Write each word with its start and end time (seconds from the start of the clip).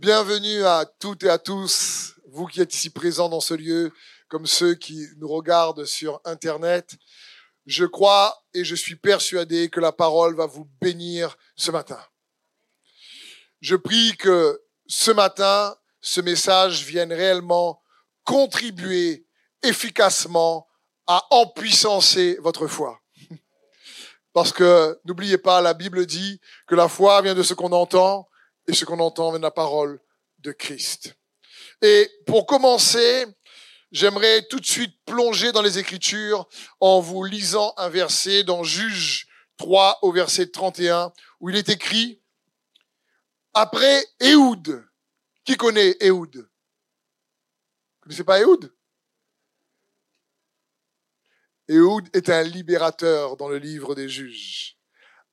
Bienvenue 0.00 0.64
à 0.64 0.84
toutes 1.00 1.24
et 1.24 1.28
à 1.28 1.38
tous, 1.38 2.14
vous 2.28 2.46
qui 2.46 2.60
êtes 2.60 2.72
ici 2.72 2.88
présents 2.88 3.28
dans 3.28 3.40
ce 3.40 3.52
lieu, 3.52 3.92
comme 4.28 4.46
ceux 4.46 4.76
qui 4.76 5.04
nous 5.16 5.26
regardent 5.26 5.86
sur 5.86 6.20
Internet. 6.24 6.94
Je 7.66 7.84
crois 7.84 8.44
et 8.54 8.64
je 8.64 8.76
suis 8.76 8.94
persuadé 8.94 9.68
que 9.70 9.80
la 9.80 9.90
parole 9.90 10.36
va 10.36 10.46
vous 10.46 10.68
bénir 10.80 11.36
ce 11.56 11.72
matin. 11.72 11.98
Je 13.60 13.74
prie 13.74 14.16
que 14.16 14.62
ce 14.86 15.10
matin, 15.10 15.76
ce 16.00 16.20
message 16.20 16.84
vienne 16.84 17.12
réellement 17.12 17.82
contribuer 18.22 19.26
efficacement 19.64 20.68
à 21.08 21.26
empuissancer 21.30 22.38
votre 22.40 22.68
foi. 22.68 23.00
Parce 24.32 24.52
que 24.52 24.96
n'oubliez 25.04 25.38
pas, 25.38 25.60
la 25.60 25.74
Bible 25.74 26.06
dit 26.06 26.40
que 26.68 26.76
la 26.76 26.86
foi 26.86 27.20
vient 27.20 27.34
de 27.34 27.42
ce 27.42 27.54
qu'on 27.54 27.72
entend 27.72 28.27
et 28.68 28.74
ce 28.74 28.84
qu'on 28.84 29.00
entend 29.00 29.32
de 29.32 29.38
la 29.38 29.50
parole 29.50 30.00
de 30.38 30.52
Christ. 30.52 31.16
Et 31.82 32.08
pour 32.26 32.46
commencer, 32.46 33.26
j'aimerais 33.90 34.46
tout 34.46 34.60
de 34.60 34.66
suite 34.66 34.94
plonger 35.06 35.50
dans 35.52 35.62
les 35.62 35.78
Écritures 35.78 36.46
en 36.78 37.00
vous 37.00 37.24
lisant 37.24 37.72
un 37.78 37.88
verset 37.88 38.44
dans 38.44 38.62
Juge 38.62 39.26
3 39.56 39.98
au 40.02 40.12
verset 40.12 40.50
31 40.50 41.12
où 41.40 41.50
il 41.50 41.56
est 41.56 41.68
écrit 41.70 42.22
après 43.54 44.06
Éhoud. 44.20 44.84
Qui 45.44 45.56
connaît 45.56 45.96
Éhoud? 46.00 46.36
Vous 46.36 46.48
connaissez 48.02 48.24
pas 48.24 48.38
Éhoud? 48.38 48.72
Éhoud 51.68 52.08
est 52.12 52.28
un 52.28 52.42
libérateur 52.42 53.36
dans 53.36 53.48
le 53.48 53.58
livre 53.58 53.94
des 53.94 54.08
juges. 54.08 54.76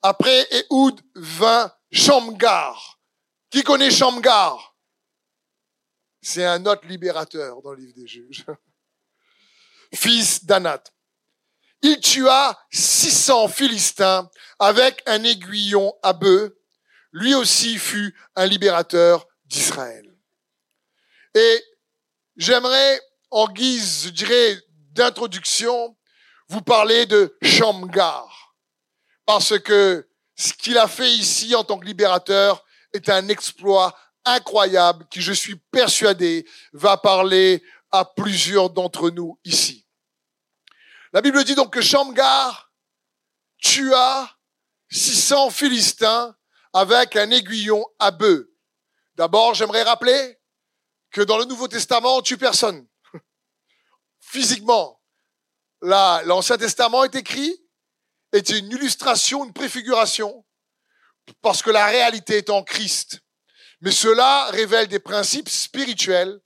Après 0.02 0.48
Éhoud 0.52 1.02
vint 1.16 1.74
Shamgar. 1.92 2.95
Qui 3.56 3.64
connaît 3.64 3.90
Shamgar? 3.90 4.76
C'est 6.22 6.44
un 6.44 6.66
autre 6.66 6.86
libérateur 6.88 7.62
dans 7.62 7.72
le 7.72 7.78
livre 7.78 7.94
des 7.96 8.06
juges. 8.06 8.44
Fils 9.96 10.44
d'Anat. 10.44 10.84
Il 11.82 11.98
tua 12.02 12.60
600 12.74 13.48
Philistins 13.48 14.30
avec 14.60 15.02
un 15.06 15.24
aiguillon 15.24 15.94
à 16.04 16.12
bœuf. 16.12 16.52
Lui 17.14 17.34
aussi 17.34 17.78
fut 17.78 18.14
un 18.36 18.46
libérateur 18.46 19.26
d'Israël. 19.46 20.14
Et 21.34 21.64
j'aimerais, 22.36 23.00
en 23.32 23.48
guise, 23.48 24.08
je 24.08 24.10
dirais, 24.10 24.60
d'introduction, 24.92 25.96
vous 26.50 26.62
parler 26.62 27.06
de 27.06 27.38
Shamgar. 27.42 28.54
Parce 29.26 29.58
que 29.60 30.10
ce 30.36 30.52
qu'il 30.52 30.78
a 30.78 30.90
fait 30.90 31.14
ici 31.14 31.56
en 31.56 31.64
tant 31.64 31.80
que 31.80 31.86
libérateur 31.86 32.65
est 32.96 33.10
un 33.10 33.28
exploit 33.28 33.96
incroyable 34.26 35.06
qui, 35.10 35.22
je 35.22 35.34
suis 35.34 35.56
persuadé, 35.56 36.48
va 36.74 36.98
parler 36.98 37.64
à 37.92 38.06
plusieurs 38.06 38.70
d'entre 38.70 39.10
nous 39.10 39.40
ici. 39.46 39.86
La 41.14 41.22
Bible 41.22 41.44
dit 41.44 41.56
donc 41.56 41.72
que 41.72 41.82
Shamgar 41.82 42.72
tua 43.62 44.30
600 44.90 45.50
Philistins 45.50 46.36
avec 46.74 47.16
un 47.16 47.32
aiguillon 47.32 47.86
à 48.00 48.12
bœuf. 48.12 48.46
D'abord, 49.16 49.54
j'aimerais 49.54 49.84
rappeler 49.84 50.38
que 51.12 51.22
dans 51.22 51.38
le 51.38 51.46
Nouveau 51.46 51.68
Testament, 51.68 52.18
on 52.18 52.22
tue 52.22 52.38
personne. 52.38 52.86
Physiquement, 54.20 55.02
l'Ancien 55.82 56.58
Testament 56.58 57.06
est 57.06 57.16
écrit, 57.16 57.56
est 58.34 58.50
une 58.50 58.72
illustration, 58.72 59.46
une 59.46 59.54
préfiguration, 59.54 60.46
parce 61.42 61.62
que 61.62 61.72
la 61.72 61.86
réalité 61.86 62.38
est 62.38 62.50
en 62.50 62.64
Christ. 62.64 63.22
Mais 63.82 63.92
cela 63.92 64.46
révèle 64.52 64.88
des 64.88 65.00
principes 65.00 65.50
spirituels 65.50 66.40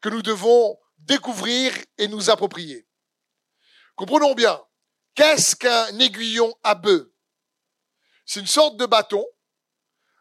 que 0.00 0.08
nous 0.08 0.22
devons 0.22 0.78
découvrir 0.98 1.72
et 1.98 2.08
nous 2.08 2.30
approprier. 2.30 2.86
Comprenons 3.96 4.34
bien, 4.34 4.60
qu'est-ce 5.14 5.56
qu'un 5.56 5.98
aiguillon 5.98 6.54
à 6.62 6.74
bœuf 6.74 7.06
C'est 8.24 8.40
une 8.40 8.46
sorte 8.46 8.76
de 8.76 8.86
bâton 8.86 9.24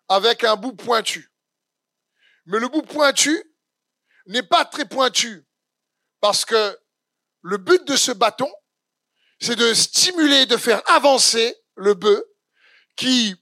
avec 0.08 0.44
un 0.44 0.56
bout 0.56 0.74
pointu. 0.74 1.32
Mais 2.46 2.60
le 2.60 2.68
bout 2.68 2.82
pointu 2.82 3.44
n'est 4.26 4.44
pas 4.44 4.66
très 4.66 4.86
pointu 4.86 5.46
parce 6.20 6.46
que 6.46 6.78
le 7.42 7.58
but 7.58 7.86
de 7.86 7.96
ce 7.96 8.12
bâton, 8.12 8.52
c'est 9.40 9.56
de 9.56 9.74
stimuler, 9.74 10.46
de 10.46 10.58
faire 10.58 10.82
avancer 10.90 11.56
le 11.76 11.94
bœuf 11.94 12.22
qui 12.96 13.36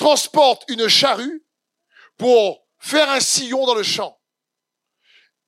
transporte 0.00 0.64
une 0.68 0.88
charrue 0.88 1.44
pour 2.16 2.66
faire 2.78 3.10
un 3.10 3.20
sillon 3.20 3.66
dans 3.66 3.74
le 3.74 3.82
champ. 3.82 4.18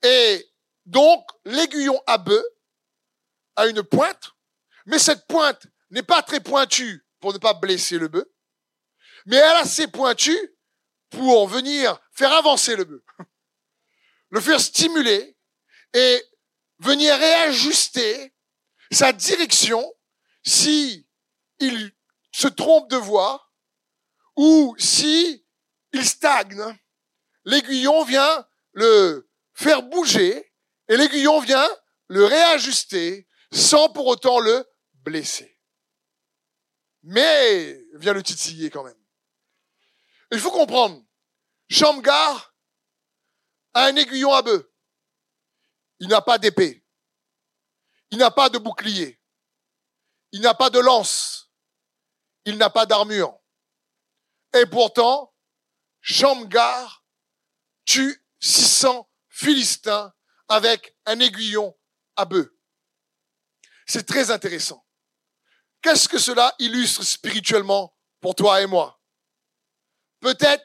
Et 0.02 0.46
donc, 0.84 1.26
l'aiguillon 1.46 1.98
à 2.06 2.18
bœuf 2.18 2.44
a 3.56 3.66
une 3.66 3.82
pointe, 3.82 4.32
mais 4.84 4.98
cette 4.98 5.26
pointe 5.26 5.66
n'est 5.90 6.02
pas 6.02 6.22
très 6.22 6.40
pointue 6.40 7.02
pour 7.18 7.32
ne 7.32 7.38
pas 7.38 7.54
blesser 7.54 7.98
le 7.98 8.08
bœuf, 8.08 8.26
mais 9.24 9.36
elle 9.36 9.56
a 9.56 9.60
assez 9.60 9.86
pointue 9.86 10.56
pour 11.08 11.48
venir 11.48 11.98
faire 12.12 12.32
avancer 12.32 12.76
le 12.76 12.84
bœuf, 12.84 13.02
le 14.28 14.40
faire 14.40 14.60
stimuler 14.60 15.34
et 15.94 16.22
venir 16.78 17.16
réajuster 17.16 18.34
sa 18.90 19.14
direction 19.14 19.94
si 20.44 21.06
il 21.58 21.92
se 22.32 22.48
trompe 22.48 22.90
de 22.90 22.96
voie 22.96 23.41
ou 24.36 24.74
si 24.78 25.46
il 25.92 26.06
stagne. 26.06 26.78
L'aiguillon 27.44 28.04
vient 28.04 28.46
le 28.72 29.28
faire 29.54 29.82
bouger 29.82 30.52
et 30.88 30.96
l'aiguillon 30.96 31.40
vient 31.40 31.68
le 32.08 32.24
réajuster 32.24 33.28
sans 33.52 33.88
pour 33.90 34.06
autant 34.06 34.40
le 34.40 34.66
blesser. 34.94 35.58
Mais 37.02 37.84
vient 37.94 38.12
le 38.12 38.22
titiller 38.22 38.70
quand 38.70 38.84
même. 38.84 39.02
Il 40.30 40.38
faut 40.38 40.50
comprendre, 40.50 41.04
Shamgar 41.68 42.54
a 43.74 43.84
un 43.86 43.96
aiguillon 43.96 44.32
à 44.32 44.42
bœuf. 44.42 44.64
Il 46.00 46.08
n'a 46.08 46.22
pas 46.22 46.38
d'épée. 46.38 46.84
Il 48.10 48.18
n'a 48.18 48.30
pas 48.30 48.48
de 48.48 48.58
bouclier. 48.58 49.20
Il 50.32 50.40
n'a 50.40 50.54
pas 50.54 50.70
de 50.70 50.78
lance. 50.78 51.50
Il 52.44 52.56
n'a 52.56 52.70
pas 52.70 52.86
d'armure. 52.86 53.41
Et 54.54 54.66
pourtant, 54.66 55.34
Shamgar 56.00 57.04
tue 57.84 58.24
600 58.40 59.08
Philistins 59.28 60.12
avec 60.48 60.96
un 61.06 61.18
aiguillon 61.20 61.76
à 62.16 62.24
bœuf. 62.24 62.48
C'est 63.86 64.06
très 64.06 64.30
intéressant. 64.30 64.86
Qu'est-ce 65.80 66.08
que 66.08 66.18
cela 66.18 66.54
illustre 66.58 67.02
spirituellement 67.02 67.96
pour 68.20 68.34
toi 68.34 68.60
et 68.60 68.66
moi? 68.66 69.00
Peut-être 70.20 70.64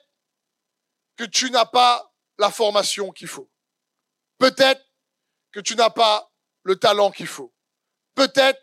que 1.16 1.24
tu 1.24 1.50
n'as 1.50 1.66
pas 1.66 2.14
la 2.38 2.52
formation 2.52 3.12
qu'il 3.12 3.28
faut. 3.28 3.52
Peut-être 4.38 4.84
que 5.52 5.60
tu 5.60 5.76
n'as 5.76 5.90
pas 5.90 6.32
le 6.64 6.76
talent 6.76 7.10
qu'il 7.10 7.28
faut. 7.28 7.54
Peut-être 8.14 8.62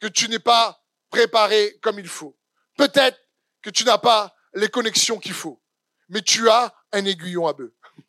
que 0.00 0.06
tu 0.06 0.28
n'es 0.28 0.38
pas 0.38 0.84
préparé 1.10 1.78
comme 1.80 1.98
il 1.98 2.08
faut. 2.08 2.38
Peut-être 2.76 3.18
que 3.62 3.70
tu 3.70 3.84
n'as 3.84 3.98
pas 3.98 4.34
les 4.54 4.68
connexions 4.68 5.18
qu'il 5.18 5.34
faut. 5.34 5.62
Mais 6.08 6.22
tu 6.22 6.48
as 6.48 6.74
un 6.92 7.04
aiguillon 7.04 7.46
à 7.46 7.52
bœuf. 7.52 7.72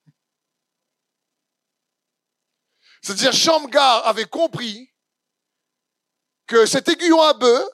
C'est-à-dire, 3.01 3.33
Shamgar 3.33 4.07
avait 4.07 4.25
compris 4.25 4.91
que 6.47 6.65
cet 6.65 6.87
aiguillon 6.89 7.21
à 7.21 7.33
bœuf, 7.33 7.67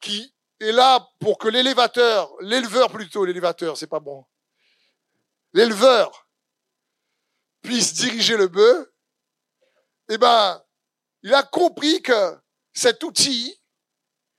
qui 0.00 0.34
est 0.60 0.72
là 0.72 1.08
pour 1.18 1.38
que 1.38 1.48
l'élévateur, 1.48 2.32
l'éleveur 2.40 2.90
plutôt, 2.90 3.24
l'élévateur, 3.24 3.76
c'est 3.76 3.86
pas 3.86 4.00
bon, 4.00 4.24
l'éleveur 5.52 6.28
puisse 7.62 7.92
diriger 7.94 8.36
le 8.36 8.48
bœuf, 8.48 8.88
eh 10.08 10.18
ben, 10.18 10.62
il 11.22 11.34
a 11.34 11.42
compris 11.42 12.02
que 12.02 12.38
cet 12.72 13.02
outil 13.02 13.60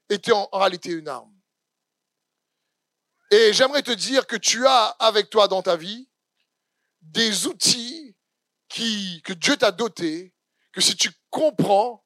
était 0.09 0.31
en, 0.31 0.47
réalité 0.51 0.91
une 0.91 1.07
arme. 1.07 1.33
Et 3.31 3.53
j'aimerais 3.53 3.81
te 3.81 3.91
dire 3.91 4.27
que 4.27 4.35
tu 4.35 4.67
as 4.67 4.87
avec 4.99 5.29
toi 5.29 5.47
dans 5.47 5.61
ta 5.61 5.77
vie 5.77 6.09
des 7.01 7.47
outils 7.47 8.15
qui, 8.67 9.21
que 9.23 9.31
Dieu 9.31 9.55
t'a 9.55 9.71
dotés, 9.71 10.33
que 10.73 10.81
si 10.81 10.97
tu 10.97 11.09
comprends, 11.29 12.05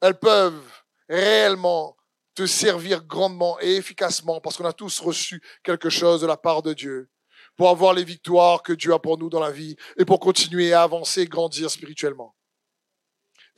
elles 0.00 0.18
peuvent 0.18 0.66
réellement 1.10 1.96
te 2.34 2.46
servir 2.46 3.04
grandement 3.04 3.60
et 3.60 3.76
efficacement 3.76 4.40
parce 4.40 4.56
qu'on 4.56 4.64
a 4.64 4.72
tous 4.72 5.00
reçu 5.00 5.42
quelque 5.62 5.90
chose 5.90 6.22
de 6.22 6.26
la 6.26 6.38
part 6.38 6.62
de 6.62 6.72
Dieu 6.72 7.10
pour 7.56 7.68
avoir 7.68 7.92
les 7.92 8.04
victoires 8.04 8.62
que 8.62 8.72
Dieu 8.72 8.94
a 8.94 8.98
pour 8.98 9.18
nous 9.18 9.28
dans 9.28 9.40
la 9.40 9.50
vie 9.50 9.76
et 9.98 10.06
pour 10.06 10.20
continuer 10.20 10.72
à 10.72 10.82
avancer, 10.82 11.26
grandir 11.26 11.70
spirituellement 11.70 12.34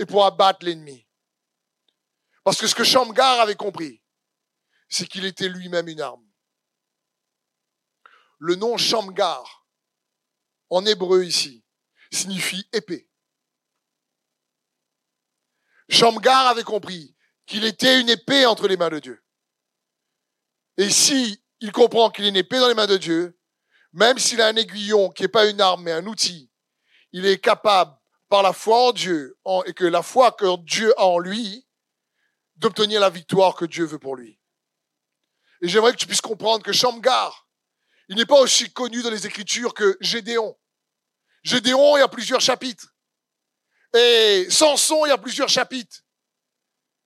et 0.00 0.06
pour 0.06 0.24
abattre 0.24 0.66
l'ennemi. 0.66 1.06
Parce 2.42 2.58
que 2.58 2.66
ce 2.66 2.74
que 2.74 2.82
Shamgar 2.82 3.40
avait 3.40 3.54
compris, 3.54 4.02
c'est 4.88 5.06
qu'il 5.06 5.24
était 5.24 5.48
lui-même 5.48 5.88
une 5.88 6.00
arme. 6.00 6.24
Le 8.38 8.54
nom 8.56 8.76
Shamgar 8.76 9.64
en 10.70 10.84
hébreu 10.86 11.24
ici, 11.24 11.64
signifie 12.10 12.68
épée. 12.72 13.08
Shamgar 15.88 16.48
avait 16.48 16.64
compris 16.64 17.14
qu'il 17.46 17.64
était 17.64 18.00
une 18.00 18.08
épée 18.08 18.46
entre 18.46 18.66
les 18.66 18.76
mains 18.76 18.88
de 18.88 18.98
Dieu. 18.98 19.22
Et 20.76 20.90
si 20.90 21.42
il 21.60 21.72
comprend 21.72 22.10
qu'il 22.10 22.24
est 22.24 22.30
une 22.30 22.36
épée 22.36 22.58
dans 22.58 22.68
les 22.68 22.74
mains 22.74 22.86
de 22.86 22.96
Dieu, 22.96 23.38
même 23.92 24.18
s'il 24.18 24.40
a 24.40 24.48
un 24.48 24.56
aiguillon 24.56 25.10
qui 25.10 25.22
n'est 25.22 25.28
pas 25.28 25.48
une 25.48 25.60
arme 25.60 25.82
mais 25.82 25.92
un 25.92 26.06
outil, 26.06 26.50
il 27.12 27.26
est 27.26 27.38
capable, 27.38 27.96
par 28.28 28.42
la 28.42 28.52
foi 28.52 28.88
en 28.88 28.92
Dieu, 28.92 29.38
et 29.66 29.74
que 29.74 29.84
la 29.84 30.02
foi 30.02 30.32
que 30.32 30.56
Dieu 30.64 30.92
a 30.98 31.04
en 31.04 31.18
lui, 31.18 31.68
d'obtenir 32.56 33.00
la 33.00 33.10
victoire 33.10 33.54
que 33.54 33.64
Dieu 33.64 33.84
veut 33.84 33.98
pour 33.98 34.16
lui. 34.16 34.40
Et 35.60 35.68
j'aimerais 35.68 35.92
que 35.92 35.98
tu 35.98 36.06
puisses 36.06 36.20
comprendre 36.20 36.64
que 36.64 36.72
Shamgar, 36.72 37.43
il 38.08 38.16
n'est 38.16 38.26
pas 38.26 38.40
aussi 38.40 38.70
connu 38.72 39.02
dans 39.02 39.10
les 39.10 39.26
Écritures 39.26 39.74
que 39.74 39.96
Gédéon. 40.00 40.56
Gédéon, 41.42 41.96
il 41.96 42.00
y 42.00 42.02
a 42.02 42.08
plusieurs 42.08 42.40
chapitres. 42.40 42.94
Et 43.94 44.46
Samson, 44.50 45.06
il 45.06 45.10
y 45.10 45.12
a 45.12 45.18
plusieurs 45.18 45.48
chapitres. 45.48 46.02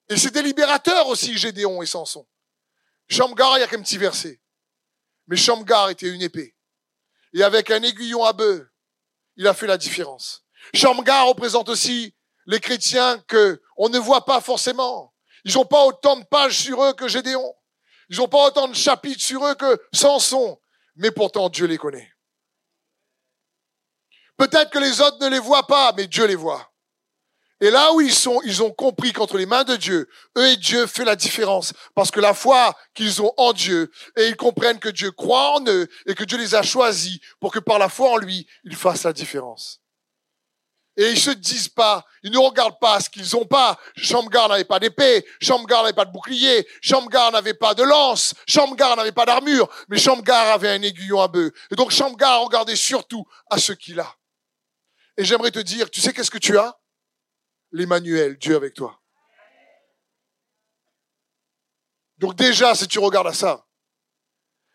Et 0.08 0.16
c'est 0.16 0.30
des 0.30 0.42
libérateurs 0.42 1.06
aussi, 1.08 1.36
Gédéon 1.36 1.82
et 1.82 1.86
Samson. 1.86 2.26
Shamgar, 3.08 3.58
il 3.58 3.60
y 3.60 3.64
a 3.64 3.66
qu'un 3.66 3.82
petit 3.82 3.98
verset. 3.98 4.40
Mais 5.26 5.36
Shamgar 5.36 5.90
était 5.90 6.08
une 6.08 6.22
épée. 6.22 6.56
Et 7.34 7.42
avec 7.42 7.70
un 7.70 7.82
aiguillon 7.82 8.24
à 8.24 8.32
bœuf, 8.32 8.66
il 9.36 9.46
a 9.46 9.54
fait 9.54 9.66
la 9.66 9.76
différence. 9.76 10.44
Shamgar 10.72 11.26
représente 11.26 11.68
aussi 11.68 12.14
les 12.46 12.60
chrétiens 12.60 13.18
que 13.28 13.60
on 13.76 13.90
ne 13.90 13.98
voit 13.98 14.24
pas 14.24 14.40
forcément. 14.40 15.14
Ils 15.44 15.54
n'ont 15.54 15.66
pas 15.66 15.84
autant 15.84 16.16
de 16.16 16.24
pages 16.24 16.58
sur 16.58 16.82
eux 16.82 16.94
que 16.94 17.06
Gédéon. 17.06 17.54
Ils 18.08 18.16
n'ont 18.16 18.28
pas 18.28 18.46
autant 18.46 18.68
de 18.68 18.74
chapitres 18.74 19.22
sur 19.22 19.46
eux 19.46 19.54
que 19.54 19.80
Samson. 19.92 20.58
Mais 20.98 21.10
pourtant, 21.10 21.48
Dieu 21.48 21.66
les 21.66 21.78
connaît. 21.78 22.12
Peut-être 24.36 24.70
que 24.70 24.78
les 24.78 25.00
autres 25.00 25.18
ne 25.20 25.28
les 25.28 25.38
voient 25.38 25.66
pas, 25.66 25.92
mais 25.96 26.06
Dieu 26.06 26.26
les 26.26 26.36
voit. 26.36 26.72
Et 27.60 27.70
là 27.70 27.92
où 27.92 28.00
ils 28.00 28.14
sont, 28.14 28.40
ils 28.44 28.62
ont 28.62 28.70
compris 28.70 29.12
qu'entre 29.12 29.36
les 29.36 29.46
mains 29.46 29.64
de 29.64 29.74
Dieu, 29.74 30.08
eux 30.36 30.46
et 30.46 30.56
Dieu 30.56 30.86
fait 30.86 31.04
la 31.04 31.16
différence. 31.16 31.72
Parce 31.94 32.10
que 32.10 32.20
la 32.20 32.34
foi 32.34 32.76
qu'ils 32.94 33.20
ont 33.20 33.32
en 33.36 33.52
Dieu, 33.52 33.90
et 34.16 34.28
ils 34.28 34.36
comprennent 34.36 34.78
que 34.78 34.88
Dieu 34.88 35.10
croit 35.10 35.56
en 35.56 35.66
eux, 35.66 35.88
et 36.06 36.14
que 36.14 36.22
Dieu 36.22 36.38
les 36.38 36.54
a 36.54 36.62
choisis 36.62 37.18
pour 37.40 37.52
que 37.52 37.58
par 37.58 37.80
la 37.80 37.88
foi 37.88 38.10
en 38.12 38.16
lui, 38.16 38.46
ils 38.62 38.76
fassent 38.76 39.02
la 39.02 39.12
différence. 39.12 39.80
Et 40.98 41.12
ils 41.12 41.20
se 41.20 41.30
disent 41.30 41.68
pas, 41.68 42.04
ils 42.24 42.32
ne 42.32 42.38
regardent 42.38 42.80
pas 42.80 42.98
ce 42.98 43.08
qu'ils 43.08 43.36
ont 43.36 43.46
pas. 43.46 43.78
Shamgar 43.96 44.48
n'avait 44.48 44.64
pas 44.64 44.80
d'épée, 44.80 45.24
Shamgar 45.40 45.84
n'avait 45.84 45.94
pas 45.94 46.04
de 46.04 46.10
bouclier, 46.10 46.66
Shamgar 46.82 47.30
n'avait 47.30 47.54
pas 47.54 47.72
de 47.72 47.84
lance, 47.84 48.34
Shamgar 48.48 48.96
n'avait 48.96 49.12
pas 49.12 49.24
d'armure, 49.24 49.68
mais 49.88 49.96
Shamgar 49.96 50.54
avait 50.54 50.70
un 50.70 50.82
aiguillon 50.82 51.20
à 51.20 51.28
bœuf. 51.28 51.52
Et 51.70 51.76
donc 51.76 51.92
Shamgar 51.92 52.42
regardait 52.42 52.74
surtout 52.74 53.24
à 53.48 53.58
ce 53.58 53.72
qu'il 53.72 54.00
a. 54.00 54.12
Et 55.16 55.24
j'aimerais 55.24 55.52
te 55.52 55.60
dire, 55.60 55.88
tu 55.88 56.00
sais 56.00 56.12
qu'est-ce 56.12 56.32
que 56.32 56.38
tu 56.38 56.58
as? 56.58 56.76
L'Emmanuel, 57.70 58.36
Dieu 58.36 58.56
avec 58.56 58.74
toi. 58.74 59.00
Donc 62.16 62.34
déjà, 62.34 62.74
si 62.74 62.88
tu 62.88 62.98
regardes 62.98 63.28
à 63.28 63.34
ça, 63.34 63.64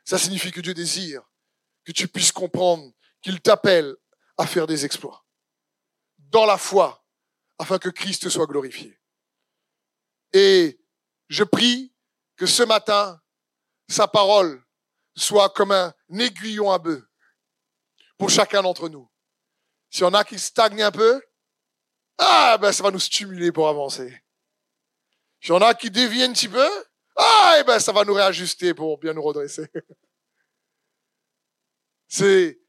ça 0.06 0.18
signifie 0.18 0.52
que 0.54 0.62
Dieu 0.62 0.74
désire 0.74 1.22
que 1.84 1.92
tu 1.92 2.08
puisses 2.08 2.32
comprendre 2.32 2.94
qu'il 3.22 3.42
t'appelle 3.42 3.94
à 4.38 4.48
faire 4.48 4.68
des 4.68 4.86
exploits 4.86 5.23
dans 6.34 6.46
la 6.46 6.58
foi 6.58 7.06
afin 7.60 7.78
que 7.78 7.90
Christ 7.90 8.28
soit 8.28 8.48
glorifié. 8.48 9.00
Et 10.34 10.80
je 11.30 11.44
prie 11.44 11.94
que 12.36 12.48
ce 12.48 12.64
matin, 12.64 13.22
sa 13.88 14.08
parole 14.08 14.62
soit 15.16 15.52
comme 15.52 15.72
un 15.72 15.94
aiguillon 16.10 16.72
à 16.72 16.80
bœuf 16.80 17.04
pour 18.18 18.32
chacun 18.32 18.64
d'entre 18.64 18.90
nous. 18.90 19.08
S'il 19.92 20.02
y 20.02 20.06
en 20.06 20.14
a 20.16 20.24
qui 20.24 20.40
stagnent 20.40 20.82
un 20.82 20.92
peu, 20.92 21.22
ah, 22.18 22.58
ben, 22.60 22.72
ça 22.72 22.82
va 22.82 22.90
nous 22.90 23.00
stimuler 23.00 23.52
pour 23.52 23.70
avancer. 23.70 24.24
Y 25.44 25.52
en 25.52 25.62
a 25.62 25.76
qui 25.76 25.92
dévient 25.92 26.24
un 26.24 26.34
petit 26.34 26.50
peu. 26.50 26.68
Ah, 27.16 27.58
eh 27.60 27.64
ben, 27.64 27.78
ça 27.78 27.92
va 27.92 28.06
nous 28.06 28.14
réajuster 28.14 28.74
pour 28.74 28.98
bien 28.98 29.14
nous 29.14 29.22
redresser. 29.22 29.68
C'est 32.08 32.63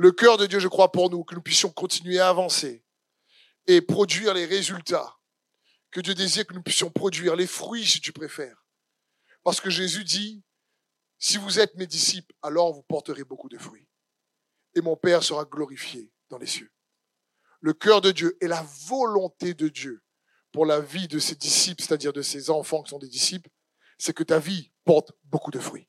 le 0.00 0.12
cœur 0.12 0.38
de 0.38 0.46
Dieu, 0.46 0.58
je 0.60 0.68
crois, 0.68 0.90
pour 0.90 1.10
nous, 1.10 1.24
que 1.24 1.34
nous 1.34 1.42
puissions 1.42 1.68
continuer 1.68 2.18
à 2.18 2.30
avancer 2.30 2.82
et 3.66 3.82
produire 3.82 4.32
les 4.32 4.46
résultats 4.46 5.18
que 5.90 6.00
Dieu 6.00 6.14
désire 6.14 6.46
que 6.46 6.54
nous 6.54 6.62
puissions 6.62 6.90
produire, 6.90 7.36
les 7.36 7.46
fruits, 7.46 7.86
si 7.86 8.00
tu 8.00 8.10
préfères. 8.10 8.64
Parce 9.42 9.60
que 9.60 9.68
Jésus 9.68 10.04
dit, 10.04 10.42
si 11.18 11.36
vous 11.36 11.60
êtes 11.60 11.74
mes 11.74 11.86
disciples, 11.86 12.34
alors 12.40 12.72
vous 12.72 12.82
porterez 12.82 13.24
beaucoup 13.24 13.50
de 13.50 13.58
fruits. 13.58 13.86
Et 14.74 14.80
mon 14.80 14.96
Père 14.96 15.22
sera 15.22 15.44
glorifié 15.44 16.10
dans 16.30 16.38
les 16.38 16.46
cieux 16.46 16.72
le 17.60 17.74
cœur 17.74 18.00
de 18.00 18.10
Dieu 18.10 18.38
et 18.40 18.46
la 18.46 18.62
volonté 18.88 19.52
de 19.52 19.68
Dieu 19.68 20.02
pour 20.50 20.64
la 20.64 20.80
vie 20.80 21.08
de 21.08 21.18
ses 21.18 21.34
disciples, 21.34 21.82
c'est-à-dire 21.82 22.14
de 22.14 22.22
ses 22.22 22.48
enfants 22.48 22.82
qui 22.82 22.88
sont 22.88 22.98
des 22.98 23.06
disciples, 23.06 23.50
c'est 23.98 24.14
que 24.14 24.24
ta 24.24 24.38
vie 24.38 24.72
porte 24.84 25.12
beaucoup 25.24 25.50
de 25.50 25.58
fruits. 25.58 25.86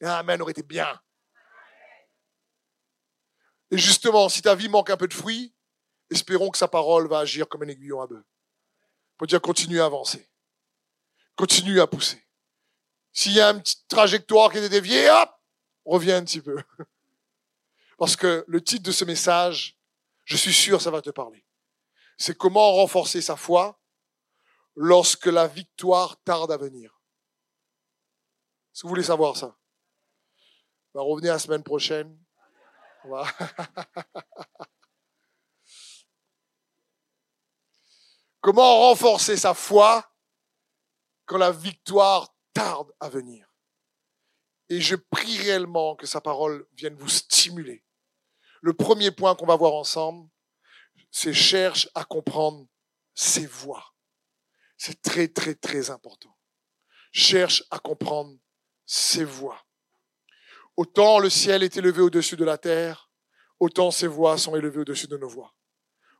Amen 0.00 0.42
aurait 0.42 0.50
été 0.50 0.64
bien. 0.64 1.00
Et 3.70 3.78
justement, 3.78 4.28
si 4.28 4.42
ta 4.42 4.54
vie 4.54 4.68
manque 4.68 4.90
un 4.90 4.96
peu 4.96 5.08
de 5.08 5.14
fruits, 5.14 5.54
espérons 6.10 6.50
que 6.50 6.58
sa 6.58 6.68
parole 6.68 7.08
va 7.08 7.20
agir 7.20 7.48
comme 7.48 7.62
un 7.62 7.68
aiguillon 7.68 8.00
à 8.00 8.06
bœuf. 8.06 8.24
Pour 9.16 9.26
dire 9.26 9.40
continue 9.40 9.80
à 9.80 9.86
avancer. 9.86 10.28
Continue 11.36 11.80
à 11.80 11.86
pousser. 11.86 12.24
S'il 13.12 13.32
y 13.32 13.40
a 13.40 13.50
une 13.50 13.60
petite 13.60 13.86
trajectoire 13.88 14.50
qui 14.50 14.58
est 14.58 14.68
déviée, 14.68 15.10
hop, 15.10 15.30
reviens 15.84 16.18
un 16.18 16.24
petit 16.24 16.40
peu. 16.40 16.56
Parce 17.98 18.16
que 18.16 18.44
le 18.46 18.62
titre 18.62 18.84
de 18.84 18.92
ce 18.92 19.04
message, 19.04 19.78
je 20.24 20.36
suis 20.36 20.52
sûr, 20.52 20.80
ça 20.80 20.90
va 20.90 21.02
te 21.02 21.10
parler. 21.10 21.44
C'est 22.16 22.36
comment 22.36 22.72
renforcer 22.72 23.20
sa 23.20 23.36
foi 23.36 23.80
lorsque 24.76 25.26
la 25.26 25.46
victoire 25.46 26.20
tarde 26.22 26.52
à 26.52 26.56
venir. 26.56 27.00
Que 28.72 28.82
vous 28.82 28.88
voulez 28.88 29.02
savoir 29.02 29.36
ça 29.36 29.58
va 30.94 31.02
revenir 31.02 31.32
la 31.32 31.38
semaine 31.38 31.62
prochaine. 31.62 32.18
comment 38.40 38.88
renforcer 38.88 39.36
sa 39.36 39.54
foi 39.54 40.04
quand 41.26 41.38
la 41.38 41.52
victoire 41.52 42.34
tarde 42.52 42.92
à 43.00 43.08
venir? 43.08 43.46
Et 44.68 44.80
je 44.80 44.96
prie 44.96 45.38
réellement 45.38 45.94
que 45.96 46.06
sa 46.06 46.20
parole 46.20 46.66
vienne 46.72 46.96
vous 46.96 47.08
stimuler 47.08 47.84
le 48.60 48.72
premier 48.72 49.10
point 49.10 49.34
qu'on 49.34 49.46
va 49.46 49.56
voir 49.56 49.74
ensemble, 49.74 50.28
c'est 51.10 51.32
cherche 51.32 51.88
à 51.94 52.04
comprendre 52.04 52.66
ses 53.14 53.46
voix. 53.46 53.94
C'est 54.76 55.02
très, 55.02 55.28
très, 55.28 55.54
très 55.54 55.90
important. 55.90 56.36
Cherche 57.12 57.64
à 57.70 57.78
comprendre 57.78 58.36
ses 58.86 59.24
voix. 59.24 59.64
Autant 60.78 61.18
le 61.18 61.28
ciel 61.28 61.62
est 61.62 61.76
élevé 61.76 62.00
au-dessus 62.00 62.36
de 62.36 62.44
la 62.44 62.56
terre, 62.56 63.10
autant 63.58 63.90
ses 63.90 64.06
voix 64.06 64.38
sont 64.38 64.54
élevées 64.54 64.80
au-dessus 64.80 65.08
de 65.08 65.16
nos 65.16 65.28
voix. 65.28 65.54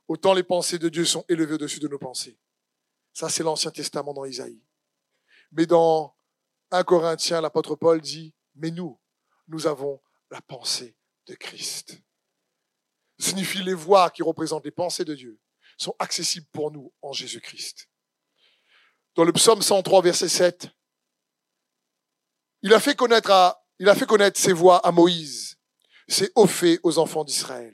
Autant 0.07 0.33
les 0.33 0.43
pensées 0.43 0.77
de 0.77 0.89
Dieu 0.89 1.05
sont 1.05 1.23
élevées 1.29 1.53
au-dessus 1.53 1.79
de 1.79 1.87
nos 1.87 1.97
pensées. 1.97 2.37
Ça, 3.13 3.29
c'est 3.29 3.43
l'Ancien 3.43 3.71
Testament 3.71 4.13
dans 4.13 4.25
Isaïe. 4.25 4.61
Mais 5.51 5.65
dans 5.65 6.15
1 6.71 6.83
Corinthiens, 6.83 7.41
l'apôtre 7.41 7.75
Paul 7.75 8.01
dit, 8.01 8.35
mais 8.55 8.71
nous, 8.71 8.99
nous 9.47 9.65
avons 9.65 10.01
la 10.29 10.41
pensée 10.41 10.95
de 11.25 11.35
Christ 11.35 12.03
signifie 13.19 13.61
les 13.61 13.73
voix 13.73 14.09
qui 14.09 14.23
représentent 14.23 14.65
les 14.65 14.71
pensées 14.71 15.05
de 15.05 15.13
Dieu 15.13 15.39
sont 15.77 15.95
accessibles 15.99 16.47
pour 16.51 16.71
nous 16.71 16.91
en 17.01 17.13
Jésus-Christ. 17.13 17.89
Dans 19.15 19.23
le 19.23 19.33
psaume 19.33 19.61
103, 19.61 20.01
verset 20.01 20.29
7, 20.29 20.69
il 22.61 22.73
a 22.73 22.79
fait 22.79 22.95
connaître, 22.95 23.31
à, 23.31 23.58
il 23.79 23.89
a 23.89 23.95
fait 23.95 24.05
connaître 24.05 24.39
ses 24.39 24.53
voix 24.53 24.85
à 24.85 24.91
Moïse, 24.91 25.57
c'est 26.07 26.31
fait 26.47 26.79
aux 26.83 26.99
enfants 26.99 27.23
d'Israël. 27.23 27.73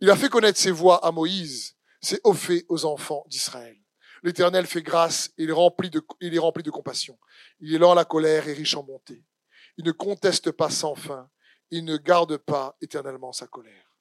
Il 0.00 0.10
a 0.10 0.16
fait 0.16 0.28
connaître 0.28 0.58
ses 0.58 0.72
voix 0.72 1.04
à 1.04 1.12
Moïse, 1.12 1.76
c'est 2.00 2.20
fait 2.34 2.66
aux 2.68 2.84
enfants 2.84 3.24
d'Israël. 3.28 3.78
L'Éternel 4.24 4.66
fait 4.66 4.82
grâce 4.82 5.30
et 5.38 5.44
il 5.44 5.48
de, 5.48 6.06
il 6.20 6.34
est 6.34 6.38
rempli 6.38 6.62
de 6.62 6.70
compassion. 6.70 7.18
Il 7.60 7.74
est 7.74 7.78
lent 7.78 7.92
à 7.92 7.94
la 7.94 8.06
colère 8.06 8.48
et 8.48 8.54
riche 8.54 8.74
en 8.74 8.82
bonté. 8.82 9.22
Il 9.76 9.84
ne 9.84 9.92
conteste 9.92 10.50
pas 10.50 10.70
sans 10.70 10.94
fin. 10.94 11.30
Il 11.70 11.84
ne 11.84 11.98
garde 11.98 12.38
pas 12.38 12.74
éternellement 12.80 13.32
sa 13.32 13.46
colère. 13.46 13.98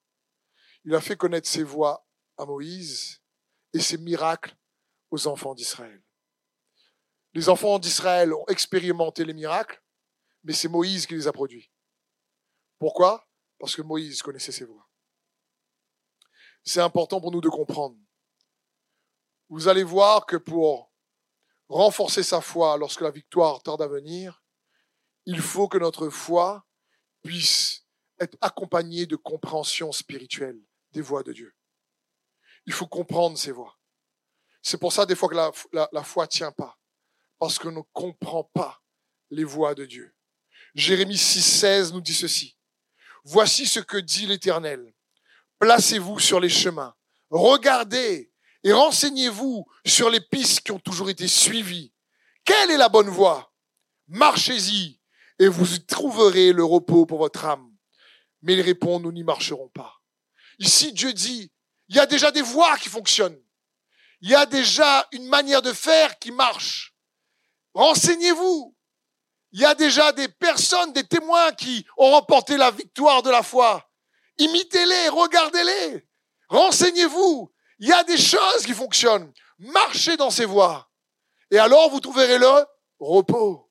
Il 0.85 0.95
a 0.95 1.01
fait 1.01 1.17
connaître 1.17 1.49
ses 1.49 1.63
voix 1.63 2.07
à 2.37 2.45
Moïse 2.45 3.21
et 3.73 3.81
ses 3.81 3.97
miracles 3.97 4.55
aux 5.11 5.27
enfants 5.27 5.55
d'Israël. 5.55 6.01
Les 7.33 7.49
enfants 7.49 7.77
d'Israël 7.77 8.33
ont 8.33 8.45
expérimenté 8.47 9.25
les 9.25 9.33
miracles, 9.33 9.82
mais 10.43 10.53
c'est 10.53 10.67
Moïse 10.67 11.05
qui 11.05 11.15
les 11.15 11.27
a 11.27 11.33
produits. 11.33 11.71
Pourquoi? 12.79 13.27
Parce 13.59 13.75
que 13.75 13.81
Moïse 13.81 14.21
connaissait 14.21 14.51
ses 14.51 14.65
voix. 14.65 14.87
C'est 16.63 16.81
important 16.81 17.19
pour 17.19 17.31
nous 17.31 17.41
de 17.41 17.49
comprendre. 17.49 17.97
Vous 19.49 19.67
allez 19.67 19.83
voir 19.83 20.25
que 20.25 20.37
pour 20.37 20.91
renforcer 21.67 22.23
sa 22.23 22.41
foi 22.41 22.77
lorsque 22.77 23.01
la 23.01 23.11
victoire 23.11 23.61
tarde 23.61 23.81
à 23.81 23.87
venir, 23.87 24.43
il 25.25 25.39
faut 25.39 25.67
que 25.67 25.77
notre 25.77 26.09
foi 26.09 26.65
puisse 27.21 27.85
être 28.19 28.37
accompagné 28.41 29.05
de 29.05 29.15
compréhension 29.15 29.91
spirituelle 29.91 30.61
des 30.91 31.01
voix 31.01 31.23
de 31.23 31.33
Dieu. 31.33 31.55
Il 32.65 32.73
faut 32.73 32.87
comprendre 32.87 33.37
ces 33.37 33.51
voix. 33.51 33.77
C'est 34.61 34.77
pour 34.77 34.93
ça 34.93 35.05
des 35.05 35.15
fois 35.15 35.29
que 35.29 35.75
la, 35.91 36.03
foi 36.03 36.27
tient 36.27 36.51
pas. 36.51 36.79
Parce 37.37 37.59
qu'on 37.59 37.71
ne 37.71 37.81
comprend 37.91 38.45
pas 38.45 38.81
les 39.29 39.43
voix 39.43 39.75
de 39.75 39.85
Dieu. 39.85 40.15
Jérémie 40.75 41.15
6,16 41.15 41.93
nous 41.93 42.01
dit 42.01 42.13
ceci. 42.13 42.57
Voici 43.23 43.65
ce 43.65 43.79
que 43.79 43.97
dit 43.97 44.25
l'Éternel. 44.25 44.93
Placez-vous 45.59 46.19
sur 46.19 46.39
les 46.39 46.49
chemins. 46.49 46.95
Regardez 47.29 48.31
et 48.63 48.73
renseignez-vous 48.73 49.65
sur 49.85 50.09
les 50.09 50.21
pistes 50.21 50.61
qui 50.61 50.71
ont 50.71 50.79
toujours 50.79 51.09
été 51.09 51.27
suivies. 51.27 51.93
Quelle 52.45 52.71
est 52.71 52.77
la 52.77 52.89
bonne 52.89 53.09
voie? 53.09 53.53
Marchez-y 54.07 54.99
et 55.39 55.47
vous 55.47 55.75
y 55.75 55.85
trouverez 55.85 56.53
le 56.53 56.63
repos 56.63 57.05
pour 57.05 57.19
votre 57.19 57.45
âme. 57.45 57.71
Mais 58.41 58.53
il 58.53 58.61
répond, 58.61 58.99
nous 58.99 59.11
n'y 59.11 59.23
marcherons 59.23 59.69
pas. 59.69 60.01
Ici, 60.59 60.93
Dieu 60.93 61.13
dit, 61.13 61.51
il 61.87 61.95
y 61.95 61.99
a 61.99 62.05
déjà 62.05 62.31
des 62.31 62.41
voies 62.41 62.77
qui 62.77 62.89
fonctionnent. 62.89 63.39
Il 64.21 64.29
y 64.29 64.35
a 64.35 64.45
déjà 64.45 65.07
une 65.11 65.27
manière 65.27 65.61
de 65.61 65.73
faire 65.73 66.17
qui 66.19 66.31
marche. 66.31 66.95
Renseignez-vous. 67.73 68.72
Il 69.53 69.61
y 69.61 69.65
a 69.65 69.75
déjà 69.75 70.11
des 70.11 70.27
personnes, 70.27 70.93
des 70.93 71.03
témoins 71.03 71.51
qui 71.53 71.85
ont 71.97 72.11
remporté 72.11 72.57
la 72.57 72.71
victoire 72.71 73.21
de 73.21 73.29
la 73.29 73.43
foi. 73.43 73.87
Imitez-les, 74.39 75.09
regardez-les. 75.09 76.07
Renseignez-vous. 76.49 77.51
Il 77.77 77.87
y 77.87 77.93
a 77.93 78.03
des 78.03 78.17
choses 78.17 78.65
qui 78.65 78.73
fonctionnent. 78.73 79.31
Marchez 79.59 80.17
dans 80.17 80.31
ces 80.31 80.45
voies. 80.45 80.89
Et 81.51 81.59
alors 81.59 81.91
vous 81.91 81.99
trouverez 81.99 82.39
le 82.39 82.65
repos. 82.99 83.69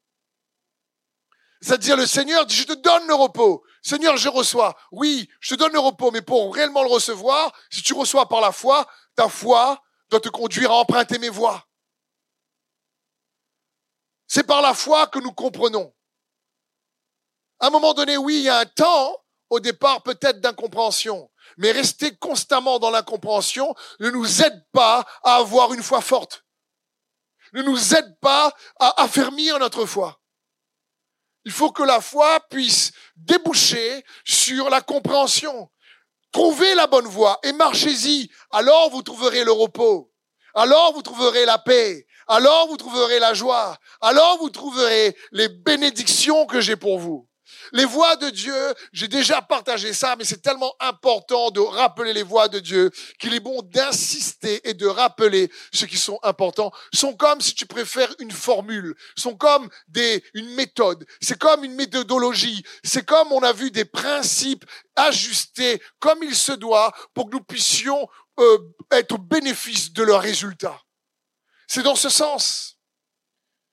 C'est-à-dire 1.61 1.97
le 1.97 2.07
Seigneur 2.07 2.47
dit, 2.47 2.55
je 2.55 2.67
te 2.67 2.75
donne 2.75 3.07
le 3.09 3.15
repos. 3.15 3.65
Seigneur, 3.83 4.17
je 4.17 4.29
reçois. 4.29 4.77
Oui, 4.93 5.29
je 5.41 5.55
te 5.55 5.59
donne 5.59 5.73
le 5.73 5.81
repos, 5.81 6.13
mais 6.13 6.23
pour 6.23 6.55
réellement 6.55 6.83
le 6.85 6.91
recevoir, 6.91 7.53
si 7.71 7.83
tu 7.83 7.93
reçois 7.95 8.29
par 8.29 8.41
la 8.41 8.53
foi, 8.53 8.87
ta 9.17 9.29
foi 9.29 9.83
doit 10.11 10.21
te 10.21 10.29
conduire 10.29 10.71
à 10.71 10.77
emprunter 10.77 11.19
mes 11.19 11.29
voies. 11.29 11.65
C'est 14.35 14.45
par 14.45 14.63
la 14.63 14.73
foi 14.73 15.09
que 15.09 15.19
nous 15.19 15.33
comprenons. 15.33 15.95
À 17.61 17.67
un 17.67 17.71
moment 17.71 17.93
donné, 17.93 18.17
oui, 18.17 18.37
il 18.37 18.45
y 18.45 18.49
a 18.49 18.61
un 18.61 18.65
temps, 18.65 19.15
au 19.51 19.61
départ 19.61 20.03
peut-être 20.03 20.41
d'incompréhension, 20.41 21.31
mais 21.59 21.71
rester 21.71 22.17
constamment 22.17 22.79
dans 22.79 22.89
l'incompréhension 22.89 23.75
ne 24.01 24.09
nous 24.09 24.43
aide 24.43 24.65
pas 24.73 25.05
à 25.23 25.35
avoir 25.35 25.75
une 25.75 25.83
foi 25.83 26.01
forte, 26.01 26.47
ne 27.53 27.61
nous 27.61 27.95
aide 27.95 28.19
pas 28.23 28.57
à 28.81 29.03
affermir 29.03 29.59
notre 29.59 29.85
foi. 29.85 30.19
Il 31.45 31.53
faut 31.53 31.71
que 31.71 31.83
la 31.83 32.01
foi 32.01 32.41
puisse 32.49 32.93
déboucher 33.17 34.03
sur 34.25 34.71
la 34.71 34.81
compréhension. 34.81 35.71
Trouvez 36.31 36.75
la 36.75 36.87
bonne 36.87 37.07
voie 37.07 37.39
et 37.43 37.53
marchez-y. 37.53 38.31
Alors 38.51 38.89
vous 38.89 39.03
trouverez 39.03 39.45
le 39.45 39.53
repos. 39.53 40.11
Alors 40.55 40.95
vous 40.95 41.03
trouverez 41.03 41.45
la 41.45 41.59
paix. 41.59 42.07
Alors 42.29 42.69
vous 42.69 42.77
trouverez 42.77 43.19
la 43.19 43.35
joie. 43.35 43.77
Alors 44.01 44.39
vous 44.39 44.51
trouverez 44.51 45.17
les 45.33 45.49
bénédictions 45.49 46.47
que 46.47 46.61
j'ai 46.61 46.77
pour 46.77 46.99
vous. 46.99 47.29
Les 47.73 47.85
voix 47.85 48.17
de 48.17 48.31
Dieu, 48.31 48.75
j'ai 48.93 49.09
déjà 49.09 49.41
partagé 49.41 49.93
ça, 49.93 50.17
mais 50.17 50.25
c'est 50.25 50.43
tellement 50.43 50.75
important 50.81 51.51
de 51.51 51.61
rappeler 51.61 52.13
les 52.13 52.23
voix 52.23 52.49
de 52.49 52.59
Dieu 52.59 52.91
qu'il 53.19 53.35
est 53.35 53.41
bon 53.41 53.63
d'insister 53.63 54.69
et 54.69 54.75
de 54.75 54.87
rappeler 54.87 55.51
ce 55.73 55.87
qui 55.87 55.97
sont 55.97 56.19
importants. 56.23 56.73
Sont 56.93 57.15
comme, 57.15 57.41
si 57.41 57.55
tu 57.55 57.67
préfères, 57.67 58.15
une 58.19 58.31
formule. 58.31 58.95
Sont 59.17 59.37
comme 59.37 59.69
des, 59.89 60.23
une 60.35 60.55
méthode. 60.55 61.07
C'est 61.21 61.39
comme 61.39 61.65
une 61.65 61.75
méthodologie. 61.75 62.63
C'est 62.83 63.07
comme 63.07 63.33
on 63.33 63.43
a 63.43 63.53
vu 63.53 63.71
des 63.71 63.85
principes 63.85 64.65
ajustés 64.97 65.81
comme 65.99 66.23
il 66.23 66.35
se 66.35 66.53
doit 66.53 66.93
pour 67.15 67.31
que 67.31 67.37
nous 67.37 67.43
puissions 67.43 68.09
euh, 68.41 68.59
être 68.91 69.13
au 69.13 69.19
bénéfice 69.19 69.93
de 69.93 70.03
leurs 70.03 70.23
résultats. 70.23 70.81
C'est 71.75 71.83
dans 71.83 71.97
ce 71.97 72.11
sens. 72.11 72.77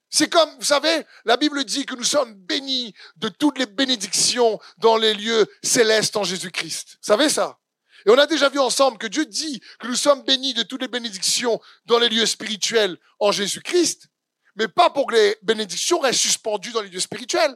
C'est 0.10 0.30
comme, 0.30 0.50
vous 0.56 0.64
savez, 0.64 1.06
la 1.26 1.36
Bible 1.36 1.66
dit 1.66 1.86
que 1.86 1.96
nous 1.96 2.06
sommes 2.06 2.34
bénis 2.34 2.94
de 3.18 3.28
toutes 3.28 3.58
les 3.58 3.66
bénédictions 3.66 4.58
dans 4.78 4.96
les 4.96 5.14
lieux 5.14 5.46
célestes 5.62 6.16
en 6.16 6.24
Jésus-Christ. 6.24 6.92
Vous 6.92 7.08
savez 7.08 7.28
ça? 7.28 7.60
Et 8.06 8.10
on 8.10 8.18
a 8.18 8.26
déjà 8.26 8.48
vu 8.48 8.58
ensemble 8.58 8.98
que 9.00 9.08
Dieu 9.08 9.26
dit 9.26 9.60
que 9.80 9.88
nous 9.88 9.98
sommes 9.98 10.24
bénis 10.24 10.54
de 10.54 10.64
toutes 10.64 10.80
les 10.80 10.88
bénédictions 10.88 11.60
dans 11.84 12.00
les 12.00 12.08
lieux 12.08 12.26
spirituels 12.26 12.98
en 13.20 13.34
Jésus-Christ, 13.34 14.08
mais 14.56 14.70
pas 14.70 14.90
pour 14.92 15.08
que 15.08 15.16
les 15.16 15.38
bénédictions 15.42 16.00
restent 16.00 16.22
suspendues 16.22 16.72
dans 16.72 16.82
les 16.82 16.90
lieux 16.90 17.02
spirituels. 17.02 17.54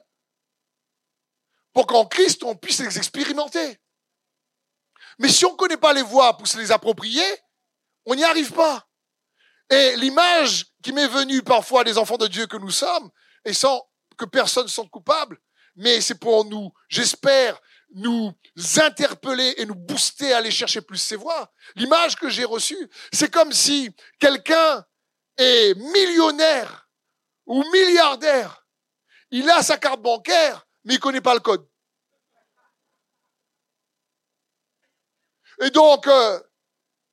Pour 1.71 1.87
qu'en 1.87 2.05
Christ, 2.05 2.43
on 2.43 2.57
puisse 2.57 2.79
les 2.79 2.97
expérimenter. 2.97 3.79
Mais 5.19 5.29
si 5.29 5.45
on 5.45 5.53
ne 5.53 5.57
connaît 5.57 5.77
pas 5.77 5.93
les 5.93 6.01
voies 6.01 6.35
pour 6.35 6.49
se 6.49 6.57
les 6.57 6.73
approprier, 6.73 7.23
on 8.05 8.13
n'y 8.13 8.25
arrive 8.25 8.51
pas. 8.51 8.89
Et 9.73 9.95
l'image 9.95 10.67
qui 10.83 10.91
m'est 10.91 11.07
venue 11.07 11.41
parfois 11.41 11.83
des 11.83 11.97
enfants 11.97 12.17
de 12.17 12.27
Dieu 12.27 12.45
que 12.45 12.57
nous 12.57 12.69
sommes, 12.69 13.09
et 13.43 13.53
sans 13.53 13.83
que 14.17 14.25
personne 14.25 14.67
se 14.67 14.75
sente 14.75 14.91
coupable, 14.91 15.39
mais 15.75 15.99
c'est 15.99 16.19
pour 16.19 16.45
nous, 16.45 16.71
j'espère, 16.89 17.59
nous 17.95 18.31
interpeller 18.77 19.55
et 19.57 19.65
nous 19.65 19.73
booster 19.73 20.31
à 20.31 20.37
aller 20.37 20.51
chercher 20.51 20.81
plus 20.81 20.99
ces 20.99 21.15
voix. 21.15 21.51
L'image 21.75 22.15
que 22.15 22.29
j'ai 22.29 22.43
reçue, 22.43 22.87
c'est 23.11 23.31
comme 23.31 23.51
si 23.51 23.89
quelqu'un 24.19 24.85
est 25.37 25.75
millionnaire 25.75 26.87
ou 27.47 27.63
milliardaire. 27.71 28.67
Il 29.31 29.49
a 29.49 29.63
sa 29.63 29.79
carte 29.79 30.03
bancaire, 30.03 30.67
mais 30.83 30.93
il 30.95 30.99
connaît 30.99 31.19
pas 31.19 31.33
le 31.33 31.39
code. 31.39 31.67
Et 35.61 35.71
donc, 35.71 36.05
euh, 36.05 36.39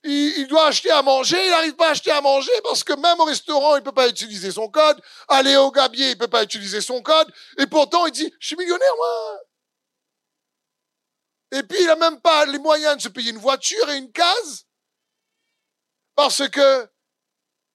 il, 0.03 0.47
doit 0.47 0.67
acheter 0.67 0.91
à 0.91 1.03
manger, 1.03 1.37
il 1.45 1.51
n'arrive 1.51 1.75
pas 1.75 1.89
à 1.89 1.91
acheter 1.91 2.11
à 2.11 2.21
manger 2.21 2.53
parce 2.65 2.83
que 2.83 2.95
même 2.95 3.21
au 3.21 3.25
restaurant, 3.25 3.77
il 3.77 3.83
peut 3.83 3.93
pas 3.93 4.09
utiliser 4.09 4.51
son 4.51 4.69
code. 4.69 5.01
Aller 5.29 5.57
au 5.57 5.71
gabier, 5.71 6.11
il 6.11 6.19
peut 6.19 6.29
pas 6.29 6.43
utiliser 6.43 6.81
son 6.81 7.03
code. 7.03 7.31
Et 7.59 7.67
pourtant, 7.67 8.07
il 8.07 8.13
dit, 8.13 8.33
je 8.39 8.47
suis 8.47 8.57
millionnaire, 8.57 8.97
moi. 8.97 9.41
Et 11.53 11.63
puis, 11.65 11.79
il 11.81 11.87
n'a 11.87 11.97
même 11.97 12.21
pas 12.21 12.47
les 12.47 12.59
moyens 12.59 12.97
de 12.97 13.03
se 13.03 13.09
payer 13.09 13.31
une 13.31 13.39
voiture 13.39 13.91
et 13.91 13.97
une 13.97 14.11
case 14.13 14.67
parce 16.15 16.49
que 16.49 16.89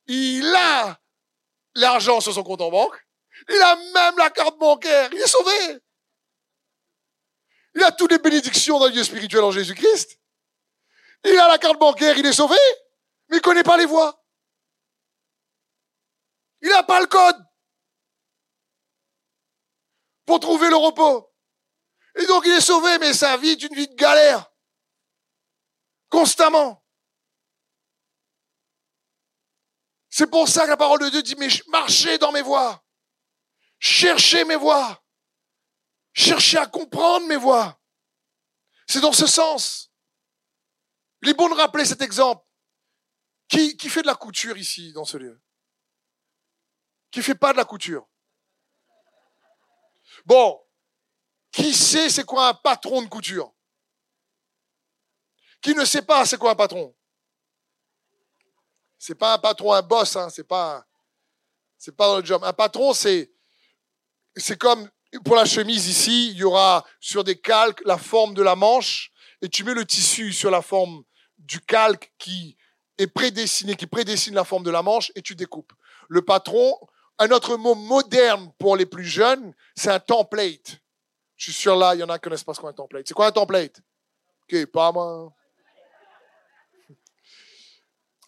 il 0.08 0.46
a 0.56 1.00
l'argent 1.76 2.22
sur 2.22 2.34
son 2.34 2.44
compte 2.44 2.62
en 2.62 2.70
banque. 2.70 2.96
Il 3.50 3.62
a 3.62 3.76
même 3.76 4.18
la 4.18 4.30
carte 4.30 4.58
bancaire. 4.58 5.10
Il 5.12 5.20
est 5.20 5.28
sauvé. 5.28 5.80
Il 7.76 7.84
a 7.84 7.92
toutes 7.92 8.12
les 8.12 8.20
bénédictions 8.20 8.80
dans 8.80 8.86
le 8.86 8.92
Dieu 8.92 9.04
spirituel 9.04 9.44
en 9.44 9.52
Jésus-Christ. 9.52 10.20
Il 11.26 11.38
a 11.40 11.48
la 11.48 11.58
carte 11.58 11.80
bancaire, 11.80 12.18
il 12.18 12.26
est 12.26 12.34
sauvé, 12.34 12.58
mais 13.30 13.38
il 13.38 13.40
ne 13.40 13.44
connaît 13.44 13.64
pas 13.64 13.78
les 13.78 13.86
voies. 13.86 14.24
Il 16.62 16.70
n'a 16.70 16.84
pas 16.84 17.00
le 17.00 17.08
code 17.08 17.44
pour 20.26 20.40
trouver 20.40 20.70
le 20.70 20.76
repos. 20.76 21.32
Et 22.16 22.26
donc 22.28 22.44
il 22.46 22.52
est 22.52 22.62
sauvé, 22.62 22.98
mais 23.00 23.14
sa 23.14 23.38
vie 23.38 23.50
est 23.50 23.64
une 23.64 23.76
vie 23.76 23.88
de 23.88 23.96
galère. 23.96 24.52
Constamment. 26.10 26.84
C'est 30.10 30.28
pour 30.28 30.48
ça 30.48 30.64
que 30.64 30.70
la 30.70 30.78
parole 30.78 31.00
de 31.02 31.10
Dieu 31.10 31.24
dit, 31.24 31.36
marchez 31.68 32.18
dans 32.20 32.32
mes 32.32 32.42
voies. 32.42 32.82
Cherchez 33.80 34.46
mes 34.46 34.56
voies. 34.56 35.04
Cherchez 36.14 36.58
à 36.58 36.68
comprendre 36.68 37.28
mes 37.28 37.36
voies. 37.36 37.78
C'est 38.88 39.02
dans 39.02 39.12
ce 39.12 39.28
sens. 39.28 39.85
Il 41.26 41.30
est 41.30 41.34
bon 41.34 41.50
de 41.50 41.56
rappeler 41.56 41.86
cet 41.86 42.04
exemple. 42.04 42.46
Qui, 43.48 43.90
fait 43.90 44.04
de 44.04 44.08
la 44.08 44.14
couture 44.14 44.58
ici, 44.58 44.94
dans 44.94 45.06
ce 45.06 45.18
lieu? 45.18 45.42
Qui 47.10 47.24
fait 47.24 47.34
pas 47.34 47.52
de 47.52 47.58
la 47.58 47.66
couture? 47.66 48.08
Bon, 50.24 50.62
qui 51.52 51.74
sait 51.74 52.12
c'est 52.12 52.26
quoi 52.26 52.50
un 52.50 52.54
patron 52.54 53.02
de 53.02 53.08
couture? 53.08 53.52
Qui 55.62 55.74
ne 55.74 55.84
sait 55.84 56.04
pas 56.04 56.28
c'est 56.28 56.38
quoi 56.38 56.52
un 56.52 56.56
patron? 56.56 56.96
C'est 59.00 59.16
pas 59.16 59.34
un 59.34 59.40
patron, 59.40 59.74
un 59.74 59.82
boss, 59.82 60.16
hein, 60.16 60.30
c'est 60.30 60.44
pas, 60.44 60.86
c'est 61.76 61.96
pas 61.96 62.06
dans 62.06 62.20
le 62.20 62.26
job. 62.26 62.44
Un 62.44 62.54
patron, 62.54 62.94
c'est, 62.94 63.34
c'est 64.36 64.60
comme 64.60 64.88
pour 65.24 65.36
la 65.36 65.46
chemise 65.46 65.88
ici, 65.88 66.30
il 66.30 66.38
y 66.38 66.44
aura 66.44 66.86
sur 67.00 67.24
des 67.24 67.42
calques 67.42 67.82
la 67.84 67.98
forme 67.98 68.36
de 68.36 68.44
la 68.44 68.56
manche 68.56 69.12
et 69.42 69.50
tu 69.50 69.64
mets 69.64 69.74
le 69.74 69.86
tissu 69.86 70.32
sur 70.32 70.52
la 70.52 70.62
forme 70.62 71.04
du 71.46 71.60
calque 71.62 72.12
qui 72.18 72.58
est 72.98 73.08
prédestiné, 73.08 73.76
qui 73.76 73.88
prédestine 73.88 74.36
la 74.36 74.44
forme 74.44 74.64
de 74.64 74.72
la 74.72 74.82
manche 74.82 75.12
et 75.16 75.22
tu 75.22 75.36
découpes. 75.36 75.74
Le 76.08 76.22
patron, 76.22 76.78
un 77.20 77.30
autre 77.32 77.58
mot 77.58 77.76
moderne 77.76 78.52
pour 78.58 78.76
les 78.76 78.86
plus 78.86 79.06
jeunes, 79.06 79.54
c'est 79.76 79.90
un 79.90 80.00
template. 80.00 80.80
Je 81.36 81.46
suis 81.46 81.54
sûr 81.54 81.76
là, 81.76 81.96
il 81.96 82.00
y 82.00 82.04
en 82.04 82.10
a 82.10 82.18
qui 82.18 82.24
connaissent 82.24 82.44
pas 82.44 82.54
ce 82.54 82.62
qu'est 82.62 82.68
un 82.68 82.74
template. 82.74 83.08
C'est 83.08 83.14
quoi 83.14 83.28
un 83.28 83.32
template? 83.32 83.82
Ok, 84.44 84.66
pas 84.68 84.92
moi. 84.92 85.34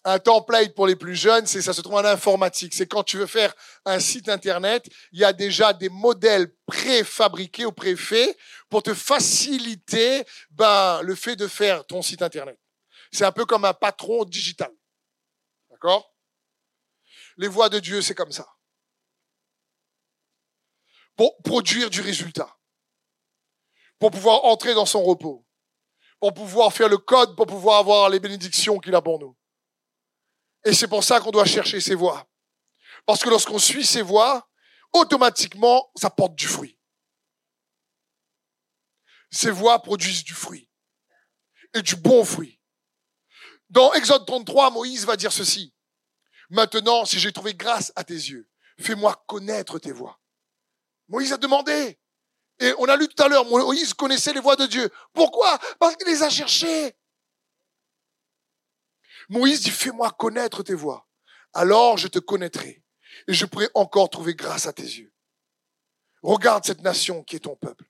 Un 0.04 0.18
template 0.18 0.74
pour 0.74 0.86
les 0.86 0.96
plus 0.96 1.14
jeunes, 1.14 1.46
c'est 1.46 1.60
ça 1.60 1.72
se 1.72 1.82
trouve 1.82 1.96
en 1.96 2.04
informatique. 2.04 2.72
C'est 2.74 2.86
quand 2.86 3.02
tu 3.02 3.18
veux 3.18 3.26
faire 3.26 3.52
un 3.84 4.00
site 4.00 4.28
internet, 4.28 4.86
il 5.12 5.20
y 5.20 5.24
a 5.24 5.32
déjà 5.32 5.72
des 5.72 5.88
modèles 5.88 6.54
préfabriqués 6.66 7.66
ou 7.66 7.72
préfaits 7.72 8.36
pour 8.70 8.82
te 8.82 8.94
faciliter 8.94 10.24
ben, 10.50 11.02
le 11.02 11.14
fait 11.14 11.36
de 11.36 11.46
faire 11.46 11.84
ton 11.84 12.00
site 12.00 12.22
internet. 12.22 12.58
C'est 13.12 13.24
un 13.24 13.32
peu 13.32 13.46
comme 13.46 13.64
un 13.64 13.74
patron 13.74 14.24
digital. 14.24 14.74
D'accord? 15.70 16.14
Les 17.36 17.48
voies 17.48 17.68
de 17.68 17.78
Dieu, 17.78 18.02
c'est 18.02 18.14
comme 18.14 18.32
ça. 18.32 18.48
Pour 21.16 21.40
produire 21.42 21.90
du 21.90 22.00
résultat. 22.00 22.58
Pour 23.98 24.10
pouvoir 24.10 24.44
entrer 24.44 24.74
dans 24.74 24.86
son 24.86 25.02
repos. 25.02 25.46
Pour 26.20 26.34
pouvoir 26.34 26.72
faire 26.72 26.88
le 26.88 26.98
code, 26.98 27.36
pour 27.36 27.46
pouvoir 27.46 27.78
avoir 27.78 28.08
les 28.08 28.20
bénédictions 28.20 28.78
qu'il 28.78 28.94
a 28.94 29.02
pour 29.02 29.18
nous. 29.18 29.36
Et 30.64 30.72
c'est 30.72 30.88
pour 30.88 31.04
ça 31.04 31.20
qu'on 31.20 31.30
doit 31.30 31.44
chercher 31.44 31.80
ses 31.80 31.94
voies. 31.94 32.28
Parce 33.06 33.22
que 33.22 33.30
lorsqu'on 33.30 33.58
suit 33.58 33.86
ses 33.86 34.02
voies, 34.02 34.48
automatiquement, 34.92 35.90
ça 35.96 36.10
porte 36.10 36.34
du 36.34 36.46
fruit. 36.46 36.78
Ces 39.30 39.50
voies 39.50 39.80
produisent 39.80 40.24
du 40.24 40.34
fruit. 40.34 40.68
Et 41.74 41.82
du 41.82 41.96
bon 41.96 42.24
fruit. 42.24 42.57
Dans 43.70 43.92
Exode 43.92 44.26
33, 44.26 44.70
Moïse 44.70 45.04
va 45.04 45.16
dire 45.16 45.32
ceci. 45.32 45.74
Maintenant, 46.50 47.04
si 47.04 47.18
j'ai 47.18 47.32
trouvé 47.32 47.54
grâce 47.54 47.92
à 47.96 48.04
tes 48.04 48.14
yeux, 48.14 48.48
fais-moi 48.78 49.22
connaître 49.26 49.78
tes 49.78 49.92
voies. 49.92 50.20
Moïse 51.08 51.32
a 51.32 51.36
demandé. 51.36 51.98
Et 52.60 52.72
on 52.78 52.86
a 52.86 52.96
lu 52.96 53.06
tout 53.08 53.22
à 53.22 53.28
l'heure, 53.28 53.44
Moïse 53.44 53.94
connaissait 53.94 54.32
les 54.32 54.40
voies 54.40 54.56
de 54.56 54.66
Dieu. 54.66 54.90
Pourquoi? 55.12 55.58
Parce 55.78 55.96
qu'il 55.96 56.06
les 56.06 56.22
a 56.22 56.30
cherchées. 56.30 56.96
Moïse 59.28 59.60
dit, 59.60 59.70
fais-moi 59.70 60.10
connaître 60.12 60.62
tes 60.62 60.74
voies. 60.74 61.06
Alors 61.52 61.98
je 61.98 62.08
te 62.08 62.18
connaîtrai. 62.18 62.82
Et 63.26 63.34
je 63.34 63.46
pourrai 63.46 63.68
encore 63.74 64.10
trouver 64.10 64.34
grâce 64.34 64.66
à 64.66 64.72
tes 64.72 64.82
yeux. 64.82 65.12
Regarde 66.22 66.64
cette 66.64 66.82
nation 66.82 67.22
qui 67.22 67.36
est 67.36 67.40
ton 67.40 67.56
peuple. 67.56 67.84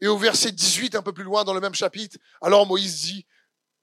Et 0.00 0.08
au 0.08 0.18
verset 0.18 0.50
18, 0.50 0.96
un 0.96 1.02
peu 1.02 1.12
plus 1.12 1.24
loin 1.24 1.44
dans 1.44 1.54
le 1.54 1.60
même 1.60 1.74
chapitre, 1.74 2.18
alors 2.40 2.66
Moïse 2.66 3.02
dit, 3.02 3.26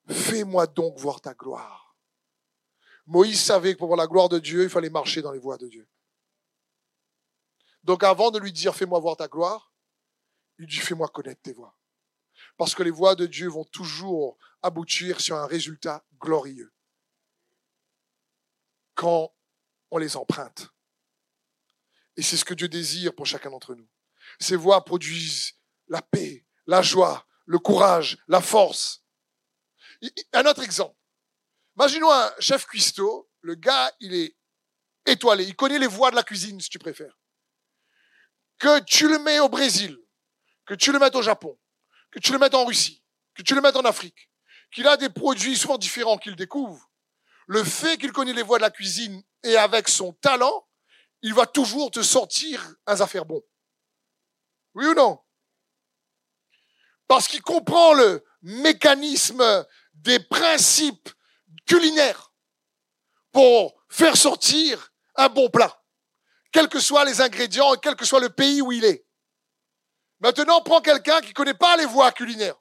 fais-moi 0.09 0.67
donc 0.67 0.97
voir 0.97 1.21
ta 1.21 1.33
gloire. 1.33 1.95
Moïse 3.05 3.41
savait 3.41 3.73
que 3.73 3.79
pour 3.79 3.87
voir 3.87 3.97
la 3.97 4.07
gloire 4.07 4.29
de 4.29 4.39
Dieu, 4.39 4.63
il 4.63 4.69
fallait 4.69 4.89
marcher 4.89 5.21
dans 5.21 5.31
les 5.31 5.39
voies 5.39 5.57
de 5.57 5.67
Dieu. 5.67 5.87
Donc 7.83 8.03
avant 8.03 8.29
de 8.29 8.39
lui 8.39 8.51
dire, 8.51 8.75
fais-moi 8.75 8.99
voir 8.99 9.17
ta 9.17 9.27
gloire, 9.27 9.73
il 10.59 10.67
dit, 10.67 10.77
fais-moi 10.77 11.07
connaître 11.07 11.41
tes 11.41 11.53
voies. 11.53 11.75
Parce 12.57 12.75
que 12.75 12.83
les 12.83 12.91
voies 12.91 13.15
de 13.15 13.25
Dieu 13.25 13.47
vont 13.47 13.63
toujours 13.65 14.37
aboutir 14.61 15.21
sur 15.21 15.37
un 15.37 15.47
résultat 15.47 16.03
glorieux. 16.19 16.73
Quand 18.95 19.33
on 19.91 19.97
les 19.97 20.17
emprunte. 20.17 20.69
Et 22.17 22.21
c'est 22.21 22.37
ce 22.37 22.45
que 22.45 22.53
Dieu 22.53 22.67
désire 22.67 23.15
pour 23.15 23.25
chacun 23.25 23.49
d'entre 23.49 23.75
nous. 23.75 23.87
Ces 24.39 24.55
voies 24.55 24.83
produisent 24.83 25.53
la 25.87 26.01
paix, 26.01 26.45
la 26.67 26.81
joie, 26.81 27.25
le 27.45 27.59
courage, 27.59 28.17
la 28.27 28.41
force. 28.41 29.03
Un 30.34 30.46
autre 30.46 30.63
exemple. 30.63 30.96
Imaginons 31.77 32.12
un 32.12 32.34
chef 32.39 32.65
cuistot. 32.65 33.29
Le 33.41 33.56
gars, 33.56 33.91
il 34.00 34.13
est 34.13 34.36
étoilé. 35.06 35.46
Il 35.46 35.56
connaît 35.56 35.79
les 35.79 35.88
voies 35.88 36.12
de 36.12 36.15
la 36.15 36.24
cuisine, 36.24 36.60
si 36.60 36.70
tu 36.70 36.79
préfères. 36.79 37.18
Que 38.58 38.79
tu 38.82 39.08
le 39.08 39.20
mets 39.20 39.39
au 39.39 39.50
Brésil, 39.50 39.98
que 40.65 40.74
tu 40.74 40.91
le 40.91 41.00
mettes 41.00 41.15
au 41.15 41.22
Japon, 41.22 41.58
que 42.12 42.20
tu 42.20 42.34
le 42.34 42.39
mettes 42.39 42.56
en 42.56 42.65
Russie, 42.65 43.03
que 43.34 43.41
tu 43.41 43.56
le 43.56 43.62
mettes 43.62 43.77
en 43.77 43.86
Afrique, 43.86 44.29
qu'il 44.72 44.86
a 44.88 44.98
des 44.98 45.10
produits 45.10 45.58
souvent 45.58 45.77
différents 45.77 46.18
qu'il 46.18 46.36
découvre, 46.36 46.91
le 47.48 47.63
fait 47.63 47.98
qu'il 47.98 48.12
connaît 48.12 48.34
les 48.34 48.44
voies 48.44 48.58
de 48.58 48.63
la 48.63 48.70
cuisine 48.70 49.24
et 49.44 49.56
avec 49.56 49.88
son 49.88 50.12
talent, 50.13 50.68
il 51.22 51.34
va 51.34 51.46
toujours 51.46 51.89
te 51.89 52.01
sortir 52.01 52.75
un 52.86 53.00
affaire 53.00 53.25
bon. 53.25 53.41
Oui 54.75 54.86
ou 54.86 54.94
non? 54.94 55.20
Parce 57.08 57.27
qu'il 57.27 57.41
comprend 57.41 57.94
le 57.94 58.24
mécanisme 58.41 59.65
des 60.01 60.20
principes 60.20 61.10
culinaires 61.65 62.33
pour 63.31 63.83
faire 63.90 64.18
sortir 64.18 64.94
un 65.16 65.29
bon 65.29 65.50
plat, 65.50 65.83
quels 66.51 66.70
que 66.70 66.79
soient 66.79 67.05
les 67.05 67.22
ingrédients 67.22 67.74
et 67.74 67.79
quel 67.81 67.96
que 67.96 68.05
soit 68.05 68.20
le 68.20 68.29
pays 68.29 68.62
où 68.62 68.72
il 68.72 68.85
est. 68.85 69.05
Maintenant, 70.20 70.62
prends 70.62 70.81
quelqu'un 70.81 71.22
qui 71.22 71.29
ne 71.29 71.33
connaît 71.33 71.53
pas 71.53 71.77
les 71.77 71.85
voies 71.85 72.12
culinaires. 72.12 72.59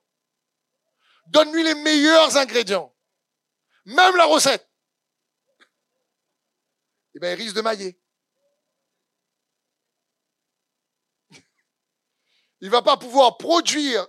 Donne-lui 1.26 1.62
les 1.62 1.74
meilleurs 1.74 2.36
ingrédients, 2.36 2.94
même 3.84 4.16
la 4.16 4.26
recette. 4.26 4.68
Eh 7.14 7.20
bien, 7.20 7.32
il 7.32 7.42
risque 7.42 7.56
de 7.56 7.62
mailler. 7.62 8.00
Il 12.60 12.66
ne 12.66 12.70
va 12.70 12.82
pas 12.82 12.96
pouvoir 12.96 13.38
produire 13.38 14.06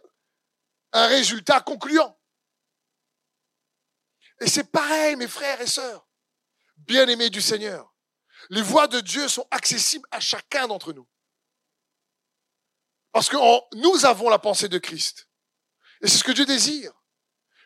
un 0.92 1.08
résultat 1.08 1.62
concluant. 1.62 2.19
Et 4.42 4.48
c'est 4.48 4.72
pareil, 4.72 5.16
mes 5.16 5.28
frères 5.28 5.60
et 5.62 5.68
sœurs, 5.68 6.08
bien-aimés 6.78 7.30
du 7.30 7.42
Seigneur. 7.42 7.94
Les 8.50 8.62
voies 8.62 8.88
de 8.88 9.00
Dieu 9.00 9.28
sont 9.28 9.46
accessibles 9.52 10.08
à 10.12 10.20
chacun 10.20 10.68
d'entre 10.68 10.94
nous. 10.94 11.08
Parce 13.12 13.28
que 13.28 13.38
nous 13.76 14.06
avons 14.06 14.30
la 14.30 14.40
pensée 14.40 14.70
de 14.70 14.78
Christ. 14.78 15.28
Et 16.02 16.08
c'est 16.08 16.18
ce 16.18 16.24
que 16.24 16.32
Dieu 16.32 16.46
désire. 16.46 16.94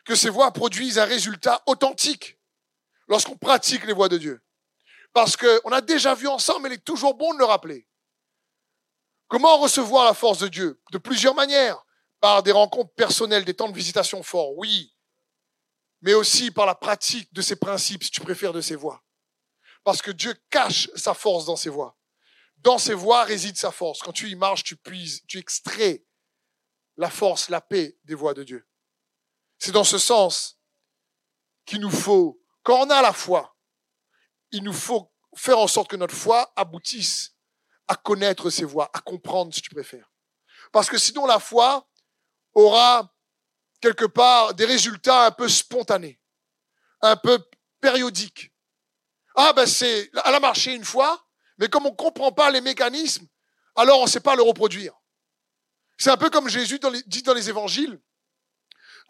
Que 0.04 0.14
ces 0.14 0.30
voies 0.30 0.50
produisent 0.52 0.98
un 0.98 1.04
résultat 1.04 1.62
authentique 1.66 2.38
lorsqu'on 3.08 3.36
pratique 3.36 3.84
les 3.84 3.92
voies 3.92 4.08
de 4.08 4.18
Dieu. 4.18 4.42
Parce 5.12 5.36
qu'on 5.36 5.70
a 5.70 5.80
déjà 5.80 6.14
vu 6.14 6.26
ensemble, 6.26 6.62
mais 6.62 6.70
il 6.70 6.74
est 6.74 6.84
toujours 6.84 7.14
bon 7.14 7.32
de 7.34 7.38
le 7.38 7.44
rappeler. 7.44 7.88
Comment 9.28 9.58
recevoir 9.58 10.04
la 10.04 10.14
force 10.14 10.38
de 10.38 10.48
Dieu? 10.48 10.80
De 10.90 10.98
plusieurs 10.98 11.34
manières. 11.34 11.84
Par 12.20 12.42
des 12.42 12.52
rencontres 12.52 12.92
personnelles, 12.94 13.44
des 13.44 13.54
temps 13.54 13.68
de 13.68 13.74
visitation 13.74 14.22
forts, 14.22 14.56
oui. 14.56 14.93
Mais 16.04 16.12
aussi 16.12 16.50
par 16.50 16.66
la 16.66 16.74
pratique 16.74 17.32
de 17.32 17.40
ses 17.40 17.56
principes, 17.56 18.04
si 18.04 18.10
tu 18.10 18.20
préfères, 18.20 18.52
de 18.52 18.60
ses 18.60 18.76
voies. 18.76 19.02
Parce 19.84 20.02
que 20.02 20.10
Dieu 20.10 20.34
cache 20.50 20.90
sa 20.94 21.14
force 21.14 21.46
dans 21.46 21.56
ses 21.56 21.70
voies. 21.70 21.96
Dans 22.58 22.76
ses 22.76 22.92
voies 22.92 23.24
réside 23.24 23.56
sa 23.56 23.72
force. 23.72 24.00
Quand 24.00 24.12
tu 24.12 24.28
y 24.28 24.34
marches, 24.34 24.64
tu 24.64 24.76
puises, 24.76 25.22
tu 25.26 25.38
extrais 25.38 26.04
la 26.98 27.08
force, 27.08 27.48
la 27.48 27.62
paix 27.62 27.96
des 28.04 28.14
voies 28.14 28.34
de 28.34 28.44
Dieu. 28.44 28.68
C'est 29.58 29.72
dans 29.72 29.82
ce 29.82 29.96
sens 29.96 30.60
qu'il 31.64 31.80
nous 31.80 31.90
faut, 31.90 32.38
quand 32.62 32.86
on 32.86 32.90
a 32.90 33.00
la 33.00 33.14
foi, 33.14 33.56
il 34.50 34.62
nous 34.62 34.74
faut 34.74 35.10
faire 35.34 35.58
en 35.58 35.66
sorte 35.66 35.88
que 35.88 35.96
notre 35.96 36.14
foi 36.14 36.52
aboutisse 36.54 37.34
à 37.88 37.96
connaître 37.96 38.50
ses 38.50 38.66
voies, 38.66 38.90
à 38.92 39.00
comprendre 39.00 39.54
si 39.54 39.62
tu 39.62 39.70
préfères. 39.70 40.12
Parce 40.70 40.90
que 40.90 40.98
sinon 40.98 41.24
la 41.24 41.38
foi 41.38 41.88
aura 42.52 43.13
quelque 43.84 44.06
part 44.06 44.54
des 44.54 44.64
résultats 44.64 45.26
un 45.26 45.30
peu 45.30 45.46
spontanés, 45.46 46.18
un 47.02 47.16
peu 47.16 47.38
périodiques. 47.82 48.50
Ah 49.34 49.52
ben 49.52 49.66
c'est, 49.66 50.10
elle 50.24 50.34
a 50.34 50.40
marché 50.40 50.74
une 50.74 50.86
fois, 50.86 51.28
mais 51.58 51.68
comme 51.68 51.84
on 51.84 51.90
ne 51.90 51.96
comprend 51.96 52.32
pas 52.32 52.50
les 52.50 52.62
mécanismes, 52.62 53.26
alors 53.76 54.00
on 54.00 54.04
ne 54.04 54.08
sait 54.08 54.20
pas 54.20 54.36
le 54.36 54.42
reproduire. 54.42 54.94
C'est 55.98 56.10
un 56.10 56.16
peu 56.16 56.30
comme 56.30 56.48
Jésus 56.48 56.80
dit 57.06 57.22
dans 57.22 57.34
les 57.34 57.48
évangiles. 57.50 58.00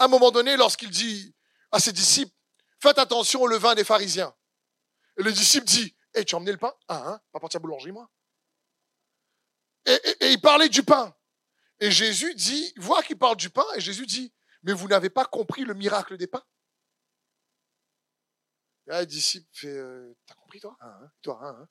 À 0.01 0.07
un 0.07 0.09
moment 0.09 0.33
donné, 0.33 0.57
lorsqu'il 0.57 0.91
dit 0.91 1.33
à 1.71 1.79
ses 1.79 1.93
disciples, 1.93 2.35
faites 2.81 2.99
attention 2.99 3.43
au 3.43 3.47
levain 3.47 3.77
des 3.77 3.85
pharisiens. 3.85 4.35
Et 5.17 5.23
le 5.23 5.31
disciple 5.31 5.67
dit, 5.67 5.97
hey, 6.15 6.25
tu 6.25 6.35
as 6.35 6.39
emmené 6.39 6.51
le 6.51 6.59
pain? 6.59 6.75
Ah, 6.89 7.11
hein, 7.11 7.21
pas 7.31 7.39
partir 7.39 7.59
à 7.59 7.63
boulangerie, 7.63 7.93
moi. 7.93 8.11
Et, 9.87 10.33
il 10.33 10.41
parlait 10.41 10.69
du 10.69 10.83
pain. 10.83 11.15
Et 11.79 11.93
Jésus 11.93 12.35
dit, 12.35 12.73
voit 12.77 13.05
qu'il 13.05 13.19
parle 13.19 13.37
du 13.37 13.51
pain, 13.51 13.67
et 13.77 13.81
Jésus 13.81 14.07
dit, 14.07 14.33
mais 14.65 14.73
vous 14.73 14.89
n'avez 14.89 15.11
pas 15.11 15.25
compris 15.27 15.65
le 15.65 15.75
miracle 15.75 16.17
des 16.17 16.27
pains? 16.27 16.43
Là, 18.87 19.01
le 19.01 19.07
disciple 19.07 19.47
fait, 19.53 19.69
euh, 19.69 20.15
t'as 20.27 20.35
compris 20.35 20.61
toi? 20.61 20.77
Ah, 20.81 20.99
hein, 21.03 21.11
hein, 21.27 21.57
hein. 21.61 21.69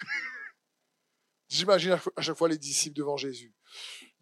J'imagine 1.48 1.98
à 2.16 2.22
chaque 2.22 2.36
fois 2.36 2.48
les 2.48 2.58
disciples 2.58 2.96
devant 2.96 3.16
Jésus. 3.16 3.54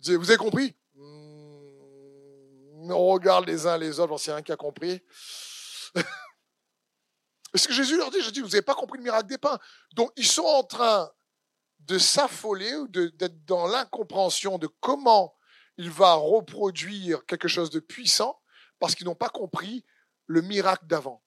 Vous 0.05 0.31
avez 0.31 0.37
compris? 0.37 0.77
Hmm, 0.95 2.91
On 2.91 3.07
regarde 3.07 3.47
les 3.47 3.67
uns 3.67 3.79
les 3.79 4.01
autres, 4.01 4.13
on 4.13 4.19
sait 4.19 4.33
rien 4.33 4.43
qui 4.43 4.53
a 4.53 4.57
compris. 4.57 5.01
Ce 7.55 7.69
que 7.69 7.75
Jésus 7.75 7.97
leur 7.97 8.11
dit, 8.11 8.21
je 8.23 8.31
dis, 8.31 8.41
vous 8.41 8.49
n'avez 8.49 8.63
pas 8.63 8.75
compris 8.75 8.99
le 8.99 9.05
miracle 9.05 9.29
des 9.29 9.39
pains? 9.39 9.59
Donc, 9.95 10.11
ils 10.17 10.27
sont 10.27 10.43
en 10.43 10.63
train 10.63 11.11
de 11.81 11.99
s'affoler 11.99 12.75
ou 12.77 12.89
d'être 12.89 13.45
dans 13.45 13.67
l'incompréhension 13.67 14.59
de 14.59 14.67
comment 14.81 15.35
il 15.81 15.91
va 15.91 16.13
reproduire 16.13 17.25
quelque 17.25 17.49
chose 17.49 17.71
de 17.71 17.81
puissant 17.81 18.39
parce 18.79 18.95
qu'ils 18.95 19.07
n'ont 19.07 19.15
pas 19.15 19.31
compris 19.31 19.83
le 20.27 20.43
miracle 20.43 20.85
d'avant. 20.85 21.25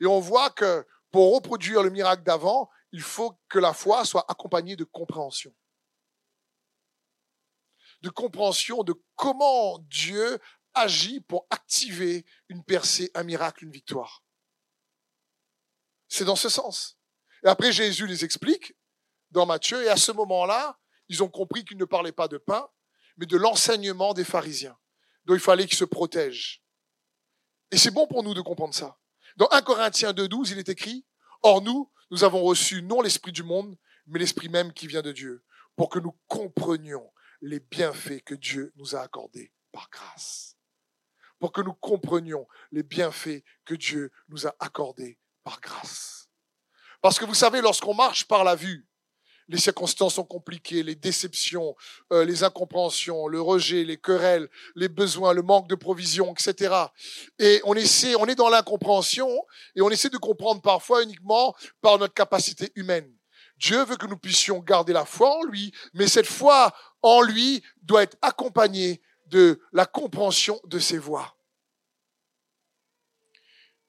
Et 0.00 0.04
on 0.04 0.20
voit 0.20 0.50
que 0.50 0.86
pour 1.10 1.34
reproduire 1.34 1.82
le 1.82 1.88
miracle 1.88 2.22
d'avant, 2.22 2.68
il 2.92 3.00
faut 3.00 3.40
que 3.48 3.58
la 3.58 3.72
foi 3.72 4.04
soit 4.04 4.30
accompagnée 4.30 4.76
de 4.76 4.84
compréhension. 4.84 5.54
De 8.02 8.10
compréhension 8.10 8.82
de 8.82 8.94
comment 9.14 9.78
Dieu 9.88 10.38
agit 10.74 11.20
pour 11.20 11.46
activer 11.48 12.26
une 12.50 12.62
percée, 12.62 13.10
un 13.14 13.22
miracle, 13.22 13.64
une 13.64 13.72
victoire. 13.72 14.22
C'est 16.08 16.26
dans 16.26 16.36
ce 16.36 16.50
sens. 16.50 16.98
Et 17.42 17.48
après, 17.48 17.72
Jésus 17.72 18.06
les 18.06 18.22
explique 18.22 18.76
dans 19.30 19.46
Matthieu, 19.46 19.82
et 19.82 19.88
à 19.88 19.96
ce 19.96 20.12
moment-là, 20.12 20.78
ils 21.08 21.22
ont 21.22 21.28
compris 21.28 21.64
qu'il 21.64 21.76
ne 21.76 21.84
parlait 21.84 22.12
pas 22.12 22.28
de 22.28 22.38
pain, 22.38 22.68
mais 23.16 23.26
de 23.26 23.36
l'enseignement 23.36 24.14
des 24.14 24.24
pharisiens, 24.24 24.76
dont 25.24 25.34
il 25.34 25.40
fallait 25.40 25.66
qu'ils 25.66 25.78
se 25.78 25.84
protègent. 25.84 26.62
Et 27.70 27.78
c'est 27.78 27.90
bon 27.90 28.06
pour 28.06 28.22
nous 28.22 28.34
de 28.34 28.40
comprendre 28.40 28.74
ça. 28.74 28.98
Dans 29.36 29.48
1 29.50 29.62
Corinthiens 29.62 30.12
2.12, 30.12 30.52
il 30.52 30.58
est 30.58 30.68
écrit, 30.68 31.04
Or 31.42 31.62
nous, 31.62 31.90
nous 32.10 32.24
avons 32.24 32.42
reçu 32.42 32.82
non 32.82 33.00
l'Esprit 33.00 33.32
du 33.32 33.42
monde, 33.42 33.76
mais 34.06 34.18
l'Esprit 34.18 34.48
même 34.48 34.72
qui 34.72 34.86
vient 34.86 35.02
de 35.02 35.12
Dieu, 35.12 35.44
pour 35.76 35.90
que 35.90 35.98
nous 35.98 36.16
comprenions 36.26 37.10
les 37.40 37.60
bienfaits 37.60 38.22
que 38.24 38.34
Dieu 38.34 38.72
nous 38.76 38.96
a 38.96 39.00
accordés 39.00 39.52
par 39.72 39.90
grâce. 39.90 40.56
Pour 41.38 41.52
que 41.52 41.60
nous 41.60 41.74
comprenions 41.74 42.46
les 42.72 42.82
bienfaits 42.82 43.42
que 43.64 43.74
Dieu 43.74 44.10
nous 44.28 44.46
a 44.46 44.54
accordés 44.58 45.18
par 45.44 45.60
grâce. 45.60 46.30
Parce 47.02 47.18
que 47.18 47.24
vous 47.24 47.34
savez, 47.34 47.60
lorsqu'on 47.60 47.94
marche 47.94 48.26
par 48.26 48.42
la 48.42 48.56
vue, 48.56 48.88
les 49.48 49.58
circonstances 49.58 50.14
sont 50.14 50.24
compliquées, 50.24 50.82
les 50.82 50.94
déceptions, 50.94 51.76
euh, 52.12 52.24
les 52.24 52.42
incompréhensions, 52.42 53.28
le 53.28 53.40
rejet, 53.40 53.84
les 53.84 53.96
querelles, 53.96 54.48
les 54.74 54.88
besoins, 54.88 55.32
le 55.32 55.42
manque 55.42 55.68
de 55.68 55.74
provision, 55.74 56.32
etc. 56.32 56.74
Et 57.38 57.60
on 57.64 57.74
essaie, 57.74 58.16
on 58.16 58.26
est 58.26 58.34
dans 58.34 58.48
l'incompréhension 58.48 59.28
et 59.74 59.82
on 59.82 59.90
essaie 59.90 60.10
de 60.10 60.18
comprendre 60.18 60.60
parfois 60.60 61.02
uniquement 61.02 61.54
par 61.80 61.98
notre 61.98 62.14
capacité 62.14 62.72
humaine. 62.74 63.12
Dieu 63.58 63.84
veut 63.84 63.96
que 63.96 64.06
nous 64.06 64.18
puissions 64.18 64.58
garder 64.58 64.92
la 64.92 65.04
foi 65.04 65.38
en 65.38 65.42
lui, 65.44 65.72
mais 65.94 66.08
cette 66.08 66.26
foi 66.26 66.74
en 67.02 67.22
lui 67.22 67.62
doit 67.82 68.02
être 68.02 68.18
accompagnée 68.20 69.00
de 69.26 69.60
la 69.72 69.86
compréhension 69.86 70.60
de 70.64 70.78
ses 70.78 70.98
voies. 70.98 71.36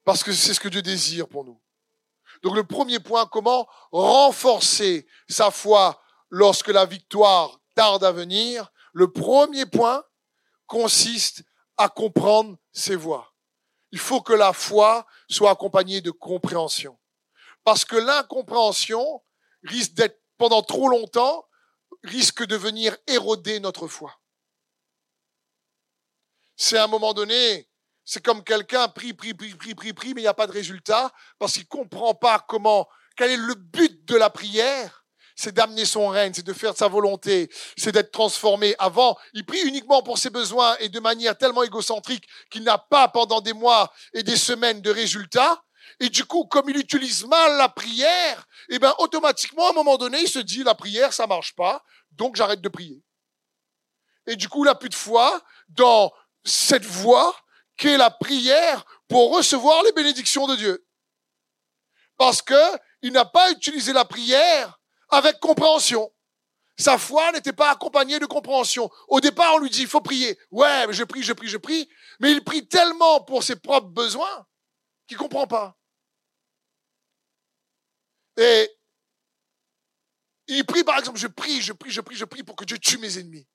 Parce 0.03 0.23
que 0.23 0.31
c'est 0.31 0.53
ce 0.53 0.59
que 0.59 0.69
Dieu 0.69 0.81
désire 0.81 1.27
pour 1.27 1.43
nous. 1.43 1.59
Donc 2.47 2.55
le 2.55 2.63
premier 2.63 2.99
point, 3.01 3.25
comment 3.25 3.67
renforcer 3.91 5.05
sa 5.27 5.51
foi 5.51 6.01
lorsque 6.29 6.69
la 6.69 6.85
victoire 6.85 7.59
tarde 7.75 8.05
à 8.05 8.13
venir? 8.13 8.71
Le 8.93 9.11
premier 9.11 9.65
point 9.65 10.01
consiste 10.65 11.43
à 11.75 11.89
comprendre 11.89 12.57
ses 12.71 12.95
voies. 12.95 13.33
Il 13.91 13.99
faut 13.99 14.21
que 14.21 14.31
la 14.31 14.53
foi 14.53 15.05
soit 15.29 15.51
accompagnée 15.51 15.99
de 15.99 16.09
compréhension. 16.09 16.97
Parce 17.65 17.83
que 17.83 17.97
l'incompréhension 17.97 19.21
risque 19.63 19.95
d'être 19.95 20.23
pendant 20.37 20.61
trop 20.61 20.87
longtemps, 20.87 21.45
risque 22.05 22.45
de 22.45 22.55
venir 22.55 22.95
éroder 23.07 23.59
notre 23.59 23.89
foi. 23.89 24.21
C'est 26.55 26.77
à 26.77 26.85
un 26.85 26.87
moment 26.87 27.13
donné, 27.13 27.67
c'est 28.07 28.23
comme 28.23 28.41
quelqu'un 28.41 28.87
prie, 28.87 29.13
prie, 29.13 29.33
prie, 29.33 29.53
prie, 29.53 29.75
prie, 29.75 29.91
prie, 29.91 30.13
mais 30.13 30.21
il 30.21 30.23
n'y 30.23 30.29
a 30.29 30.33
pas 30.33 30.47
de 30.47 30.53
résultat 30.53 31.11
parce 31.37 31.53
qu'il 31.53 31.67
comprend 31.67 32.15
pas 32.15 32.39
comment, 32.47 32.87
quel 33.17 33.31
est 33.31 33.37
le 33.37 33.53
but 33.53 34.05
de 34.05 34.15
la 34.15 34.29
prière. 34.29 35.03
C'est 35.35 35.53
d'amener 35.53 35.83
son 35.83 36.07
règne, 36.07 36.31
c'est 36.33 36.45
de 36.45 36.53
faire 36.53 36.75
sa 36.75 36.87
volonté, 36.87 37.49
c'est 37.75 37.91
d'être 37.91 38.11
transformé. 38.11 38.75
Avant, 38.79 39.17
il 39.33 39.45
prie 39.45 39.59
uniquement 39.59 40.01
pour 40.01 40.17
ses 40.17 40.29
besoins 40.29 40.77
et 40.77 40.87
de 40.87 41.01
manière 41.01 41.37
tellement 41.37 41.63
égocentrique 41.63 42.23
qu'il 42.49 42.63
n'a 42.63 42.77
pas 42.77 43.09
pendant 43.09 43.41
des 43.41 43.51
mois 43.51 43.91
et 44.13 44.23
des 44.23 44.37
semaines 44.37 44.81
de 44.81 44.89
résultats. 44.89 45.61
Et 45.99 46.07
du 46.07 46.23
coup, 46.23 46.45
comme 46.45 46.69
il 46.69 46.77
utilise 46.77 47.25
mal 47.25 47.57
la 47.57 47.67
prière, 47.67 48.47
eh 48.69 48.79
ben, 48.79 48.93
automatiquement, 48.99 49.67
à 49.67 49.71
un 49.71 49.73
moment 49.73 49.97
donné, 49.97 50.21
il 50.21 50.29
se 50.29 50.39
dit, 50.39 50.63
la 50.63 50.75
prière, 50.75 51.11
ça 51.11 51.27
marche 51.27 51.53
pas, 51.55 51.83
donc 52.11 52.37
j'arrête 52.37 52.61
de 52.61 52.69
prier. 52.69 53.03
Et 54.25 54.37
du 54.37 54.47
coup, 54.47 54.63
il 54.63 54.69
n'a 54.69 54.75
plus 54.75 54.89
de 54.89 54.95
foi 54.95 55.41
dans 55.67 56.11
cette 56.45 56.85
voie 56.85 57.35
qu'est 57.77 57.97
la 57.97 58.09
prière 58.09 58.85
pour 59.07 59.35
recevoir 59.35 59.83
les 59.83 59.91
bénédictions 59.93 60.47
de 60.47 60.55
Dieu. 60.55 60.85
Parce 62.17 62.41
que 62.41 62.77
il 63.01 63.13
n'a 63.13 63.25
pas 63.25 63.51
utilisé 63.51 63.93
la 63.93 64.05
prière 64.05 64.79
avec 65.09 65.39
compréhension. 65.39 66.11
Sa 66.79 66.97
foi 66.97 67.31
n'était 67.31 67.53
pas 67.53 67.71
accompagnée 67.71 68.19
de 68.19 68.25
compréhension. 68.25 68.89
Au 69.07 69.19
départ, 69.19 69.55
on 69.55 69.59
lui 69.59 69.69
dit, 69.69 69.81
il 69.81 69.87
faut 69.87 70.01
prier. 70.01 70.37
Ouais, 70.51 70.85
mais 70.85 70.93
je 70.93 71.03
prie, 71.03 71.23
je 71.23 71.33
prie, 71.33 71.47
je 71.47 71.57
prie. 71.57 71.89
Mais 72.19 72.31
il 72.31 72.43
prie 72.43 72.67
tellement 72.67 73.23
pour 73.23 73.43
ses 73.43 73.55
propres 73.55 73.87
besoins 73.87 74.45
qu'il 75.07 75.17
comprend 75.17 75.47
pas. 75.47 75.75
Et 78.37 78.69
il 80.47 80.65
prie, 80.65 80.83
par 80.83 80.99
exemple, 80.99 81.17
je 81.17 81.27
prie, 81.27 81.61
je 81.61 81.73
prie, 81.73 81.89
je 81.89 82.01
prie, 82.01 82.15
je 82.15 82.25
prie 82.25 82.43
pour 82.43 82.55
que 82.55 82.65
Dieu 82.65 82.77
tue 82.77 82.99
mes 82.99 83.17
ennemis. 83.17 83.47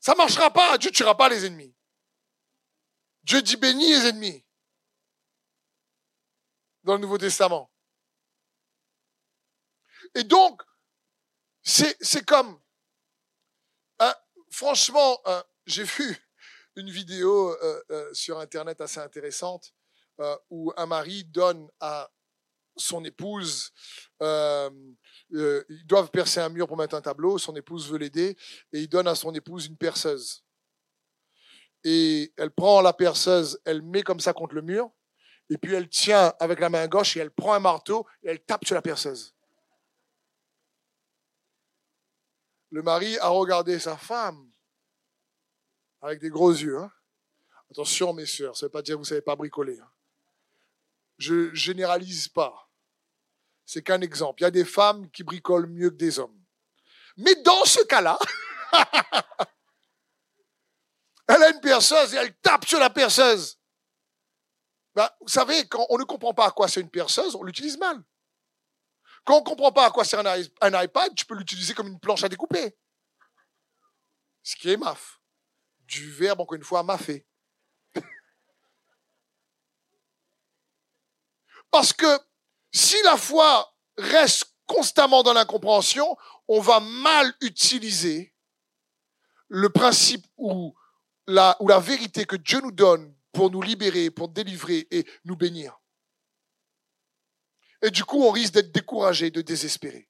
Ça 0.00 0.14
marchera 0.14 0.50
pas. 0.50 0.76
Dieu 0.76 0.90
tuera 0.90 1.16
pas 1.16 1.30
les 1.30 1.46
ennemis. 1.46 1.74
Dieu 3.24 3.42
dit 3.42 3.56
bénis 3.56 3.88
les 3.88 4.08
ennemis 4.08 4.44
dans 6.82 6.94
le 6.94 7.00
Nouveau 7.00 7.18
Testament. 7.18 7.70
Et 10.14 10.24
donc, 10.24 10.62
c'est 11.62 12.26
comme, 12.26 12.60
hein, 14.00 14.14
franchement, 14.50 15.20
hein, 15.24 15.44
j'ai 15.66 15.84
vu 15.84 16.18
une 16.76 16.90
vidéo 16.90 17.50
euh, 17.50 17.82
euh, 17.90 18.14
sur 18.14 18.38
Internet 18.38 18.80
assez 18.80 19.00
intéressante 19.00 19.72
euh, 20.20 20.36
où 20.50 20.72
un 20.76 20.86
mari 20.86 21.24
donne 21.24 21.68
à 21.80 22.10
son 22.76 23.04
épouse, 23.04 23.70
ils 24.20 25.84
doivent 25.84 26.10
percer 26.10 26.40
un 26.40 26.48
mur 26.48 26.66
pour 26.66 26.78
mettre 26.78 26.94
un 26.94 27.02
tableau, 27.02 27.36
son 27.36 27.54
épouse 27.54 27.90
veut 27.90 27.98
l'aider, 27.98 28.34
et 28.72 28.80
il 28.80 28.88
donne 28.88 29.06
à 29.06 29.14
son 29.14 29.34
épouse 29.34 29.66
une 29.66 29.76
perceuse 29.76 30.42
et 31.84 32.32
elle 32.36 32.50
prend 32.50 32.80
la 32.80 32.92
perceuse, 32.92 33.60
elle 33.64 33.82
met 33.82 34.02
comme 34.02 34.20
ça 34.20 34.32
contre 34.32 34.54
le 34.54 34.62
mur, 34.62 34.90
et 35.50 35.58
puis 35.58 35.74
elle 35.74 35.88
tient 35.88 36.32
avec 36.40 36.60
la 36.60 36.70
main 36.70 36.86
gauche 36.88 37.16
et 37.16 37.20
elle 37.20 37.30
prend 37.30 37.54
un 37.54 37.60
marteau 37.60 38.06
et 38.22 38.28
elle 38.28 38.40
tape 38.40 38.64
sur 38.64 38.74
la 38.74 38.82
perceuse. 38.82 39.34
Le 42.70 42.82
mari 42.82 43.18
a 43.18 43.28
regardé 43.28 43.78
sa 43.78 43.96
femme 43.96 44.50
avec 46.00 46.20
des 46.20 46.30
gros 46.30 46.52
yeux. 46.52 46.78
Hein. 46.78 46.90
Attention, 47.70 48.12
mes 48.12 48.26
soeurs, 48.26 48.56
ça 48.56 48.64
ne 48.64 48.68
veut 48.68 48.72
pas 48.72 48.82
dire 48.82 48.94
que 48.94 48.98
vous 48.98 49.04
ne 49.04 49.08
savez 49.08 49.20
pas 49.20 49.36
bricoler. 49.36 49.78
Hein. 49.78 49.90
Je 51.18 51.54
généralise 51.54 52.28
pas. 52.28 52.70
C'est 53.66 53.82
qu'un 53.82 54.00
exemple. 54.00 54.40
Il 54.40 54.44
y 54.44 54.46
a 54.46 54.50
des 54.50 54.64
femmes 54.64 55.10
qui 55.10 55.22
bricolent 55.22 55.66
mieux 55.66 55.90
que 55.90 55.96
des 55.96 56.18
hommes. 56.18 56.38
Mais 57.16 57.34
dans 57.42 57.64
ce 57.64 57.82
cas-là, 57.84 58.18
Elle 61.26 61.42
a 61.42 61.50
une 61.50 61.60
perceuse 61.60 62.14
et 62.14 62.16
elle 62.18 62.34
tape 62.38 62.66
sur 62.66 62.78
la 62.78 62.90
perceuse. 62.90 63.58
Ben, 64.94 65.08
vous 65.20 65.28
savez, 65.28 65.66
quand 65.68 65.86
on 65.88 65.98
ne 65.98 66.04
comprend 66.04 66.34
pas 66.34 66.46
à 66.46 66.50
quoi 66.50 66.68
c'est 66.68 66.80
une 66.80 66.90
perceuse, 66.90 67.34
on 67.34 67.42
l'utilise 67.42 67.78
mal. 67.78 68.02
Quand 69.24 69.36
on 69.36 69.40
ne 69.40 69.44
comprend 69.44 69.72
pas 69.72 69.86
à 69.86 69.90
quoi 69.90 70.04
c'est 70.04 70.16
un, 70.16 70.82
iPad, 70.82 71.14
tu 71.14 71.24
peux 71.24 71.34
l'utiliser 71.36 71.74
comme 71.74 71.88
une 71.88 72.00
planche 72.00 72.24
à 72.24 72.28
découper. 72.28 72.76
Ce 74.42 74.56
qui 74.56 74.70
est 74.70 74.76
maf. 74.76 75.20
Du 75.80 76.10
verbe, 76.10 76.40
encore 76.40 76.56
une 76.56 76.64
fois, 76.64 76.82
mafé. 76.82 77.26
Parce 81.70 81.92
que 81.92 82.18
si 82.72 83.00
la 83.04 83.16
foi 83.16 83.72
reste 83.96 84.52
constamment 84.66 85.22
dans 85.22 85.34
l'incompréhension, 85.34 86.16
on 86.48 86.60
va 86.60 86.80
mal 86.80 87.32
utiliser 87.40 88.34
le 89.48 89.70
principe 89.70 90.26
où 90.36 90.74
ou 91.60 91.68
la 91.68 91.80
vérité 91.80 92.24
que 92.24 92.36
Dieu 92.36 92.60
nous 92.60 92.72
donne 92.72 93.14
pour 93.32 93.50
nous 93.50 93.62
libérer, 93.62 94.10
pour 94.10 94.28
délivrer 94.28 94.86
et 94.90 95.06
nous 95.24 95.36
bénir. 95.36 95.80
Et 97.82 97.90
du 97.90 98.04
coup, 98.04 98.22
on 98.22 98.30
risque 98.30 98.54
d'être 98.54 98.72
découragé, 98.72 99.30
de 99.30 99.40
désespérer. 99.40 100.08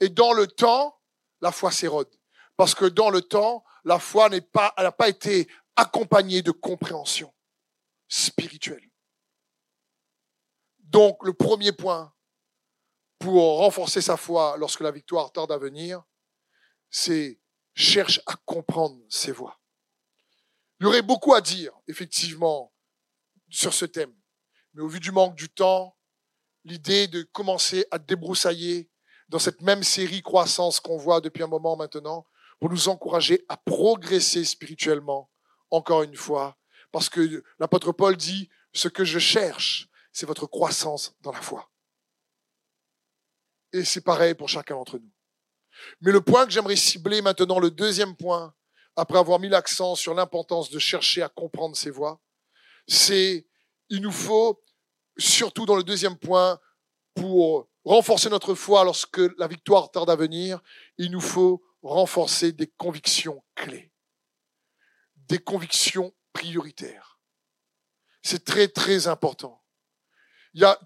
Et 0.00 0.08
dans 0.08 0.32
le 0.32 0.46
temps, 0.46 1.00
la 1.40 1.52
foi 1.52 1.70
s'érode. 1.70 2.10
Parce 2.56 2.74
que 2.74 2.84
dans 2.84 3.10
le 3.10 3.22
temps, 3.22 3.64
la 3.84 3.98
foi 3.98 4.28
n'a 4.28 4.92
pas 4.92 5.08
été 5.08 5.48
accompagnée 5.76 6.42
de 6.42 6.50
compréhension 6.50 7.32
spirituelle. 8.08 8.90
Donc, 10.80 11.24
le 11.24 11.32
premier 11.32 11.72
point 11.72 12.12
pour 13.18 13.58
renforcer 13.58 14.00
sa 14.00 14.16
foi 14.16 14.56
lorsque 14.58 14.80
la 14.80 14.90
victoire 14.90 15.30
tarde 15.30 15.52
à 15.52 15.58
venir, 15.58 16.02
c'est 16.90 17.38
cherche 17.74 18.20
à 18.26 18.34
comprendre 18.44 19.00
ses 19.08 19.30
voies. 19.30 19.59
Il 20.80 20.84
y 20.84 20.86
aurait 20.86 21.02
beaucoup 21.02 21.34
à 21.34 21.42
dire, 21.42 21.72
effectivement, 21.88 22.72
sur 23.50 23.74
ce 23.74 23.84
thème. 23.84 24.14
Mais 24.72 24.82
au 24.82 24.88
vu 24.88 24.98
du 24.98 25.12
manque 25.12 25.34
du 25.36 25.50
temps, 25.50 25.96
l'idée 26.64 27.06
de 27.06 27.22
commencer 27.22 27.86
à 27.90 27.98
débroussailler 27.98 28.90
dans 29.28 29.38
cette 29.38 29.60
même 29.60 29.82
série 29.82 30.22
croissance 30.22 30.80
qu'on 30.80 30.96
voit 30.96 31.20
depuis 31.20 31.42
un 31.42 31.48
moment 31.48 31.76
maintenant, 31.76 32.26
pour 32.58 32.70
nous 32.70 32.88
encourager 32.88 33.44
à 33.48 33.56
progresser 33.56 34.44
spirituellement, 34.44 35.30
encore 35.70 36.02
une 36.02 36.16
fois, 36.16 36.58
parce 36.92 37.08
que 37.08 37.42
l'apôtre 37.58 37.92
Paul 37.92 38.16
dit, 38.16 38.48
ce 38.72 38.88
que 38.88 39.04
je 39.04 39.18
cherche, 39.18 39.88
c'est 40.12 40.26
votre 40.26 40.46
croissance 40.46 41.14
dans 41.20 41.32
la 41.32 41.40
foi. 41.40 41.70
Et 43.72 43.84
c'est 43.84 44.00
pareil 44.00 44.34
pour 44.34 44.48
chacun 44.48 44.74
d'entre 44.74 44.98
nous. 44.98 45.10
Mais 46.00 46.10
le 46.10 46.20
point 46.20 46.44
que 46.44 46.52
j'aimerais 46.52 46.76
cibler 46.76 47.22
maintenant, 47.22 47.60
le 47.60 47.70
deuxième 47.70 48.16
point, 48.16 48.54
après 49.00 49.18
avoir 49.18 49.40
mis 49.40 49.48
l'accent 49.48 49.94
sur 49.94 50.14
l'importance 50.14 50.70
de 50.70 50.78
chercher 50.78 51.22
à 51.22 51.28
comprendre 51.28 51.74
ses 51.74 51.90
voies, 51.90 52.20
c'est 52.86 53.46
il 53.88 54.02
nous 54.02 54.12
faut, 54.12 54.62
surtout 55.16 55.64
dans 55.64 55.76
le 55.76 55.82
deuxième 55.82 56.18
point, 56.18 56.60
pour 57.14 57.68
renforcer 57.84 58.28
notre 58.28 58.54
foi 58.54 58.84
lorsque 58.84 59.20
la 59.38 59.48
victoire 59.48 59.90
tarde 59.90 60.10
à 60.10 60.16
venir, 60.16 60.60
il 60.98 61.10
nous 61.10 61.20
faut 61.20 61.62
renforcer 61.82 62.52
des 62.52 62.66
convictions 62.66 63.42
clés, 63.54 63.90
des 65.16 65.38
convictions 65.38 66.14
prioritaires. 66.32 67.18
C'est 68.22 68.44
très, 68.44 68.68
très 68.68 69.08
important. 69.08 69.62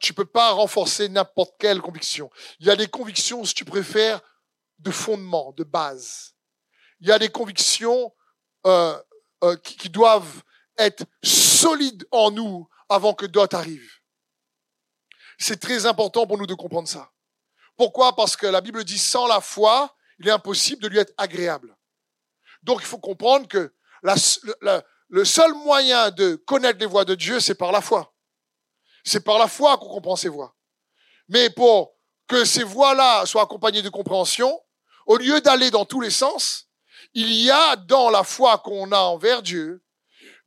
Tu 0.01 0.15
peux 0.15 0.25
pas 0.25 0.53
renforcer 0.53 1.09
n'importe 1.09 1.57
quelle 1.59 1.81
conviction. 1.81 2.31
Il 2.61 2.67
y 2.67 2.71
a 2.71 2.77
des 2.77 2.87
convictions, 2.87 3.45
si 3.45 3.55
tu 3.55 3.65
préfères, 3.65 4.21
de 4.79 4.93
fondement, 4.93 5.53
de 5.53 5.65
base. 5.65 6.34
Il 7.01 7.09
y 7.09 7.13
a 7.13 7.19
des 7.19 7.29
convictions 7.29 8.13
euh, 8.67 8.99
euh, 9.43 9.57
qui, 9.57 9.77
qui 9.77 9.91
doivent 9.91 10.43
être 10.79 11.05
solides 11.23 12.07
en 12.11 12.31
nous 12.31 12.69
avant 12.89 13.15
que 13.15 13.27
d'autres 13.27 13.57
arrivent. 13.57 14.01
C'est 15.39 15.61
très 15.61 15.87
important 15.87 16.27
pour 16.27 16.39
nous 16.39 16.47
de 16.47 16.55
comprendre 16.55 16.89
ça. 16.89 17.11
Pourquoi? 17.77 18.15
Parce 18.15 18.37
que 18.37 18.47
la 18.47 18.61
Bible 18.61 18.85
dit 18.85 18.99
sans 18.99 19.27
la 19.27 19.41
foi, 19.41 19.95
il 20.19 20.29
est 20.29 20.33
impossible 20.33 20.83
de 20.83 20.89
lui 20.89 20.99
être 20.99 21.13
agréable. 21.17 21.77
Donc 22.63 22.81
il 22.81 22.87
faut 22.87 22.99
comprendre 22.99 23.49
que 23.49 23.75
le 25.09 25.25
seul 25.25 25.53
moyen 25.55 26.11
de 26.11 26.37
connaître 26.37 26.79
les 26.79 26.87
voies 26.87 27.05
de 27.05 27.15
Dieu, 27.15 27.41
c'est 27.41 27.55
par 27.55 27.73
la 27.73 27.81
foi. 27.81 28.15
C'est 29.05 29.25
par 29.25 29.39
la 29.39 29.49
foi 29.49 29.77
qu'on 29.77 29.89
comprend 29.89 30.17
ses 30.17 30.29
voies. 30.29 30.55
Mais 31.29 31.51
pour 31.51 31.95
que 32.27 32.45
ces 32.45 32.65
voies-là 32.65 33.27
soient 33.27 33.43
accompagnées 33.43 33.83
de 33.83 33.91
compréhension, 33.91 34.61
au 35.07 35.17
lieu 35.17 35.41
d'aller 35.41 35.71
dans 35.71 35.85
tous 35.85 36.01
les 36.01 36.11
sens, 36.11 36.71
il 37.15 37.33
y 37.33 37.51
a 37.51 37.77
dans 37.77 38.11
la 38.11 38.25
foi 38.25 38.59
qu'on 38.59 38.93
a 38.93 38.99
envers 38.99 39.43
Dieu 39.43 39.83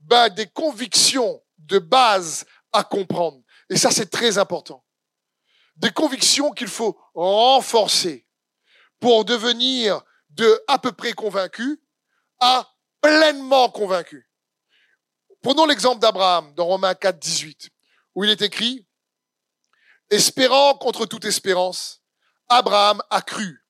ben, 0.02 0.30
des 0.30 0.48
convictions 0.48 1.42
de 1.58 1.80
base 1.80 2.46
à 2.72 2.84
comprendre. 2.84 3.42
Et 3.70 3.78
ça, 3.78 3.92
c'est 3.92 4.10
très 4.10 4.38
important. 4.38 4.84
Des 5.76 5.92
convictions 5.92 6.52
qu'il 6.52 6.68
faut 6.68 7.00
renforcer 7.14 8.28
pour 9.00 9.26
devenir 9.26 10.02
de 10.30 10.62
à 10.68 10.78
peu 10.80 10.92
près 10.92 11.14
convaincu 11.14 11.82
à 12.40 12.70
pleinement 13.02 13.70
convaincu. 13.70 14.30
Prenons 15.42 15.66
l'exemple 15.66 16.00
d'Abraham 16.00 16.54
dans 16.56 16.66
Romains 16.66 16.96
4, 16.96 17.20
18, 17.20 17.70
où 18.16 18.24
il 18.24 18.30
est 18.30 18.42
écrit, 18.42 18.86
espérant 20.10 20.76
contre 20.76 21.06
toute 21.06 21.26
espérance, 21.26 22.02
Abraham 22.50 23.02
a 23.10 23.22
cru. 23.22 23.64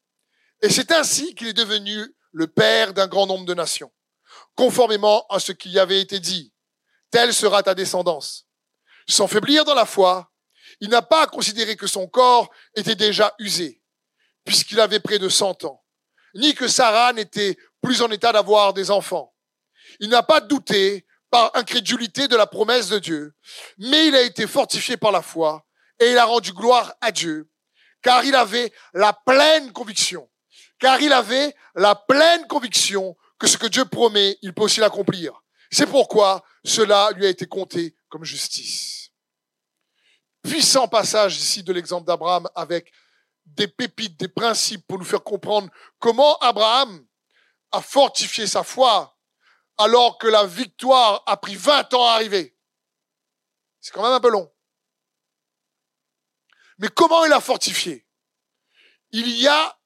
Et 0.61 0.69
c'est 0.69 0.91
ainsi 0.91 1.35
qu'il 1.35 1.47
est 1.47 1.53
devenu 1.53 2.15
le 2.37 2.45
père 2.45 2.93
d'un 2.93 3.07
grand 3.07 3.25
nombre 3.25 3.45
de 3.45 3.55
nations, 3.55 3.91
conformément 4.53 5.25
à 5.29 5.39
ce 5.39 5.51
qui 5.51 5.79
avait 5.79 5.99
été 5.99 6.19
dit. 6.19 6.53
Telle 7.09 7.33
sera 7.33 7.63
ta 7.63 7.73
descendance. 7.73 8.45
Sans 9.09 9.27
faiblir 9.27 9.65
dans 9.65 9.73
la 9.73 9.87
foi, 9.87 10.31
il 10.79 10.89
n'a 10.89 11.01
pas 11.01 11.25
considéré 11.25 11.75
que 11.75 11.87
son 11.87 12.07
corps 12.07 12.51
était 12.75 12.93
déjà 12.93 13.33
usé, 13.39 13.81
puisqu'il 14.45 14.79
avait 14.79 14.99
près 14.99 15.17
de 15.17 15.29
cent 15.29 15.63
ans, 15.63 15.83
ni 16.35 16.53
que 16.53 16.67
Sarah 16.67 17.11
n'était 17.11 17.57
plus 17.81 18.03
en 18.03 18.11
état 18.11 18.31
d'avoir 18.31 18.71
des 18.71 18.91
enfants. 18.91 19.33
Il 19.99 20.09
n'a 20.09 20.21
pas 20.21 20.39
douté 20.39 21.07
par 21.31 21.49
incrédulité 21.55 22.27
de 22.27 22.35
la 22.35 22.45
promesse 22.45 22.89
de 22.89 22.99
Dieu, 22.99 23.33
mais 23.79 24.09
il 24.09 24.15
a 24.15 24.21
été 24.21 24.45
fortifié 24.45 24.95
par 24.95 25.11
la 25.11 25.23
foi 25.23 25.65
et 25.99 26.11
il 26.11 26.17
a 26.19 26.25
rendu 26.25 26.53
gloire 26.53 26.93
à 27.01 27.11
Dieu, 27.11 27.49
car 28.03 28.23
il 28.25 28.35
avait 28.35 28.71
la 28.93 29.13
pleine 29.25 29.73
conviction, 29.73 30.29
car 30.79 31.01
il 31.01 31.11
avait 31.13 31.55
la 31.75 31.95
pleine 31.95 32.45
conviction 32.47 33.15
que 33.39 33.47
ce 33.47 33.57
que 33.57 33.67
Dieu 33.67 33.85
promet, 33.85 34.37
il 34.41 34.53
peut 34.53 34.63
aussi 34.63 34.79
l'accomplir. 34.79 35.41
C'est 35.71 35.87
pourquoi 35.87 36.43
cela 36.63 37.11
lui 37.11 37.25
a 37.25 37.29
été 37.29 37.45
compté 37.45 37.95
comme 38.09 38.23
justice. 38.23 39.11
Puissant 40.43 40.87
passage 40.87 41.37
ici 41.37 41.63
de 41.63 41.73
l'exemple 41.73 42.07
d'Abraham 42.07 42.47
avec 42.55 42.91
des 43.45 43.67
pépites, 43.67 44.17
des 44.19 44.27
principes 44.27 44.85
pour 44.87 44.97
nous 44.97 45.05
faire 45.05 45.23
comprendre 45.23 45.69
comment 45.99 46.37
Abraham 46.39 47.05
a 47.71 47.81
fortifié 47.81 48.47
sa 48.47 48.63
foi 48.63 49.17
alors 49.77 50.17
que 50.17 50.27
la 50.27 50.45
victoire 50.45 51.23
a 51.25 51.37
pris 51.37 51.55
20 51.55 51.93
ans 51.93 52.07
à 52.07 52.13
arriver. 52.13 52.57
C'est 53.79 53.93
quand 53.93 54.03
même 54.03 54.13
un 54.13 54.19
peu 54.19 54.29
long. 54.29 54.51
Mais 56.79 56.89
comment 56.89 57.25
il 57.25 57.33
a 57.33 57.39
fortifié? 57.39 58.05
Il 59.11 59.29
y 59.29 59.47
a 59.47 59.76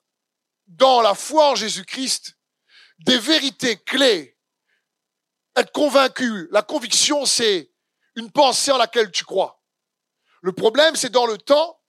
dans 0.71 1.01
la 1.01 1.15
foi 1.15 1.51
en 1.51 1.55
Jésus-Christ 1.55 2.37
des 2.99 3.17
vérités 3.17 3.77
clés 3.77 4.37
être 5.55 5.71
convaincu, 5.71 6.47
la 6.51 6.61
conviction, 6.61 7.25
c'est 7.25 7.71
une 8.15 8.31
pensée 8.31 8.71
en 8.71 8.77
laquelle 8.77 9.11
tu 9.11 9.25
crois. 9.25 9.61
Le 10.41 10.53
problème, 10.53 10.95
c'est 10.95 11.09
dans 11.09 11.25
le 11.25 11.37
temps, 11.37 11.79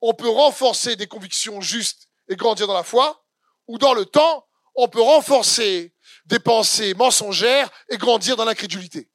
on 0.00 0.14
peut 0.14 0.28
renforcer 0.28 0.96
des 0.96 1.06
convictions 1.06 1.60
justes 1.60 2.08
et 2.28 2.36
grandir 2.36 2.66
dans 2.66 2.74
la 2.74 2.84
foi, 2.84 3.24
ou 3.66 3.78
dans 3.78 3.94
le 3.94 4.06
temps, 4.06 4.46
on 4.74 4.88
peut 4.88 5.02
renforcer 5.02 5.94
des 6.26 6.38
pensées 6.38 6.94
mensongères 6.94 7.70
et 7.88 7.98
grandir 7.98 8.36
dans 8.36 8.44
l'incrédulité. 8.44 9.10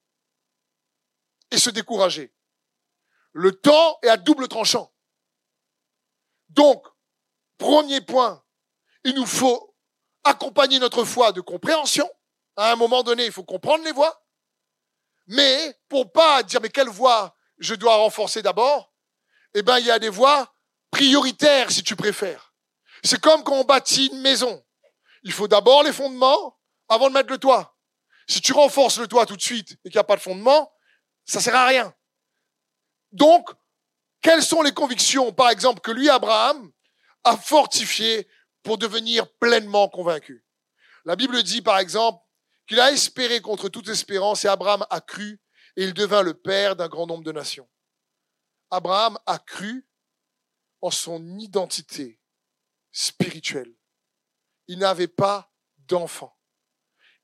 Et 1.51 1.57
se 1.57 1.69
décourager. 1.69 2.33
Le 3.31 3.53
temps 3.53 3.97
est 4.03 4.09
à 4.09 4.17
double 4.17 4.47
tranchant. 4.47 4.93
Donc, 6.49 6.85
premier 7.57 8.01
point, 8.01 8.44
il 9.05 9.13
nous 9.13 9.25
faut 9.25 9.73
accompagner 10.23 10.79
notre 10.79 11.05
foi 11.05 11.31
de 11.31 11.39
compréhension, 11.39 12.09
à 12.57 12.71
un 12.71 12.75
moment 12.75 13.03
donné, 13.03 13.25
il 13.25 13.31
faut 13.31 13.43
comprendre 13.43 13.83
les 13.85 13.91
voies. 13.91 14.19
Mais 15.27 15.79
pour 15.87 16.11
pas 16.11 16.43
dire 16.43 16.59
mais 16.59 16.69
quelle 16.69 16.89
voie 16.89 17.35
je 17.59 17.75
dois 17.75 17.95
renforcer 17.95 18.41
d'abord, 18.41 18.91
eh 19.53 19.61
ben 19.61 19.77
il 19.79 19.85
y 19.85 19.91
a 19.91 19.99
des 19.99 20.09
voies 20.09 20.53
prioritaires 20.91 21.71
si 21.71 21.83
tu 21.83 21.95
préfères. 21.95 22.53
C'est 23.03 23.21
comme 23.21 23.43
quand 23.43 23.53
on 23.53 23.63
bâtit 23.63 24.07
une 24.07 24.21
maison. 24.21 24.63
Il 25.23 25.31
faut 25.31 25.47
d'abord 25.47 25.83
les 25.83 25.93
fondements 25.93 26.57
avant 26.89 27.09
de 27.09 27.13
mettre 27.13 27.29
le 27.29 27.37
toit. 27.37 27.77
Si 28.27 28.41
tu 28.41 28.53
renforces 28.53 28.97
le 28.97 29.07
toit 29.07 29.25
tout 29.25 29.35
de 29.35 29.41
suite 29.41 29.73
et 29.85 29.89
qu'il 29.89 29.97
n'y 29.97 30.01
a 30.01 30.03
pas 30.03 30.15
de 30.15 30.21
fondement, 30.21 30.71
ça 31.25 31.39
sert 31.39 31.55
à 31.55 31.65
rien. 31.65 31.93
Donc, 33.11 33.49
quelles 34.21 34.43
sont 34.43 34.63
les 34.63 34.73
convictions, 34.73 35.31
par 35.31 35.49
exemple, 35.49 35.81
que 35.81 35.91
lui, 35.91 36.09
Abraham, 36.09 36.71
a 37.23 37.37
fortifiées 37.37 38.27
pour 38.65 38.77
devenir 38.79 39.31
pleinement 39.37 39.87
convaincu 39.87 40.43
La 41.05 41.15
Bible 41.15 41.41
dit, 41.43 41.61
par 41.61 41.77
exemple, 41.77 42.21
qu'il 42.67 42.79
a 42.79 42.91
espéré 42.91 43.39
contre 43.39 43.69
toute 43.69 43.87
espérance 43.87 44.43
et 44.43 44.47
Abraham 44.47 44.85
a 44.89 44.99
cru 44.99 45.39
et 45.77 45.83
il 45.83 45.93
devint 45.93 46.23
le 46.23 46.33
père 46.33 46.75
d'un 46.75 46.87
grand 46.87 47.05
nombre 47.05 47.23
de 47.23 47.31
nations. 47.31 47.69
Abraham 48.71 49.19
a 49.27 49.37
cru 49.37 49.87
en 50.81 50.89
son 50.89 51.37
identité 51.37 52.19
spirituelle. 52.91 53.73
Il 54.67 54.79
n'avait 54.79 55.07
pas 55.07 55.53
d'enfant. 55.77 56.35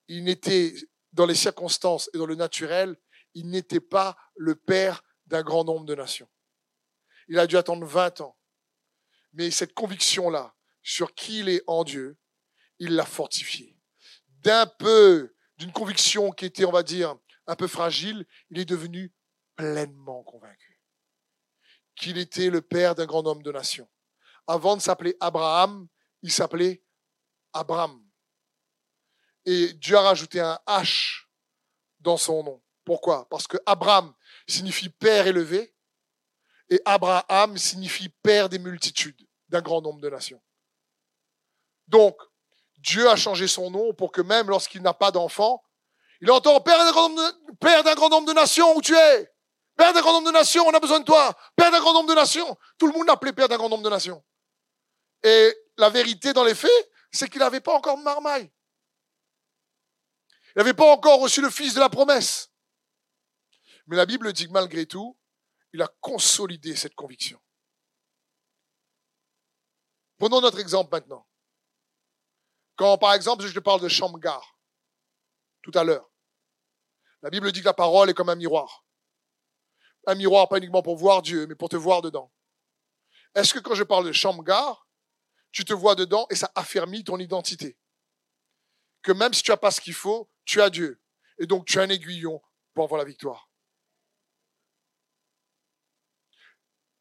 Il 0.07 0.23
n'était, 0.23 0.75
dans 1.11 1.25
les 1.25 1.35
circonstances 1.35 2.09
et 2.13 2.19
dans 2.19 2.27
le 2.27 2.35
naturel, 2.35 2.95
il 3.33 3.49
n'était 3.49 3.79
pas 3.79 4.15
le 4.35 4.55
père 4.55 5.03
d'un 5.25 5.41
grand 5.41 5.63
nombre 5.63 5.85
de 5.85 5.95
nations. 5.95 6.29
Il 7.29 7.39
a 7.39 7.47
dû 7.47 7.57
attendre 7.57 7.85
20 7.85 8.21
ans. 8.21 8.37
Mais 9.33 9.49
cette 9.49 9.73
conviction-là, 9.73 10.53
sur 10.83 11.13
qui 11.13 11.39
il 11.39 11.49
est 11.49 11.63
en 11.67 11.83
Dieu, 11.83 12.17
il 12.79 12.95
l'a 12.95 13.05
fortifié 13.05 13.77
d'un 14.41 14.65
peu, 14.65 15.33
d'une 15.57 15.71
conviction 15.71 16.31
qui 16.31 16.45
était, 16.45 16.65
on 16.65 16.71
va 16.71 16.83
dire, 16.83 17.15
un 17.47 17.55
peu 17.55 17.67
fragile, 17.67 18.25
il 18.49 18.59
est 18.59 18.65
devenu 18.65 19.13
pleinement 19.55 20.23
convaincu 20.23 20.81
qu'il 21.95 22.17
était 22.17 22.49
le 22.49 22.61
père 22.61 22.95
d'un 22.95 23.05
grand 23.05 23.25
homme 23.27 23.43
de 23.43 23.51
nation. 23.51 23.87
Avant 24.47 24.75
de 24.75 24.81
s'appeler 24.81 25.15
Abraham, 25.19 25.87
il 26.23 26.31
s'appelait 26.31 26.81
Abraham. 27.53 28.03
Et 29.45 29.73
Dieu 29.73 29.97
a 29.97 30.01
rajouté 30.01 30.39
un 30.39 30.59
H 30.67 31.25
dans 31.99 32.17
son 32.17 32.43
nom. 32.43 32.63
Pourquoi? 32.83 33.27
Parce 33.29 33.47
que 33.47 33.57
Abraham 33.65 34.13
signifie 34.47 34.89
père 34.89 35.27
élevé 35.27 35.75
et 36.69 36.81
Abraham 36.85 37.57
signifie 37.57 38.09
père 38.09 38.49
des 38.49 38.59
multitudes, 38.59 39.27
d'un 39.49 39.61
grand 39.61 39.81
nombre 39.81 40.01
de 40.01 40.09
nations. 40.09 40.41
Donc, 41.91 42.17
Dieu 42.77 43.09
a 43.09 43.17
changé 43.17 43.47
son 43.49 43.69
nom 43.69 43.93
pour 43.93 44.13
que 44.13 44.21
même 44.21 44.49
lorsqu'il 44.49 44.81
n'a 44.81 44.93
pas 44.93 45.11
d'enfant, 45.11 45.61
il 46.21 46.31
entend 46.31 46.61
Père 46.61 46.77
d'un 46.77 46.91
grand, 46.91 48.09
nombre 48.09 48.27
de 48.27 48.33
nations 48.33 48.75
où 48.77 48.81
tu 48.81 48.95
es? 48.95 49.31
Père 49.75 49.93
d'un 49.93 49.99
grand 49.99 50.13
nombre 50.13 50.27
de 50.27 50.33
nations, 50.33 50.65
on 50.65 50.73
a 50.73 50.79
besoin 50.79 51.01
de 51.01 51.05
toi. 51.05 51.37
Père 51.57 51.69
d'un 51.69 51.81
grand 51.81 51.93
nombre 51.93 52.09
de 52.09 52.15
nations. 52.15 52.57
Tout 52.77 52.87
le 52.87 52.93
monde 52.93 53.07
l'appelait 53.07 53.33
Père 53.33 53.49
d'un 53.49 53.57
grand 53.57 53.67
nombre 53.67 53.83
de 53.83 53.89
nations. 53.89 54.23
Et 55.21 55.53
la 55.77 55.89
vérité 55.89 56.31
dans 56.31 56.45
les 56.45 56.55
faits, 56.55 56.91
c'est 57.11 57.29
qu'il 57.29 57.39
n'avait 57.39 57.59
pas 57.59 57.73
encore 57.73 57.97
marmaille. 57.97 58.49
Il 60.55 60.59
n'avait 60.59 60.73
pas 60.73 60.89
encore 60.89 61.19
reçu 61.19 61.41
le 61.41 61.49
fils 61.49 61.73
de 61.73 61.81
la 61.81 61.89
promesse. 61.89 62.51
Mais 63.87 63.97
la 63.97 64.05
Bible 64.05 64.31
dit 64.31 64.47
que 64.47 64.53
malgré 64.53 64.85
tout, 64.85 65.17
il 65.73 65.81
a 65.81 65.89
consolidé 65.99 66.75
cette 66.77 66.95
conviction. 66.95 67.41
Prenons 70.17 70.39
notre 70.39 70.59
exemple 70.59 70.95
maintenant. 70.95 71.25
Quand, 72.81 72.97
par 72.97 73.13
exemple, 73.13 73.45
je 73.45 73.53
te 73.53 73.59
parle 73.59 73.79
de 73.79 73.87
Shamgar, 73.87 74.57
tout 75.61 75.69
à 75.75 75.83
l'heure, 75.83 76.09
la 77.21 77.29
Bible 77.29 77.51
dit 77.51 77.59
que 77.59 77.65
la 77.65 77.75
parole 77.75 78.09
est 78.09 78.15
comme 78.15 78.29
un 78.29 78.35
miroir. 78.35 78.87
Un 80.07 80.15
miroir 80.15 80.49
pas 80.49 80.57
uniquement 80.57 80.81
pour 80.81 80.95
voir 80.95 81.21
Dieu, 81.21 81.45
mais 81.45 81.53
pour 81.53 81.69
te 81.69 81.75
voir 81.75 82.01
dedans. 82.01 82.33
Est-ce 83.35 83.53
que 83.53 83.59
quand 83.59 83.75
je 83.75 83.83
parle 83.83 84.07
de 84.07 84.11
Shamgar, 84.11 84.87
tu 85.51 85.63
te 85.63 85.73
vois 85.73 85.93
dedans 85.93 86.25
et 86.31 86.35
ça 86.35 86.51
affermit 86.55 87.03
ton 87.03 87.19
identité? 87.19 87.77
Que 89.03 89.11
même 89.11 89.35
si 89.35 89.43
tu 89.43 89.51
n'as 89.51 89.57
pas 89.57 89.69
ce 89.69 89.79
qu'il 89.79 89.93
faut, 89.93 90.31
tu 90.43 90.59
as 90.59 90.71
Dieu. 90.71 91.03
Et 91.37 91.45
donc 91.45 91.67
tu 91.67 91.77
as 91.77 91.83
un 91.83 91.89
aiguillon 91.89 92.41
pour 92.73 92.85
avoir 92.85 92.97
la 92.97 93.05
victoire. 93.05 93.47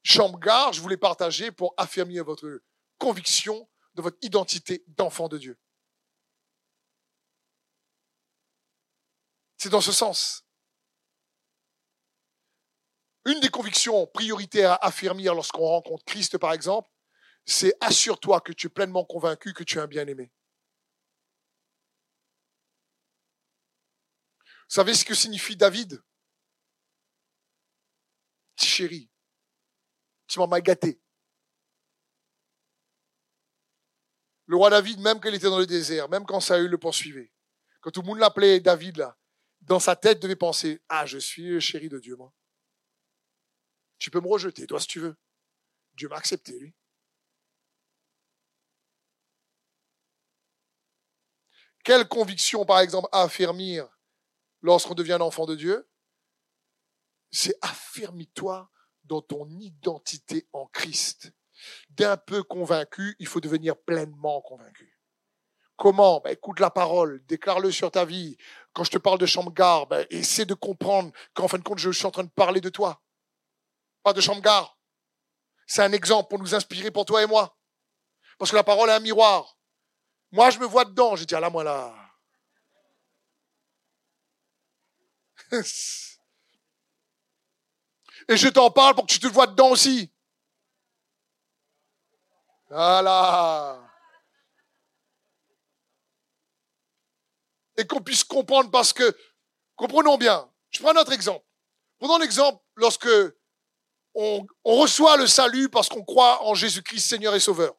Chamgar, 0.03 0.75
je 0.75 0.83
voulais 0.83 0.99
partager 0.99 1.51
pour 1.51 1.73
affirmer 1.79 2.21
votre 2.21 2.63
conviction 2.99 3.67
de 3.95 4.03
votre 4.03 4.19
identité 4.21 4.85
d'enfant 4.87 5.29
de 5.29 5.39
Dieu. 5.39 5.59
C'est 9.61 9.69
dans 9.69 9.83
ce 9.83 9.93
sens. 9.93 10.47
Une 13.27 13.41
des 13.41 13.51
convictions 13.51 14.07
prioritaires 14.07 14.73
à 14.73 14.87
affirmer 14.87 15.25
lorsqu'on 15.25 15.67
rencontre 15.67 16.03
Christ, 16.07 16.39
par 16.39 16.55
exemple, 16.55 16.89
c'est 17.45 17.75
assure-toi 17.83 18.41
que 18.41 18.55
tu 18.55 18.69
es 18.69 18.71
pleinement 18.71 19.05
convaincu 19.05 19.53
que 19.53 19.63
tu 19.63 19.77
es 19.77 19.81
un 19.83 19.87
bien-aimé. 19.87 20.33
Vous 24.41 24.75
savez 24.77 24.95
ce 24.95 25.05
que 25.05 25.15
signifie 25.15 25.57
David 25.57 26.03
Petit 28.57 28.67
chéri, 28.67 29.11
tu 30.27 30.41
m'as 30.41 30.61
gâté. 30.61 31.03
Le 34.47 34.57
roi 34.57 34.71
David, 34.71 35.01
même 35.01 35.21
quand 35.21 35.29
il 35.29 35.35
était 35.35 35.51
dans 35.51 35.59
le 35.59 35.67
désert, 35.67 36.09
même 36.09 36.25
quand 36.25 36.41
Saül 36.41 36.71
le 36.71 36.79
poursuivait, 36.79 37.31
quand 37.83 37.91
tout 37.91 38.01
le 38.01 38.07
monde 38.07 38.21
l'appelait 38.21 38.61
David, 38.61 38.97
là, 38.97 39.20
dans 39.71 39.79
sa 39.79 39.95
tête 39.95 40.19
devait 40.21 40.35
penser 40.35 40.83
Ah, 40.89 41.07
je 41.07 41.17
suis 41.17 41.61
chéri 41.61 41.89
de 41.89 42.01
Dieu, 42.01 42.17
moi. 42.17 42.35
Tu 44.01 44.11
peux 44.11 44.21
me 44.21 44.27
rejeter, 44.27 44.67
toi, 44.67 44.81
si 44.81 44.89
tu 44.89 44.99
veux. 44.99 45.17
Dieu 45.95 46.09
m'a 46.09 46.17
accepté, 46.17 46.59
lui. 46.59 46.75
Quelle 51.85 52.09
conviction, 52.09 52.65
par 52.65 52.81
exemple, 52.81 53.09
affermir 53.13 53.89
lorsqu'on 54.61 54.95
devient 54.95 55.13
un 55.13 55.21
enfant 55.21 55.47
de 55.47 55.55
Dieu? 55.55 55.89
C'est 57.31 57.55
affermis-toi 57.63 58.69
dans 59.05 59.23
ton 59.23 59.49
identité 59.61 60.49
en 60.53 60.67
Christ. 60.67 61.33
D'un 61.91 62.17
peu 62.17 62.43
convaincu, 62.43 63.15
il 63.21 63.29
faut 63.29 63.41
devenir 63.41 63.81
pleinement 63.81 64.43
convaincu. 64.43 65.00
Comment? 65.81 66.21
Ben, 66.21 66.33
Écoute 66.33 66.61
la 66.61 66.69
parole, 66.69 67.25
déclare-le 67.25 67.73
sur 67.73 67.91
ta 67.91 68.05
vie. 68.05 68.37
Quand 68.75 68.85
je 68.85 68.91
te 68.91 68.99
parle 68.99 69.17
de 69.19 69.25
Chamgar, 69.25 69.87
ben, 69.87 70.07
essaie 70.11 70.45
de 70.45 70.53
comprendre 70.53 71.11
qu'en 71.33 71.49
fin 71.49 71.57
de 71.57 71.63
compte, 71.63 71.79
je 71.79 71.91
suis 71.91 72.05
en 72.05 72.11
train 72.11 72.25
de 72.25 72.29
parler 72.29 72.61
de 72.61 72.69
toi. 72.69 73.01
Pas 74.03 74.13
de 74.13 74.21
Chamgar. 74.21 74.77
C'est 75.67 75.83
un 75.83 75.93
exemple 75.93 76.29
pour 76.29 76.39
nous 76.39 76.55
inspirer 76.55 76.91
pour 76.91 77.07
toi 77.07 77.23
et 77.23 77.27
moi. 77.27 77.57
Parce 78.39 78.51
que 78.51 78.57
la 78.57 78.63
parole 78.63 78.91
est 78.91 78.93
un 78.93 79.01
miroir. 79.01 79.57
Moi, 80.33 80.51
je 80.51 80.59
me 80.59 80.67
vois 80.67 80.85
dedans. 80.85 81.17
J'ai 81.17 81.25
dit, 81.25 81.35
ah 81.35 81.41
là, 81.41 81.49
moi 81.49 81.65
là. 81.65 81.95
Et 88.29 88.37
je 88.37 88.49
t'en 88.49 88.71
parle 88.71 88.95
pour 88.95 89.07
que 89.07 89.13
tu 89.13 89.19
te 89.19 89.27
vois 89.29 89.47
dedans 89.47 89.71
aussi. 89.71 90.13
Voilà. 92.69 93.90
Et 97.81 97.87
qu'on 97.87 98.03
puisse 98.03 98.25
comprendre 98.25 98.71
parce 98.71 98.93
que, 98.93 99.17
comprenons 99.75 100.19
bien, 100.19 100.47
je 100.71 100.81
prends 100.81 100.91
un 100.91 101.01
autre 101.01 101.13
exemple. 101.13 101.45
Prenons 101.99 102.19
l'exemple 102.19 102.63
lorsque 102.77 103.09
on, 104.15 104.47
reçoit 104.65 105.17
le 105.17 105.27
salut 105.27 105.71
parce 105.71 105.89
qu'on 105.89 106.05
croit 106.05 106.45
en 106.45 106.55
Jésus-Christ 106.55 107.01
Seigneur 107.01 107.35
et 107.35 107.41
Sauveur. 107.41 107.75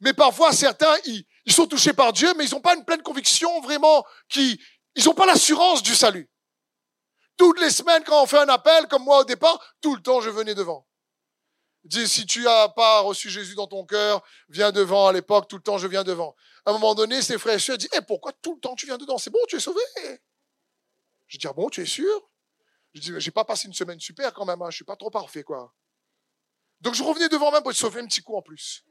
Mais 0.00 0.12
parfois, 0.12 0.52
certains, 0.52 0.94
ils, 1.04 1.52
sont 1.52 1.66
touchés 1.66 1.94
par 1.94 2.12
Dieu, 2.12 2.32
mais 2.36 2.46
ils 2.46 2.54
n'ont 2.54 2.60
pas 2.60 2.76
une 2.76 2.84
pleine 2.84 3.02
conviction 3.02 3.60
vraiment, 3.60 4.04
qui, 4.28 4.60
ils 4.94 5.04
n'ont 5.04 5.14
pas 5.14 5.26
l'assurance 5.26 5.82
du 5.82 5.96
salut. 5.96 6.30
Toutes 7.36 7.60
les 7.60 7.70
semaines, 7.70 8.04
quand 8.04 8.22
on 8.22 8.26
fait 8.26 8.38
un 8.38 8.48
appel, 8.48 8.86
comme 8.86 9.02
moi 9.02 9.20
au 9.20 9.24
départ, 9.24 9.58
tout 9.80 9.96
le 9.96 10.02
temps, 10.02 10.20
je 10.20 10.30
venais 10.30 10.54
devant. 10.54 10.86
Dis, 11.86 12.08
si 12.08 12.26
tu 12.26 12.42
n'as 12.42 12.68
pas 12.68 13.00
reçu 13.00 13.30
Jésus 13.30 13.54
dans 13.54 13.68
ton 13.68 13.86
cœur, 13.86 14.22
viens 14.48 14.72
devant. 14.72 15.06
À 15.06 15.12
l'époque, 15.12 15.46
tout 15.48 15.56
le 15.56 15.62
temps, 15.62 15.78
je 15.78 15.86
viens 15.86 16.02
devant. 16.02 16.34
À 16.64 16.70
un 16.70 16.72
moment 16.72 16.96
donné, 16.96 17.22
ses 17.22 17.38
frères 17.38 17.54
et 17.54 17.58
sœurs 17.60 17.78
disent, 17.78 17.88
eh, 17.96 18.00
pourquoi 18.00 18.32
tout 18.32 18.54
le 18.54 18.60
temps 18.60 18.74
tu 18.74 18.86
viens 18.86 18.98
dedans? 18.98 19.18
C'est 19.18 19.30
bon, 19.30 19.38
tu 19.48 19.56
es 19.56 19.60
sauvé. 19.60 19.80
Je 21.28 21.38
dis, 21.38 21.46
ah 21.46 21.52
bon, 21.52 21.68
tu 21.70 21.80
es 21.82 21.86
sûr? 21.86 22.28
Je 22.92 23.00
dis, 23.00 23.12
j'ai 23.18 23.30
pas 23.30 23.44
passé 23.44 23.68
une 23.68 23.74
semaine 23.74 24.00
super 24.00 24.34
quand 24.34 24.44
même, 24.44 24.60
hein. 24.62 24.70
je 24.70 24.76
suis 24.76 24.84
pas 24.84 24.96
trop 24.96 25.10
parfait, 25.10 25.44
quoi. 25.44 25.72
Donc 26.80 26.94
je 26.94 27.02
revenais 27.02 27.28
devant 27.28 27.52
même 27.52 27.62
pour 27.62 27.72
te 27.72 27.76
sauver 27.76 28.00
un 28.00 28.06
petit 28.06 28.22
coup 28.22 28.36
en 28.36 28.42
plus. 28.42 28.84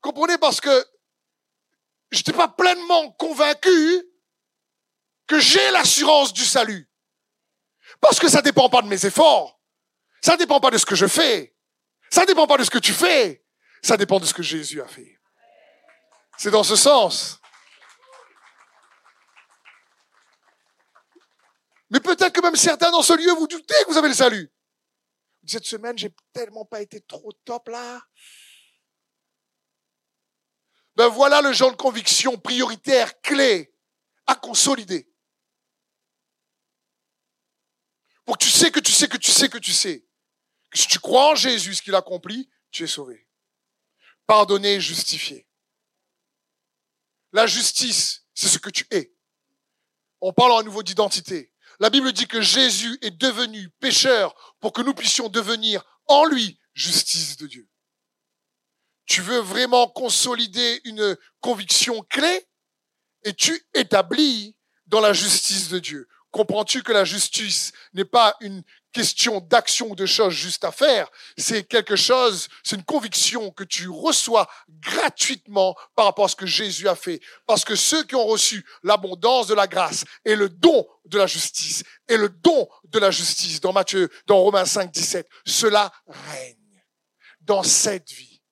Comprenez? 0.00 0.38
Parce 0.38 0.60
que 0.60 0.86
je 2.10 2.18
n'étais 2.18 2.32
pas 2.32 2.48
pleinement 2.48 3.12
convaincu 3.12 4.04
que 5.26 5.38
j'ai 5.38 5.70
l'assurance 5.70 6.32
du 6.32 6.44
salut. 6.44 6.88
Parce 8.00 8.18
que 8.18 8.28
ça 8.28 8.38
ne 8.38 8.44
dépend 8.44 8.68
pas 8.68 8.82
de 8.82 8.88
mes 8.88 9.06
efforts. 9.06 9.60
Ça 10.20 10.32
ne 10.32 10.38
dépend 10.38 10.60
pas 10.60 10.70
de 10.70 10.78
ce 10.78 10.86
que 10.86 10.94
je 10.94 11.06
fais. 11.06 11.54
Ça 12.10 12.22
ne 12.22 12.26
dépend 12.26 12.46
pas 12.46 12.56
de 12.56 12.64
ce 12.64 12.70
que 12.70 12.78
tu 12.78 12.92
fais. 12.92 13.44
Ça 13.82 13.96
dépend 13.96 14.18
de 14.20 14.24
ce 14.24 14.34
que 14.34 14.42
Jésus 14.42 14.80
a 14.80 14.86
fait. 14.86 15.18
C'est 16.38 16.50
dans 16.50 16.64
ce 16.64 16.76
sens. 16.76 17.40
Mais 21.90 22.00
peut-être 22.00 22.32
que 22.32 22.40
même 22.40 22.56
certains 22.56 22.90
dans 22.90 23.02
ce 23.02 23.12
lieu, 23.12 23.32
vous 23.32 23.46
doutez 23.46 23.74
que 23.84 23.90
vous 23.90 23.98
avez 23.98 24.08
le 24.08 24.14
salut. 24.14 24.50
Cette 25.46 25.66
semaine, 25.66 25.96
j'ai 25.98 26.14
tellement 26.32 26.64
pas 26.64 26.80
été 26.80 27.00
trop 27.02 27.32
top 27.44 27.68
là. 27.68 28.00
Ben 30.96 31.08
voilà 31.08 31.42
le 31.42 31.52
genre 31.52 31.72
de 31.72 31.76
conviction 31.76 32.38
prioritaire, 32.38 33.20
clé, 33.20 33.74
à 34.26 34.34
consolider. 34.34 35.08
Pour 38.24 38.38
que 38.38 38.44
tu 38.44 38.50
sais 38.50 38.70
que 38.70 38.80
tu 38.80 38.92
sais 38.92 39.08
que 39.08 39.16
tu 39.16 39.30
sais 39.30 39.48
que 39.48 39.58
tu 39.58 39.72
sais. 39.72 40.06
Que 40.70 40.78
si 40.78 40.88
tu 40.88 40.98
crois 40.98 41.32
en 41.32 41.34
Jésus, 41.34 41.74
ce 41.74 41.82
qu'il 41.82 41.94
accomplit, 41.94 42.48
tu 42.70 42.84
es 42.84 42.86
sauvé. 42.86 43.28
Pardonné, 44.26 44.80
justifié. 44.80 45.46
La 47.32 47.46
justice, 47.46 48.26
c'est 48.32 48.48
ce 48.48 48.58
que 48.58 48.70
tu 48.70 48.86
es. 48.90 49.14
On 50.20 50.32
parle 50.32 50.58
à 50.58 50.62
nouveau 50.62 50.82
d'identité. 50.82 51.52
La 51.80 51.90
Bible 51.90 52.12
dit 52.12 52.26
que 52.26 52.40
Jésus 52.40 52.98
est 53.02 53.10
devenu 53.10 53.68
pécheur 53.80 54.34
pour 54.60 54.72
que 54.72 54.82
nous 54.82 54.94
puissions 54.94 55.28
devenir 55.28 55.84
en 56.06 56.24
lui 56.24 56.58
justice 56.72 57.36
de 57.36 57.46
Dieu. 57.46 57.68
Tu 59.06 59.20
veux 59.20 59.40
vraiment 59.40 59.88
consolider 59.88 60.80
une 60.84 61.16
conviction 61.40 62.02
clé 62.04 62.46
et 63.24 63.34
tu 63.34 63.66
établis 63.74 64.56
dans 64.86 65.00
la 65.00 65.12
justice 65.12 65.68
de 65.68 65.78
Dieu. 65.78 66.08
Comprends-tu 66.34 66.82
que 66.82 66.90
la 66.90 67.04
justice 67.04 67.70
n'est 67.92 68.04
pas 68.04 68.34
une 68.40 68.64
question 68.90 69.38
d'action 69.38 69.90
ou 69.90 69.94
de 69.94 70.04
choses 70.04 70.32
juste 70.32 70.64
à 70.64 70.72
faire, 70.72 71.08
c'est 71.38 71.62
quelque 71.62 71.94
chose, 71.94 72.48
c'est 72.64 72.74
une 72.74 72.82
conviction 72.82 73.52
que 73.52 73.62
tu 73.62 73.88
reçois 73.88 74.50
gratuitement 74.80 75.76
par 75.94 76.06
rapport 76.06 76.24
à 76.24 76.28
ce 76.28 76.34
que 76.34 76.44
Jésus 76.44 76.88
a 76.88 76.96
fait. 76.96 77.20
Parce 77.46 77.64
que 77.64 77.76
ceux 77.76 78.02
qui 78.02 78.16
ont 78.16 78.26
reçu 78.26 78.66
l'abondance 78.82 79.46
de 79.46 79.54
la 79.54 79.68
grâce 79.68 80.04
et 80.24 80.34
le 80.34 80.48
don 80.48 80.84
de 81.04 81.18
la 81.18 81.28
justice, 81.28 81.84
et 82.08 82.16
le 82.16 82.28
don 82.28 82.68
de 82.82 82.98
la 82.98 83.12
justice 83.12 83.60
dans 83.60 83.72
Matthieu, 83.72 84.10
dans 84.26 84.38
Romains 84.38 84.64
5, 84.64 84.90
17, 84.90 85.28
cela 85.46 85.92
règne 86.08 86.84
dans 87.42 87.62
cette 87.62 88.10
vie. 88.10 88.42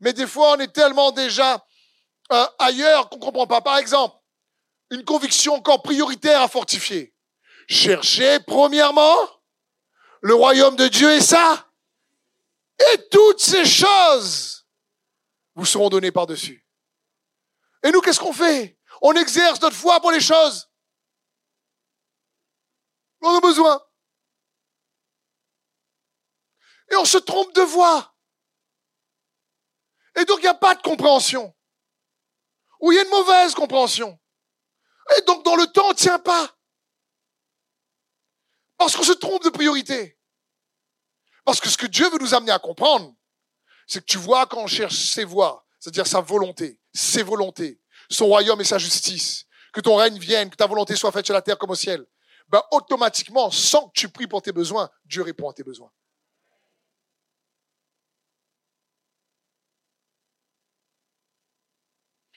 Mais 0.00 0.14
des 0.14 0.26
fois, 0.26 0.52
on 0.56 0.60
est 0.60 0.72
tellement 0.72 1.12
déjà 1.12 1.66
euh, 2.32 2.46
ailleurs 2.58 3.10
qu'on 3.10 3.18
comprend 3.18 3.46
pas. 3.46 3.60
Par 3.60 3.76
exemple, 3.76 4.17
une 4.90 5.04
conviction 5.04 5.54
encore 5.54 5.82
prioritaire 5.82 6.42
à 6.42 6.48
fortifier. 6.48 7.14
Cherchez 7.68 8.40
premièrement 8.40 9.16
le 10.22 10.34
royaume 10.34 10.76
de 10.76 10.88
Dieu 10.88 11.12
et 11.12 11.20
ça. 11.20 11.70
Et 12.92 13.08
toutes 13.10 13.40
ces 13.40 13.64
choses 13.64 14.66
vous 15.54 15.66
seront 15.66 15.88
données 15.88 16.12
par-dessus. 16.12 16.64
Et 17.82 17.90
nous, 17.90 18.00
qu'est-ce 18.00 18.20
qu'on 18.20 18.32
fait? 18.32 18.78
On 19.02 19.12
exerce 19.14 19.60
notre 19.60 19.76
foi 19.76 20.00
pour 20.00 20.10
les 20.10 20.20
choses. 20.20 20.70
On 23.20 23.36
a 23.36 23.40
besoin. 23.40 23.80
Et 26.90 26.96
on 26.96 27.04
se 27.04 27.18
trompe 27.18 27.54
de 27.54 27.62
voix. 27.62 28.14
Et 30.16 30.24
donc, 30.24 30.38
il 30.38 30.42
n'y 30.42 30.48
a 30.48 30.54
pas 30.54 30.74
de 30.74 30.82
compréhension. 30.82 31.54
Ou 32.80 32.92
il 32.92 32.96
y 32.96 32.98
a 32.98 33.02
une 33.02 33.10
mauvaise 33.10 33.54
compréhension. 33.54 34.18
Et 35.16 35.22
donc 35.22 35.44
dans 35.44 35.56
le 35.56 35.66
temps, 35.66 35.86
on 35.86 35.90
ne 35.90 35.94
tient 35.94 36.18
pas. 36.18 36.54
Parce 38.76 38.94
qu'on 38.94 39.02
se 39.02 39.12
trompe 39.12 39.42
de 39.44 39.50
priorité. 39.50 40.18
Parce 41.44 41.60
que 41.60 41.68
ce 41.68 41.76
que 41.76 41.86
Dieu 41.86 42.08
veut 42.10 42.18
nous 42.18 42.34
amener 42.34 42.52
à 42.52 42.58
comprendre, 42.58 43.14
c'est 43.86 44.00
que 44.00 44.06
tu 44.06 44.18
vois 44.18 44.46
quand 44.46 44.62
on 44.62 44.66
cherche 44.66 44.94
ses 44.94 45.24
voies, 45.24 45.66
c'est-à-dire 45.80 46.06
sa 46.06 46.20
volonté, 46.20 46.78
ses 46.92 47.22
volontés, 47.22 47.80
son 48.10 48.26
royaume 48.26 48.60
et 48.60 48.64
sa 48.64 48.78
justice, 48.78 49.46
que 49.72 49.80
ton 49.80 49.96
règne 49.96 50.18
vienne, 50.18 50.50
que 50.50 50.56
ta 50.56 50.66
volonté 50.66 50.94
soit 50.94 51.10
faite 51.10 51.24
sur 51.24 51.34
la 51.34 51.42
terre 51.42 51.58
comme 51.58 51.70
au 51.70 51.74
ciel, 51.74 52.06
ben 52.48 52.62
automatiquement, 52.70 53.50
sans 53.50 53.88
que 53.88 53.92
tu 53.94 54.08
pries 54.08 54.26
pour 54.26 54.42
tes 54.42 54.52
besoins, 54.52 54.90
Dieu 55.04 55.22
répond 55.22 55.48
à 55.48 55.52
tes 55.52 55.62
besoins. 55.62 55.90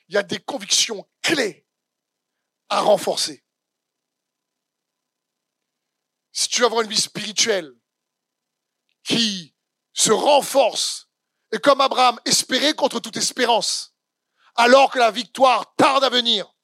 Il 0.08 0.16
y 0.16 0.18
a 0.18 0.24
des 0.24 0.40
convictions 0.40 1.08
clés 1.22 1.66
à 2.72 2.80
renforcer. 2.80 3.44
Si 6.32 6.48
tu 6.48 6.62
veux 6.62 6.68
avoir 6.68 6.82
une 6.82 6.90
vie 6.90 7.00
spirituelle 7.00 7.72
qui 9.04 9.54
se 9.94 10.12
renforce 10.12 11.10
et 11.52 11.60
comme 11.60 11.82
Abraham, 11.82 12.18
espérer 12.24 12.74
contre 12.74 13.02
toute 13.02 13.18
espérance, 13.18 13.94
alors 14.56 14.90
que 14.90 15.00
la 15.00 15.12
victoire 15.12 15.76
tarde 15.76 16.06
à 16.06 16.10
venir. 16.10 16.56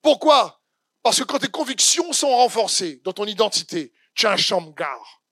Pourquoi? 0.00 0.62
Parce 1.02 1.18
que 1.18 1.24
quand 1.24 1.38
tes 1.38 1.48
convictions 1.48 2.12
sont 2.14 2.30
renforcées 2.30 3.02
dans 3.04 3.12
ton 3.12 3.26
identité, 3.26 3.92
tu 4.14 4.24
es 4.24 4.30
un 4.30 4.36
chamgar. 4.38 5.22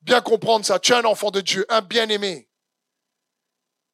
Bien 0.00 0.20
comprendre 0.20 0.66
ça, 0.66 0.80
tu 0.80 0.92
es 0.92 0.96
un 0.96 1.04
enfant 1.04 1.30
de 1.30 1.40
Dieu, 1.40 1.64
un 1.68 1.80
bien-aimé. 1.80 2.50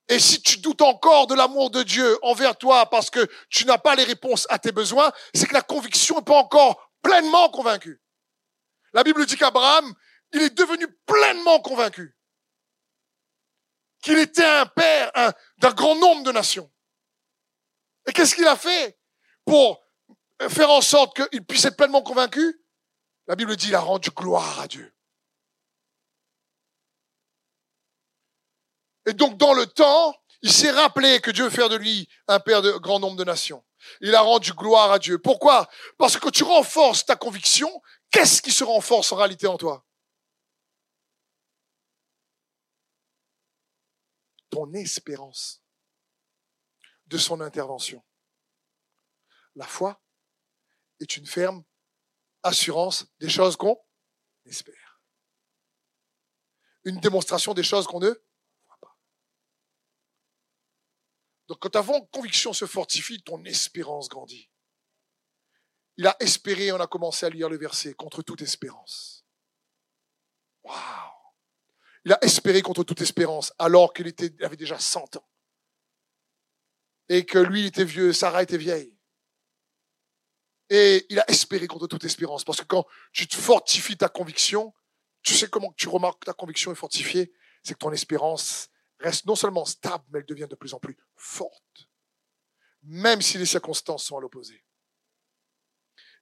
Et 0.09 0.18
si 0.18 0.40
tu 0.40 0.59
doutes 0.59 0.80
encore 0.80 1.26
de 1.26 1.34
l'amour 1.34 1.70
de 1.70 1.82
Dieu 1.82 2.18
envers 2.22 2.56
toi 2.56 2.88
parce 2.88 3.11
que 3.11 3.28
tu 3.50 3.66
n'as 3.66 3.78
pas 3.78 3.94
les 3.94 4.04
réponses 4.04 4.46
à 4.48 4.59
tes 4.59 4.72
besoins, 4.72 5.12
c'est 5.34 5.46
que 5.46 5.54
la 5.54 5.62
conviction 5.62 6.16
n'est 6.16 6.22
pas 6.22 6.38
encore 6.38 6.90
pleinement 7.02 7.50
convaincue. 7.50 8.00
La 8.94 9.04
Bible 9.04 9.26
dit 9.26 9.36
qu'Abraham, 9.36 9.92
il 10.32 10.42
est 10.42 10.56
devenu 10.56 10.86
pleinement 11.06 11.61
convaincu 11.61 12.16
qu'il 14.00 14.18
était 14.18 14.44
un 14.44 14.66
père 14.66 15.11
d'un 15.59 15.72
grand 15.72 15.96
nombre 15.96 16.22
de 16.22 16.32
nations. 16.32 16.70
Et 18.06 18.12
qu'est-ce 18.12 18.34
qu'il 18.34 18.46
a 18.46 18.56
fait 18.56 18.98
pour 19.44 19.84
faire 20.48 20.70
en 20.70 20.80
sorte 20.80 21.20
qu'il 21.28 21.44
puisse 21.44 21.64
être 21.66 21.76
pleinement 21.76 22.02
convaincu? 22.02 22.64
La 23.26 23.36
Bible 23.36 23.56
dit, 23.56 23.68
il 23.68 23.74
a 23.74 23.80
rendu 23.80 24.11
gloire 24.11 24.61
à 24.61 24.68
Dieu. 24.68 24.94
Et 29.09 29.14
donc, 29.14 29.36
dans 29.38 29.54
le 29.54 29.66
temps, 29.66 30.14
il 30.42 30.52
s'est 30.52 30.70
rappelé 30.70 31.20
que 31.20 31.30
Dieu 31.30 31.44
veut 31.44 31.50
faire 31.50 31.68
de 31.68 31.76
lui 31.76 32.09
un 32.28 32.40
père 32.40 32.62
de 32.62 32.72
grand 32.72 33.00
nombre 33.00 33.16
de 33.16 33.24
nations. 33.24 33.64
Il 34.00 34.14
a 34.14 34.20
rendu 34.20 34.52
gloire 34.52 34.92
à 34.92 34.98
Dieu. 34.98 35.18
Pourquoi? 35.18 35.68
Parce 35.96 36.14
que 36.14 36.20
quand 36.20 36.30
tu 36.30 36.44
renforces 36.44 37.04
ta 37.04 37.16
conviction, 37.16 37.82
qu'est-ce 38.11 38.42
qui 38.42 38.52
se 38.52 38.64
renforce 38.64 39.11
en 39.12 39.16
réalité 39.16 39.46
en 39.46 39.56
toi? 39.56 39.84
Ton 44.50 44.72
espérance 44.74 45.62
de 47.06 47.18
son 47.18 47.40
intervention. 47.40 48.04
La 49.54 49.66
foi 49.66 50.00
est 51.00 51.16
une 51.16 51.26
ferme 51.26 51.64
assurance 52.42 53.06
des 53.18 53.28
choses 53.28 53.56
qu'on 53.56 53.76
espère. 54.44 55.00
Une 56.84 57.00
démonstration 57.00 57.54
des 57.54 57.62
choses 57.62 57.86
qu'on 57.86 58.00
ne 58.00 58.09
voit 58.09 58.78
pas. 58.80 58.96
Donc 61.49 61.59
quand 61.61 61.70
ta 61.70 61.82
conviction 62.12 62.53
se 62.53 62.66
fortifie, 62.66 63.22
ton 63.22 63.42
espérance 63.44 64.09
grandit. 64.09 64.49
Il 65.96 66.07
a 66.07 66.16
espéré, 66.20 66.70
on 66.70 66.80
a 66.80 66.86
commencé 66.86 67.26
à 67.26 67.30
lire 67.30 67.49
le 67.49 67.59
verset, 67.59 67.94
contre 67.94 68.22
toute 68.22 68.42
espérance. 68.42 69.24
Waouh 70.62 71.18
il 72.09 72.12
a 72.12 72.24
espéré 72.24 72.62
contre 72.62 72.84
toute 72.84 73.03
espérance, 73.03 73.53
alors 73.59 73.92
qu'il 73.92 74.07
était, 74.07 74.32
avait 74.42 74.57
déjà 74.57 74.78
100 74.78 75.16
ans. 75.16 75.28
Et 77.11 77.26
que 77.26 77.38
lui, 77.38 77.66
était 77.66 77.84
vieux, 77.84 78.14
Sarah 78.14 78.42
était 78.42 78.57
vieille. 78.57 78.96
Et 80.70 81.05
il 81.11 81.18
a 81.18 81.30
espéré 81.30 81.66
contre 81.66 81.86
toute 81.86 82.05
espérance. 82.05 82.44
Parce 82.44 82.61
que 82.61 82.66
quand 82.66 82.86
tu 83.12 83.26
te 83.26 83.36
fortifies 83.36 83.99
ta 83.99 84.09
conviction, 84.09 84.72
tu 85.22 85.34
sais 85.34 85.49
comment 85.49 85.72
tu 85.76 85.88
remarques 85.88 86.20
que 86.20 86.26
ta 86.26 86.32
conviction 86.32 86.72
est 86.72 86.76
fortifiée 86.76 87.30
C'est 87.62 87.74
que 87.74 87.78
ton 87.78 87.92
espérance 87.92 88.70
reste 89.01 89.26
non 89.26 89.34
seulement 89.34 89.64
stable, 89.64 90.05
mais 90.11 90.20
elle 90.20 90.26
devient 90.26 90.49
de 90.49 90.57
plus 90.57 90.74
en 90.74 90.78
plus 90.78 90.96
forte. 91.16 91.88
Même 92.82 93.22
si 93.22 93.38
les 93.38 93.46
circonstances 93.46 94.05
sont 94.05 94.16
à 94.16 94.20
l'opposé. 94.20 94.64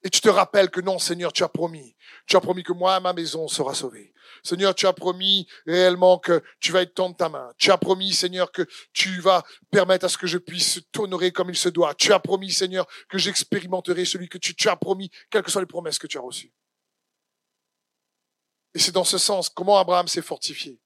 Et 0.02 0.10
tu 0.10 0.20
te 0.20 0.28
rappelles 0.28 0.70
que 0.70 0.80
non, 0.80 0.98
Seigneur, 0.98 1.32
tu 1.32 1.42
as 1.42 1.48
promis. 1.48 1.96
Tu 2.26 2.36
as 2.36 2.40
promis 2.40 2.62
que 2.62 2.72
moi, 2.72 3.00
ma 3.00 3.12
maison 3.12 3.48
sera 3.48 3.74
sauvée. 3.74 4.12
Seigneur, 4.42 4.74
tu 4.74 4.86
as 4.86 4.92
promis 4.92 5.48
réellement 5.66 6.18
que 6.18 6.42
tu 6.60 6.70
vas 6.70 6.82
étendre 6.82 7.16
ta 7.16 7.28
main. 7.28 7.52
Tu 7.58 7.70
as 7.70 7.78
promis, 7.78 8.12
Seigneur, 8.12 8.52
que 8.52 8.66
tu 8.92 9.20
vas 9.20 9.42
permettre 9.70 10.04
à 10.04 10.08
ce 10.08 10.18
que 10.18 10.26
je 10.26 10.38
puisse 10.38 10.80
t'honorer 10.92 11.32
comme 11.32 11.50
il 11.50 11.56
se 11.56 11.68
doit. 11.68 11.94
Tu 11.94 12.12
as 12.12 12.20
promis, 12.20 12.52
Seigneur, 12.52 12.86
que 13.08 13.18
j'expérimenterai 13.18 14.04
celui 14.04 14.28
que 14.28 14.38
tu, 14.38 14.54
tu 14.54 14.68
as 14.68 14.76
promis, 14.76 15.10
quelles 15.30 15.42
que 15.42 15.50
soient 15.50 15.62
les 15.62 15.66
promesses 15.66 15.98
que 15.98 16.06
tu 16.06 16.18
as 16.18 16.22
reçues. 16.22 16.52
Et 18.74 18.78
c'est 18.78 18.92
dans 18.92 19.04
ce 19.04 19.18
sens 19.18 19.48
comment 19.48 19.78
Abraham 19.78 20.06
s'est 20.06 20.22
fortifié. 20.22 20.78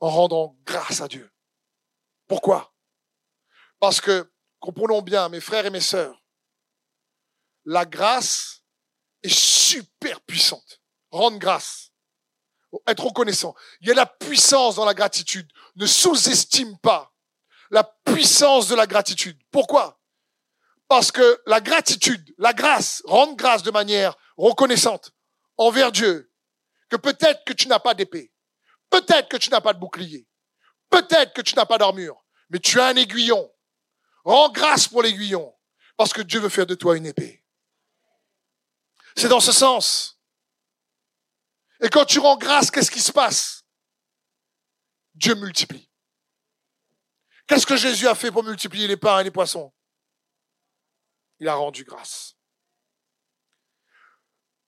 En 0.00 0.10
rendant 0.10 0.56
grâce 0.64 1.00
à 1.00 1.08
Dieu. 1.08 1.30
Pourquoi? 2.26 2.72
Parce 3.80 4.00
que, 4.00 4.30
comprenons 4.60 5.02
bien, 5.02 5.28
mes 5.28 5.40
frères 5.40 5.66
et 5.66 5.70
mes 5.70 5.80
sœurs, 5.80 6.22
la 7.64 7.84
grâce 7.84 8.62
est 9.22 9.34
super 9.34 10.20
puissante. 10.22 10.80
Rendre 11.10 11.38
grâce. 11.38 11.92
Être 12.86 13.04
reconnaissant. 13.04 13.54
Il 13.80 13.88
y 13.88 13.90
a 13.90 13.94
la 13.94 14.06
puissance 14.06 14.76
dans 14.76 14.84
la 14.84 14.94
gratitude. 14.94 15.50
Ne 15.76 15.86
sous-estime 15.86 16.78
pas 16.78 17.14
la 17.70 17.84
puissance 17.84 18.68
de 18.68 18.74
la 18.74 18.86
gratitude. 18.86 19.38
Pourquoi? 19.50 20.00
Parce 20.88 21.12
que 21.12 21.42
la 21.46 21.60
gratitude, 21.60 22.34
la 22.38 22.52
grâce, 22.52 23.02
rendre 23.06 23.36
grâce 23.36 23.62
de 23.62 23.70
manière 23.70 24.16
reconnaissante 24.36 25.12
envers 25.56 25.92
Dieu, 25.92 26.32
que 26.88 26.96
peut-être 26.96 27.44
que 27.44 27.52
tu 27.52 27.68
n'as 27.68 27.78
pas 27.78 27.94
d'épée, 27.94 28.32
peut-être 28.90 29.28
que 29.28 29.36
tu 29.36 29.50
n'as 29.50 29.60
pas 29.60 29.72
de 29.72 29.78
bouclier, 29.78 30.26
peut-être 30.90 31.32
que 31.32 31.42
tu 31.42 31.54
n'as 31.54 31.66
pas 31.66 31.78
d'armure, 31.78 32.24
mais 32.50 32.58
tu 32.58 32.80
as 32.80 32.86
un 32.86 32.96
aiguillon. 32.96 33.52
Rends 34.24 34.50
grâce 34.50 34.88
pour 34.88 35.02
l'aiguillon, 35.02 35.54
parce 35.96 36.12
que 36.12 36.22
Dieu 36.22 36.40
veut 36.40 36.48
faire 36.48 36.66
de 36.66 36.74
toi 36.74 36.96
une 36.96 37.06
épée. 37.06 37.44
C'est 39.16 39.28
dans 39.28 39.40
ce 39.40 39.52
sens. 39.52 40.20
Et 41.80 41.88
quand 41.88 42.04
tu 42.04 42.18
rends 42.18 42.36
grâce, 42.36 42.70
qu'est-ce 42.70 42.90
qui 42.90 43.00
se 43.00 43.12
passe? 43.12 43.64
Dieu 45.14 45.34
multiplie. 45.34 45.90
Qu'est-ce 47.46 47.66
que 47.66 47.76
Jésus 47.76 48.06
a 48.06 48.14
fait 48.14 48.30
pour 48.30 48.44
multiplier 48.44 48.86
les 48.86 48.96
pains 48.96 49.20
et 49.20 49.24
les 49.24 49.30
poissons? 49.30 49.72
Il 51.40 51.48
a 51.48 51.54
rendu 51.54 51.84
grâce. 51.84 52.36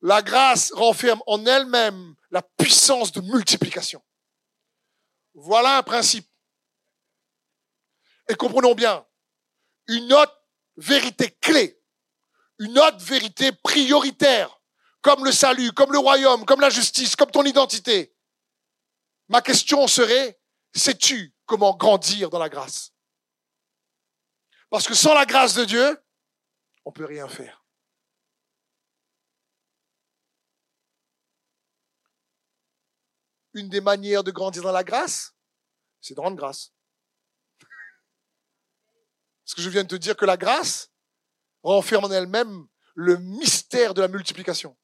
La 0.01 0.23
grâce 0.23 0.73
renferme 0.73 1.23
en 1.27 1.45
elle-même 1.45 2.15
la 2.31 2.43
puissance 2.43 3.13
de 3.13 3.21
multiplication. 3.21 4.03
Voilà 5.35 5.79
un 5.79 5.83
principe. 5.83 6.29
Et 8.29 8.35
comprenons 8.35 8.75
bien, 8.75 9.05
une 9.89 10.13
autre 10.13 10.37
vérité 10.77 11.31
clé 11.41 11.81
une 12.61 12.79
autre 12.79 12.99
vérité 12.99 13.53
prioritaire, 13.53 14.61
comme 15.01 15.25
le 15.25 15.33
salut, 15.33 15.73
comme 15.73 15.93
le 15.93 15.99
royaume, 15.99 16.45
comme 16.45 16.61
la 16.61 16.69
justice, 16.69 17.17
comme 17.17 17.31
ton 17.31 17.43
identité. 17.45 18.15
Ma 19.29 19.41
question 19.41 19.87
serait, 19.87 20.39
sais-tu 20.75 21.35
comment 21.47 21.75
grandir 21.75 22.29
dans 22.29 22.39
la 22.39 22.51
grâce? 22.51 22.93
Parce 24.69 24.87
que 24.87 24.95
sans 24.95 25.15
la 25.15 25.25
grâce 25.25 25.55
de 25.55 25.65
Dieu, 25.65 26.05
on 26.85 26.93
peut 26.93 27.07
rien 27.07 27.29
faire. 27.29 27.60
Une 33.55 33.69
des 33.69 33.81
manières 33.81 34.25
de 34.25 34.31
grandir 34.31 34.63
dans 34.63 34.73
la 34.73 34.85
grâce, 34.85 35.35
c'est 36.01 36.15
de 36.15 36.21
rendre 36.21 36.37
grâce. 36.37 36.73
Parce 39.45 39.55
que 39.55 39.63
je 39.63 39.71
viens 39.71 39.83
de 39.83 39.89
te 39.89 39.97
dire 39.97 40.17
que 40.17 40.25
la 40.25 40.37
grâce, 40.37 40.91
renferme 41.63 42.05
en 42.05 42.11
elle-même 42.11 42.67
le 42.95 43.17
mystère 43.17 43.95
de 43.95 44.01
la 44.01 44.09
multiplication. 44.09 44.77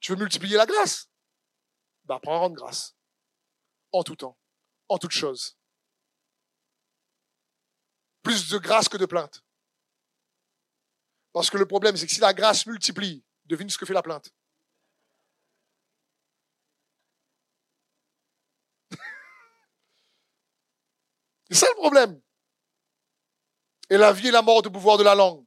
Tu 0.00 0.12
veux 0.12 0.18
multiplier 0.18 0.56
la 0.56 0.66
grâce? 0.66 1.08
Bah, 2.04 2.20
prends 2.22 2.40
rendre 2.40 2.56
grâce. 2.56 2.96
En 3.92 4.02
tout 4.02 4.16
temps, 4.16 4.38
en 4.88 4.98
toute 4.98 5.12
chose. 5.12 5.58
Plus 8.22 8.48
de 8.48 8.58
grâce 8.58 8.88
que 8.88 8.96
de 8.96 9.06
plainte. 9.06 9.44
Parce 11.32 11.50
que 11.50 11.58
le 11.58 11.66
problème, 11.66 11.96
c'est 11.96 12.06
que 12.06 12.12
si 12.12 12.20
la 12.20 12.34
grâce 12.34 12.66
multiplie, 12.66 13.24
devine 13.44 13.68
ce 13.70 13.78
que 13.78 13.86
fait 13.86 13.94
la 13.94 14.02
plainte. 14.02 14.32
C'est 21.50 21.56
ça 21.58 21.66
le 21.70 21.76
problème. 21.76 22.20
Et 23.88 23.96
la 23.96 24.12
vie 24.12 24.28
et 24.28 24.32
la 24.32 24.42
mort 24.42 24.56
au 24.56 24.62
pouvoir 24.62 24.98
de 24.98 25.04
la 25.04 25.14
langue. 25.14 25.44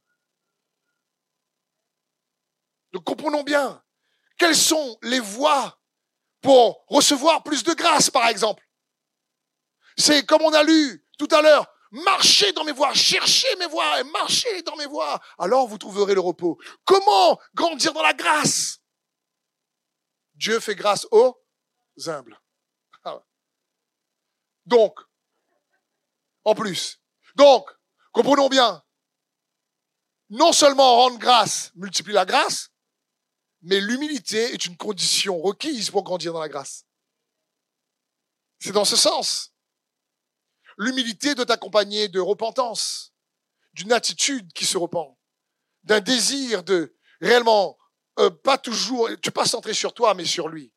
Donc 2.92 3.04
comprenons 3.04 3.44
bien, 3.44 3.84
quelles 4.38 4.56
sont 4.56 4.98
les 5.04 5.20
voies 5.20 5.80
pour 6.42 6.86
recevoir 6.88 7.44
plus 7.44 7.64
de 7.64 7.74
grâce, 7.74 8.10
par 8.10 8.28
exemple 8.28 8.64
C'est 9.98 10.26
comme 10.26 10.42
on 10.42 10.54
a 10.54 10.64
lu 10.64 11.06
tout 11.18 11.28
à 11.32 11.42
l'heure, 11.42 11.68
marchez 11.92 12.52
dans 12.54 12.64
mes 12.64 12.72
voies, 12.72 12.94
cherchez 12.94 13.54
mes 13.58 13.68
voies 13.68 14.00
et 14.00 14.04
marchez 14.06 14.62
dans 14.64 14.76
mes 14.78 14.86
voies, 14.86 15.20
alors 15.38 15.68
vous 15.68 15.78
trouverez 15.78 16.14
le 16.14 16.22
repos. 16.22 16.58
Comment 16.86 17.40
grandir 17.54 17.94
dans 17.94 18.02
la 18.02 18.14
grâce? 18.14 18.80
Dieu 20.34 20.60
fait 20.62 20.76
grâce 20.76 21.06
aux 21.12 21.38
humbles. 22.08 22.40
Ah 23.04 23.22
Donc, 24.66 25.00
En 26.44 26.56
plus. 26.56 27.00
Donc, 27.36 27.70
comprenons 28.12 28.50
bien. 28.50 28.84
Non 30.30 30.52
seulement 30.52 30.98
rendre 30.98 31.18
grâce 31.18 31.72
multiplie 31.76 32.14
la 32.14 32.26
grâce, 32.26 32.70
mais 33.62 33.80
l'humilité 33.80 34.54
est 34.54 34.66
une 34.66 34.78
condition 34.78 35.40
requise 35.40 35.90
pour 35.90 36.04
grandir 36.04 36.34
dans 36.34 36.40
la 36.40 36.50
grâce. 36.50 36.86
C'est 38.60 38.72
dans 38.72 38.86
ce 38.86 38.96
sens. 38.96 39.54
L'humilité 40.78 41.36
doit 41.36 41.52
accompagner 41.52 42.08
de 42.08 42.20
repentance, 42.20 43.14
d'une 43.74 43.92
attitude 43.92 44.54
qui 44.54 44.66
se 44.66 44.78
repent, 44.78 45.18
d'un 45.84 46.00
désir 46.00 46.64
de 46.64 46.96
réellement 47.22 47.78
euh, 48.20 48.30
pas 48.30 48.58
toujours, 48.58 49.10
tu 49.22 49.32
pas 49.32 49.46
centré 49.46 49.74
sur 49.74 49.94
toi, 49.94 50.14
mais 50.14 50.26
sur 50.26 50.50
lui. 50.50 50.74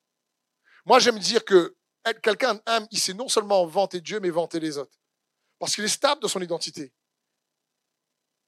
Moi, 0.86 0.98
j'aime 0.98 1.18
dire 1.18 1.44
que 1.44 1.76
quelqu'un 2.22 2.60
aime, 2.66 2.86
il 2.90 2.98
sait 2.98 3.14
non 3.14 3.28
seulement 3.28 3.66
vanter 3.66 4.00
Dieu, 4.00 4.20
mais 4.20 4.30
vanter 4.30 4.60
les 4.60 4.78
autres. 4.78 4.96
Parce 5.62 5.76
qu'il 5.76 5.84
est 5.84 5.88
stable 5.88 6.20
dans 6.20 6.26
son 6.26 6.40
identité. 6.40 6.92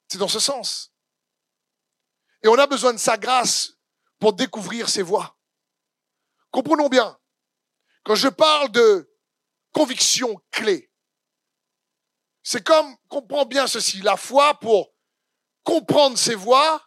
C'est 0.08 0.18
dans 0.18 0.26
ce 0.26 0.40
sens. 0.40 0.92
Et 2.42 2.48
on 2.48 2.58
a 2.58 2.66
besoin 2.66 2.92
de 2.92 2.98
sa 2.98 3.16
grâce 3.16 3.74
pour 4.18 4.32
découvrir 4.32 4.88
ses 4.88 5.02
voies. 5.02 5.38
Comprenons 6.50 6.88
bien. 6.88 7.16
Quand 8.02 8.16
je 8.16 8.26
parle 8.26 8.72
de 8.72 9.08
conviction 9.70 10.42
clé, 10.50 10.90
c'est 12.42 12.64
comme, 12.64 12.96
comprends 13.06 13.46
bien 13.46 13.68
ceci, 13.68 14.00
la 14.00 14.16
foi 14.16 14.58
pour 14.58 14.92
comprendre 15.62 16.18
ses 16.18 16.34
voies 16.34 16.84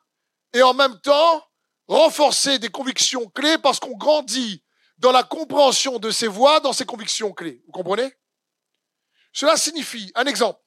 et 0.52 0.62
en 0.62 0.74
même 0.74 1.00
temps 1.00 1.48
renforcer 1.88 2.60
des 2.60 2.70
convictions 2.70 3.30
clés 3.30 3.58
parce 3.60 3.80
qu'on 3.80 3.96
grandit 3.96 4.62
dans 4.98 5.14
la 5.14 5.24
compréhension 5.24 6.00
de 6.00 6.12
ses 6.12 6.28
voies, 6.28 6.60
dans 6.60 6.74
ses 6.74 6.86
convictions 6.86 7.32
clés. 7.32 7.64
Vous 7.68 7.72
comprenez? 7.72 8.14
Cela 9.38 9.56
signifie, 9.56 10.12
un 10.16 10.26
exemple, 10.26 10.60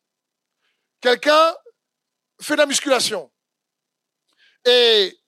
quelqu'un 1.00 1.56
fait 2.40 2.54
de 2.54 2.58
la 2.58 2.66
musculation 2.66 3.32
et 4.64 5.20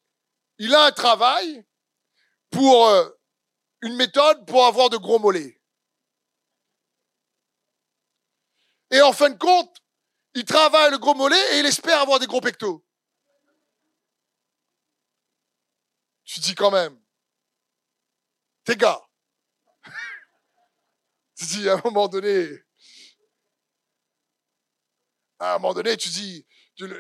il 0.59 0.73
a 0.73 0.85
un 0.85 0.93
travail 0.93 1.67
pour 2.51 2.87
euh, 2.87 3.11
une 3.81 3.97
méthode 3.97 4.47
pour 4.47 4.65
avoir 4.65 4.91
de 4.91 4.97
gros 4.97 5.19
mollets. 5.19 5.61
Et 8.93 9.01
en 9.01 9.13
fin 9.13 9.31
de 9.31 9.39
compte, 9.39 9.77
il 10.35 10.45
travaille 10.45 10.93
le 10.93 10.99
gros 10.99 11.15
mollet 11.15 11.57
et 11.57 11.59
il 11.59 11.67
espère 11.67 12.01
avoir 12.01 12.21
des 12.21 12.29
gros 12.29 12.41
pectos. 12.41 12.87
Tu 16.23 16.39
dis 16.39 16.55
quand 16.55 16.71
même, 16.71 16.97
t'es 18.63 18.77
gars. 18.77 19.03
tu 21.37 21.45
dis 21.47 21.69
à 21.69 21.75
un 21.75 21.81
moment 21.83 22.07
donné, 22.07 22.63
à 25.43 25.55
un 25.55 25.59
moment 25.59 25.75
donné, 25.75 25.97
tu 25.97 26.09
dis, 26.09 26.47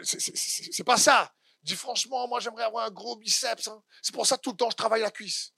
c'est 0.02 0.84
pas 0.84 0.96
ça. 0.96 1.32
Dis 1.62 1.76
franchement, 1.76 2.26
moi 2.26 2.40
j'aimerais 2.40 2.64
avoir 2.64 2.84
un 2.84 2.90
gros 2.90 3.16
biceps. 3.16 3.68
Hein. 3.68 3.82
C'est 4.02 4.12
pour 4.12 4.26
ça 4.26 4.36
que 4.36 4.42
tout 4.42 4.50
le 4.50 4.56
temps 4.56 4.70
je 4.70 4.76
travaille 4.76 5.02
la 5.02 5.12
cuisse. 5.12 5.54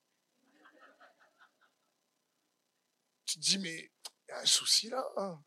Tu 3.24 3.37
te 3.37 3.41
dis, 3.41 3.59
mais 3.59 3.91
il 4.28 4.28
y 4.28 4.32
a 4.32 4.41
un 4.41 4.45
souci 4.45 4.91
là. 4.91 5.03
Hein. 5.16 5.43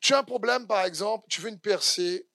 Tu 0.00 0.14
as 0.14 0.18
un 0.18 0.24
problème, 0.24 0.66
par 0.66 0.86
exemple, 0.86 1.26
tu 1.28 1.42
veux 1.42 1.50
une 1.50 1.60
percée 1.60 2.26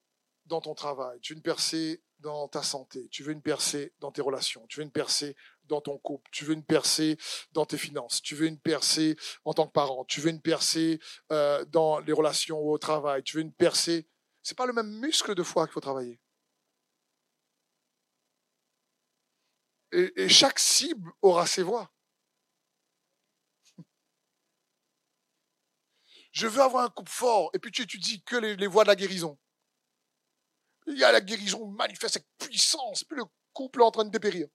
dans 0.45 0.61
ton 0.61 0.75
travail, 0.75 1.19
tu 1.21 1.33
veux 1.33 1.37
une 1.37 1.43
percée 1.43 2.03
dans 2.19 2.47
ta 2.47 2.61
santé, 2.61 3.09
tu 3.09 3.23
veux 3.23 3.31
une 3.31 3.41
percée 3.41 3.95
dans 3.97 4.11
tes 4.11 4.21
relations, 4.21 4.67
tu 4.67 4.77
veux 4.77 4.83
une 4.83 4.91
percée 4.91 5.35
dans 5.67 5.81
ton 5.81 5.97
couple, 5.97 6.29
tu 6.31 6.45
veux 6.45 6.53
une 6.53 6.63
percée 6.63 7.17
dans 7.51 7.65
tes 7.65 7.77
finances, 7.77 8.21
tu 8.21 8.35
veux 8.35 8.47
une 8.47 8.59
percée 8.59 9.15
en 9.43 9.53
tant 9.53 9.67
que 9.67 9.71
parent, 9.71 10.05
tu 10.05 10.21
veux 10.21 10.29
une 10.29 10.41
percée 10.41 10.99
euh, 11.31 11.65
dans 11.65 11.99
les 11.99 12.13
relations 12.13 12.59
au 12.59 12.77
travail, 12.77 13.23
tu 13.23 13.37
veux 13.37 13.43
une 13.43 13.53
percée. 13.53 14.07
C'est 14.43 14.57
pas 14.57 14.65
le 14.65 14.73
même 14.73 14.99
muscle 14.99 15.33
de 15.35 15.43
foi 15.43 15.65
qu'il 15.65 15.73
faut 15.73 15.81
travailler. 15.81 16.19
Et, 19.91 20.29
chaque 20.29 20.59
cible 20.59 21.11
aura 21.21 21.47
ses 21.47 21.63
voix. 21.63 21.91
Je 26.31 26.47
veux 26.47 26.61
avoir 26.61 26.85
un 26.85 26.89
couple 26.89 27.11
fort, 27.11 27.49
et 27.53 27.59
puis 27.59 27.71
tu 27.71 27.83
étudies 27.83 28.21
que 28.23 28.35
les, 28.35 28.55
les 28.55 28.67
voies 28.67 28.83
de 28.83 28.89
la 28.89 28.95
guérison. 28.95 29.37
Il 30.87 30.97
y 30.97 31.03
a 31.03 31.11
la 31.11 31.21
guérison 31.21 31.65
manifeste 31.67 32.17
avec 32.17 32.27
puissance, 32.37 33.03
puis 33.03 33.17
le 33.17 33.23
couple 33.53 33.81
est 33.81 33.85
en 33.85 33.91
train 33.91 34.05
de 34.05 34.11
dépérir. 34.11 34.47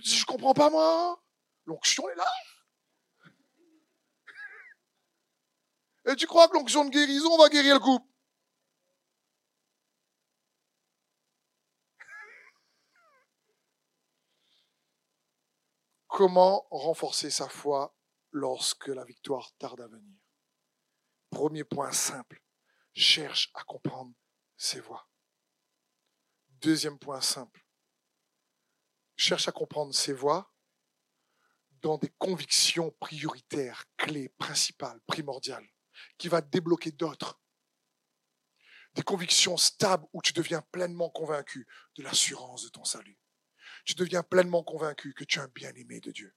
Tu 0.00 0.08
dis, 0.08 0.16
je 0.16 0.24
comprends 0.24 0.54
pas 0.54 0.70
moi. 0.70 1.22
L'onction 1.66 2.08
est 2.08 2.14
là. 2.14 2.26
Et 6.06 6.16
tu 6.16 6.26
crois 6.26 6.48
que 6.48 6.54
l'onction 6.54 6.86
de 6.86 6.90
guérison 6.90 7.36
va 7.36 7.50
guérir 7.50 7.74
le 7.74 7.80
couple? 7.80 8.06
Comment 16.08 16.66
renforcer 16.70 17.30
sa 17.30 17.50
foi 17.50 17.94
lorsque 18.30 18.88
la 18.88 19.04
victoire 19.04 19.52
tarde 19.58 19.82
à 19.82 19.86
venir? 19.86 20.18
Premier 21.28 21.64
point 21.64 21.92
simple, 21.92 22.42
cherche 22.94 23.50
à 23.52 23.64
comprendre 23.64 24.14
ses 24.56 24.80
voies. 24.80 25.06
Deuxième 26.48 26.98
point 26.98 27.20
simple, 27.20 27.64
cherche 29.20 29.48
à 29.48 29.52
comprendre 29.52 29.94
ses 29.94 30.12
voies 30.12 30.52
dans 31.82 31.98
des 31.98 32.10
convictions 32.18 32.90
prioritaires, 33.00 33.84
clés, 33.96 34.28
principales, 34.38 35.00
primordiales, 35.06 35.68
qui 36.18 36.28
va 36.28 36.40
débloquer 36.40 36.90
d'autres. 36.90 37.40
Des 38.94 39.02
convictions 39.02 39.56
stables 39.56 40.06
où 40.12 40.20
tu 40.20 40.32
deviens 40.32 40.62
pleinement 40.72 41.10
convaincu 41.10 41.66
de 41.96 42.02
l'assurance 42.02 42.64
de 42.64 42.68
ton 42.70 42.84
salut. 42.84 43.18
Tu 43.84 43.94
deviens 43.94 44.22
pleinement 44.22 44.64
convaincu 44.64 45.14
que 45.14 45.24
tu 45.24 45.38
es 45.38 45.42
un 45.42 45.48
bien-aimé 45.48 46.00
de 46.00 46.10
Dieu. 46.10 46.34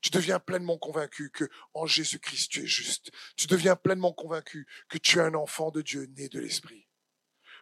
Tu 0.00 0.10
deviens 0.10 0.38
pleinement 0.38 0.78
convaincu 0.78 1.30
que 1.30 1.48
en 1.74 1.86
Jésus-Christ 1.86 2.50
tu 2.50 2.62
es 2.62 2.66
juste. 2.66 3.10
Tu 3.36 3.46
deviens 3.46 3.76
pleinement 3.76 4.12
convaincu 4.12 4.66
que 4.88 4.98
tu 4.98 5.18
es 5.18 5.22
un 5.22 5.34
enfant 5.34 5.70
de 5.70 5.82
Dieu 5.82 6.06
né 6.16 6.28
de 6.28 6.40
l'Esprit. 6.40 6.88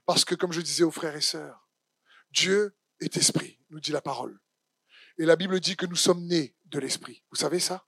Parce 0.06 0.24
que 0.24 0.34
comme 0.34 0.52
je 0.52 0.60
disais 0.60 0.84
aux 0.84 0.90
frères 0.90 1.16
et 1.16 1.20
sœurs, 1.20 1.68
Dieu 2.30 2.76
est 3.00 3.16
esprit, 3.16 3.58
nous 3.70 3.80
dit 3.80 3.90
la 3.90 4.02
parole. 4.02 4.38
Et 5.18 5.26
la 5.26 5.36
Bible 5.36 5.60
dit 5.60 5.76
que 5.76 5.86
nous 5.86 5.96
sommes 5.96 6.26
nés 6.26 6.56
de 6.66 6.78
l'esprit. 6.78 7.22
Vous 7.30 7.36
savez 7.36 7.60
ça? 7.60 7.86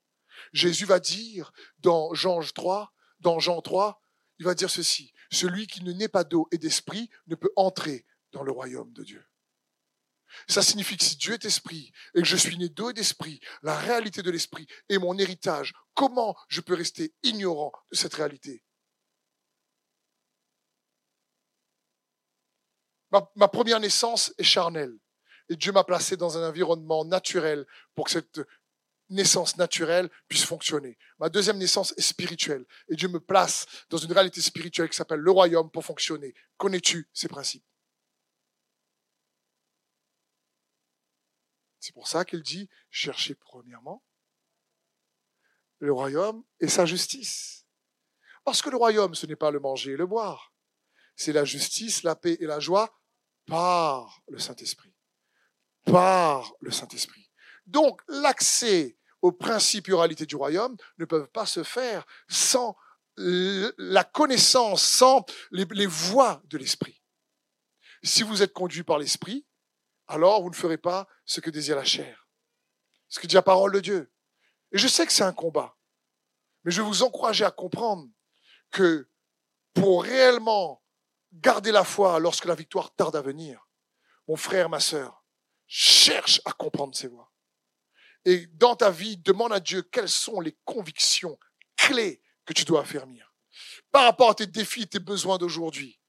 Jésus 0.53 0.85
va 0.85 1.01
dire 1.01 1.53
dans 1.79 2.15
Jean 2.15 2.41
3, 2.41 2.93
dans 3.21 3.41
Jean 3.41 3.61
3, 3.61 4.01
il 4.39 4.45
va 4.45 4.55
dire 4.55 4.71
ceci 4.71 5.13
celui 5.31 5.67
qui 5.67 5.83
ne 5.83 5.93
naît 5.93 6.09
pas 6.09 6.25
d'eau 6.25 6.49
et 6.53 6.59
d'esprit 6.59 7.11
ne 7.27 7.35
peut 7.35 7.53
entrer 7.57 8.07
dans 8.33 8.43
le 8.43 8.53
royaume 8.53 8.93
de 8.93 9.03
Dieu. 9.03 9.25
Ça 10.49 10.63
signifie 10.63 10.97
que 10.97 11.05
si 11.05 11.17
Dieu 11.17 11.35
est 11.35 11.45
esprit 11.45 11.93
et 12.15 12.21
que 12.21 12.27
je 12.27 12.37
suis 12.37 12.59
né 12.59 12.69
d'eau 12.69 12.91
et 12.91 12.93
d'esprit, 12.93 13.41
la 13.63 13.79
réalité 13.79 14.23
de 14.23 14.31
l'esprit 14.31 14.67
est 14.89 14.99
mon 14.99 15.17
héritage, 15.19 15.73
comment 15.95 16.37
je 16.49 16.61
peux 16.61 16.75
rester 16.75 17.15
ignorant 17.23 17.73
de 17.91 17.97
cette 17.97 18.15
réalité? 18.15 18.63
Ma, 23.37 23.49
première 23.49 23.81
naissance 23.81 24.35
est 24.37 24.43
charnelle. 24.43 24.99
Et 25.49 25.57
Dieu 25.57 25.73
m'a 25.73 25.85
placé 25.85 26.17
dans 26.17 26.39
un 26.39 26.49
environnement 26.49 27.05
naturel 27.05 27.67
pour 27.95 28.07
que 28.07 28.13
cette 28.13 28.41
naissance 29.09 29.57
naturelle 29.57 30.11
puisse 30.29 30.45
fonctionner. 30.45 30.99
Ma 31.19 31.29
deuxième 31.29 31.59
naissance 31.59 31.95
est 31.97 32.03
spirituelle. 32.03 32.65
Et 32.89 32.97
Dieu 32.97 33.09
me 33.09 33.21
place 33.21 33.67
dans 33.89 33.99
une 33.99 34.13
réalité 34.13 34.41
spirituelle 34.41 34.89
qui 34.89 34.97
s'appelle 34.97 35.21
le 35.21 35.31
royaume 35.31 35.71
pour 35.71 35.85
fonctionner. 35.85 36.35
Connais-tu 36.57 37.09
ces 37.13 37.29
principes? 37.29 37.65
C'est 41.79 41.93
pour 41.93 42.09
ça 42.09 42.25
qu'il 42.25 42.43
dit, 42.43 42.69
cherchez 42.91 43.37
premièrement 43.37 44.03
le 45.79 45.93
royaume 45.93 46.43
et 46.59 46.67
sa 46.67 46.85
justice. 46.85 47.65
Parce 48.43 48.61
que 48.61 48.71
le 48.71 48.77
royaume, 48.77 49.15
ce 49.15 49.27
n'est 49.27 49.37
pas 49.37 49.53
le 49.53 49.61
manger 49.61 49.93
et 49.93 49.97
le 49.97 50.07
boire. 50.07 50.53
C'est 51.15 51.33
la 51.33 51.45
justice, 51.45 52.03
la 52.03 52.17
paix 52.17 52.37
et 52.41 52.47
la 52.47 52.59
joie 52.59 53.01
par 53.47 54.23
le 54.29 54.41
Saint-Esprit. 54.41 54.96
Par 55.87 56.53
le 56.61 56.71
Saint-Esprit. 56.71 57.31
Donc, 57.67 58.01
l'accès 58.09 58.99
aux 59.23 59.33
principes 59.33 59.89
et 59.89 59.93
aux 59.93 59.99
réalités 59.99 60.27
du 60.27 60.37
royaume 60.37 60.77
ne 60.99 61.05
peuvent 61.05 61.29
pas 61.29 61.47
se 61.47 61.63
faire 61.63 62.05
sans 62.29 62.77
la 63.17 64.05
connaissance, 64.05 64.83
sans 64.83 65.25
les, 65.51 65.65
les 65.71 65.87
voies 65.87 66.43
de 66.45 66.59
l'Esprit. 66.59 67.03
Si 68.03 68.23
vous 68.23 68.43
êtes 68.43 68.53
conduit 68.53 68.83
par 68.83 68.99
l'Esprit, 68.99 69.47
alors 70.07 70.43
vous 70.43 70.51
ne 70.51 70.55
ferez 70.55 70.77
pas 70.77 71.09
ce 71.25 71.41
que 71.41 71.51
désire 71.51 71.77
la 71.77 71.85
chair. 71.85 72.29
Ce 73.09 73.19
que 73.19 73.27
dit 73.27 73.35
la 73.35 73.43
parole 73.43 73.73
de 73.73 73.81
Dieu. 73.81 74.13
Et 74.73 74.79
je 74.79 74.89
sais 74.89 75.07
que 75.07 75.13
c'est 75.13 75.23
un 75.23 75.33
combat. 75.33 75.77
Mais 76.65 76.73
je 76.73 76.83
vais 76.83 76.89
vous 76.89 77.03
encourager 77.03 77.45
à 77.45 77.51
comprendre 77.51 78.09
que 78.71 79.09
pour 79.73 80.03
réellement 80.03 80.83
garder 81.33 81.73
la 81.73 81.85
foi 81.85 82.19
lorsque 82.19 82.47
la 82.47 82.55
victoire 82.55 82.95
tarde 82.95 83.17
à 83.17 83.23
venir, 83.23 83.69
mon 84.29 84.37
frère, 84.37 84.69
ma 84.69 84.81
sœur, 84.81 85.16
cherche 85.67 86.41
à 86.45 86.53
comprendre 86.53 86.95
ses 86.95 87.09
voies. 87.09 87.31
Et 88.25 88.47
dans 88.55 88.75
ta 88.75 88.91
vie, 88.91 89.17
demande 89.17 89.53
à 89.53 89.61
Dieu 89.61 89.83
quelles 89.83 90.09
sont 90.09 90.41
les 90.41 90.57
convictions 90.65 91.39
clés 91.77 92.21
que 92.45 92.53
tu 92.53 92.65
dois 92.65 92.81
affermir. 92.81 93.33
Par 93.93 94.05
rapport 94.05 94.31
à 94.31 94.35
tes 94.35 94.47
défis, 94.47 94.89
tes 94.89 94.99
besoins 94.99 95.39
d'aujourd'hui. 95.39 96.01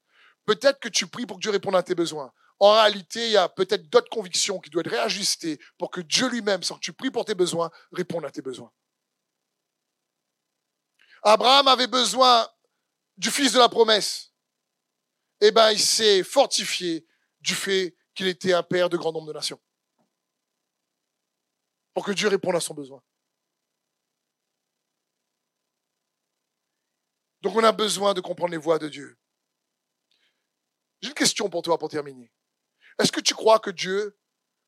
Peut-être 0.44 0.80
que 0.80 0.88
tu 0.88 1.06
pries 1.06 1.26
pour 1.26 1.36
que 1.36 1.42
Dieu 1.42 1.50
réponde 1.50 1.76
à 1.76 1.82
tes 1.82 1.94
besoins. 1.94 2.32
En 2.60 2.72
réalité, 2.72 3.26
il 3.26 3.32
y 3.32 3.36
a 3.36 3.48
peut-être 3.48 3.88
d'autres 3.88 4.10
convictions 4.10 4.58
qui 4.58 4.70
doivent 4.70 4.86
être 4.86 4.92
réajustées 4.92 5.60
pour 5.78 5.90
que 5.90 6.00
Dieu 6.00 6.28
lui-même, 6.28 6.62
sans 6.62 6.74
que 6.74 6.80
tu 6.80 6.92
pries 6.92 7.10
pour 7.10 7.24
tes 7.24 7.34
besoins, 7.34 7.70
réponde 7.92 8.24
à 8.24 8.30
tes 8.30 8.42
besoins. 8.42 8.72
Abraham 11.22 11.68
avait 11.68 11.86
besoin 11.86 12.48
du 13.16 13.30
fils 13.30 13.52
de 13.52 13.58
la 13.58 13.68
promesse. 13.68 14.32
Eh 15.40 15.50
bien, 15.50 15.70
il 15.70 15.80
s'est 15.80 16.22
fortifié 16.24 17.06
du 17.40 17.54
fait 17.54 17.96
qu'il 18.18 18.26
était 18.26 18.52
un 18.52 18.64
père 18.64 18.90
de 18.90 18.96
grand 18.96 19.12
nombre 19.12 19.28
de 19.28 19.32
nations. 19.32 19.60
Pour 21.94 22.04
que 22.04 22.10
Dieu 22.10 22.26
réponde 22.26 22.56
à 22.56 22.60
son 22.60 22.74
besoin. 22.74 23.00
Donc 27.42 27.54
on 27.54 27.62
a 27.62 27.70
besoin 27.70 28.14
de 28.14 28.20
comprendre 28.20 28.50
les 28.50 28.56
voies 28.56 28.80
de 28.80 28.88
Dieu. 28.88 29.16
J'ai 31.00 31.10
une 31.10 31.14
question 31.14 31.48
pour 31.48 31.62
toi 31.62 31.78
pour 31.78 31.88
terminer. 31.88 32.32
Est-ce 32.98 33.12
que 33.12 33.20
tu 33.20 33.34
crois 33.34 33.60
que 33.60 33.70
Dieu 33.70 34.18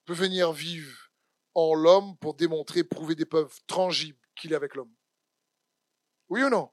peut 0.04 0.14
venir 0.14 0.52
vivre 0.52 1.10
en 1.54 1.74
l'homme 1.74 2.16
pour 2.18 2.34
démontrer, 2.34 2.84
prouver 2.84 3.16
des 3.16 3.26
preuves 3.26 3.58
tangibles 3.66 4.24
qu'il 4.36 4.52
est 4.52 4.56
avec 4.56 4.76
l'homme? 4.76 4.94
Oui 6.28 6.44
ou 6.44 6.50
non? 6.50 6.70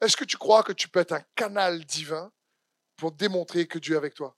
Est-ce 0.00 0.16
que 0.16 0.24
tu 0.24 0.38
crois 0.38 0.62
que 0.62 0.72
tu 0.72 0.88
peux 0.88 1.00
être 1.00 1.12
un 1.12 1.24
canal 1.34 1.84
divin 1.84 2.32
pour 2.96 3.12
démontrer 3.12 3.68
que 3.68 3.78
Dieu 3.78 3.96
est 3.96 3.98
avec 3.98 4.14
toi? 4.14 4.34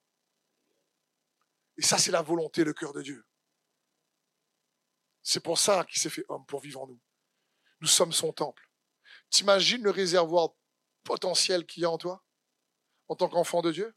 Et 1.78 1.82
ça, 1.82 1.98
c'est 1.98 2.10
la 2.10 2.22
volonté, 2.22 2.64
le 2.64 2.72
cœur 2.72 2.92
de 2.92 3.02
Dieu. 3.02 3.24
C'est 5.22 5.40
pour 5.40 5.58
ça 5.58 5.84
qu'il 5.84 6.00
s'est 6.00 6.10
fait 6.10 6.24
homme, 6.28 6.46
pour 6.46 6.60
vivre 6.60 6.82
en 6.82 6.86
nous. 6.86 7.00
Nous 7.80 7.88
sommes 7.88 8.12
son 8.12 8.32
temple. 8.32 8.70
T'imagines 9.30 9.82
le 9.82 9.90
réservoir 9.90 10.50
potentiel 11.02 11.66
qu'il 11.66 11.82
y 11.82 11.86
a 11.86 11.90
en 11.90 11.98
toi 11.98 12.24
en 13.08 13.16
tant 13.16 13.28
qu'enfant 13.28 13.62
de 13.62 13.72
Dieu? 13.72 13.94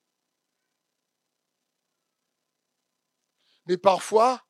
Mais 3.65 3.77
parfois, 3.77 4.45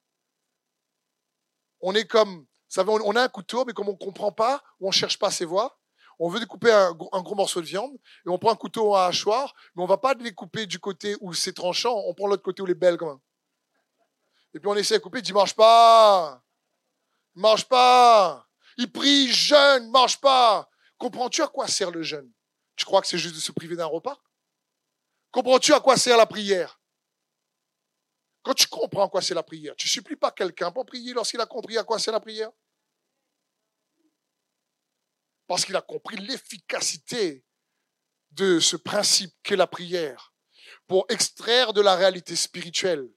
on 1.82 1.94
est 1.94 2.08
comme, 2.08 2.48
savez, 2.68 2.92
on 2.92 3.16
a 3.16 3.24
un 3.24 3.30
couteau, 3.30 3.66
mais 3.66 3.74
comme 3.74 3.90
on 3.90 3.94
ne 3.94 3.98
comprend 3.98 4.32
pas, 4.32 4.64
ou 4.80 4.88
on 4.88 4.90
ne 4.90 4.94
cherche 4.94 5.20
pas 5.20 5.32
ses 5.32 5.46
voies, 5.46 5.79
on 6.20 6.30
veut 6.30 6.40
découper 6.40 6.72
un, 6.72 6.94
gros 6.94 7.36
morceau 7.36 7.62
de 7.62 7.66
viande, 7.66 7.94
et 8.26 8.30
on 8.30 8.38
prend 8.38 8.52
un 8.52 8.56
couteau 8.56 8.94
à 8.94 9.08
hachoir, 9.08 9.56
mais 9.76 9.82
on 9.82 9.86
va 9.86 9.98
pas 9.98 10.14
découper 10.14 10.66
du 10.66 10.78
côté 10.78 11.16
où 11.22 11.34
c'est 11.34 11.54
tranchant, 11.54 11.96
on 12.06 12.14
prend 12.14 12.28
l'autre 12.28 12.44
côté 12.44 12.62
où 12.62 12.66
les 12.66 12.76
belles, 12.76 12.98
quand. 12.98 13.20
Et 14.54 14.60
puis 14.60 14.68
on 14.68 14.76
essaie 14.76 14.98
de 14.98 15.04
couper, 15.04 15.20
il 15.20 15.22
dit, 15.22 15.34
mange 15.34 15.56
pas, 15.56 16.44
mange 17.36 17.66
pas. 17.66 18.46
Il 18.78 18.92
prie, 18.92 19.28
jeûne, 19.28 19.90
mange 19.90 20.20
pas. 20.20 20.70
Comprends-tu 20.98 21.42
à 21.42 21.48
quoi 21.48 21.68
sert 21.68 21.92
le 21.92 22.02
jeûne? 22.02 22.30
Tu 22.76 22.86
crois 22.86 23.02
que 23.02 23.08
c'est 23.08 23.18
juste 23.18 23.36
de 23.36 23.40
se 23.40 23.52
priver 23.52 23.76
d'un 23.76 23.86
repas? 23.86 24.18
Comprends-tu 25.32 25.74
à 25.74 25.80
quoi 25.80 25.96
sert 25.96 26.18
la 26.18 26.26
prière? 26.26 26.80
Quand 28.42 28.54
tu 28.54 28.68
comprends 28.68 29.08
quoi 29.10 29.22
c'est 29.22 29.34
la 29.34 29.44
prière, 29.44 29.76
tu 29.76 29.88
supplies 29.88 30.16
pas 30.16 30.32
quelqu'un 30.32 30.72
pour 30.72 30.86
prier 30.86 31.14
lorsqu'il 31.14 31.40
a 31.42 31.46
compris 31.46 31.78
à 31.78 31.84
quoi 31.84 32.00
c'est 32.00 32.12
la 32.12 32.20
prière? 32.20 32.52
Parce 35.50 35.66
qu'il 35.66 35.76
a 35.76 35.82
compris 35.82 36.16
l'efficacité 36.16 37.44
de 38.30 38.60
ce 38.60 38.76
principe 38.76 39.34
qu'est 39.42 39.56
la 39.56 39.66
prière 39.66 40.32
pour 40.86 41.08
extraire 41.10 41.74
de 41.74 41.82
la 41.82 41.96
réalité 41.96 42.36
spirituelle 42.36 43.12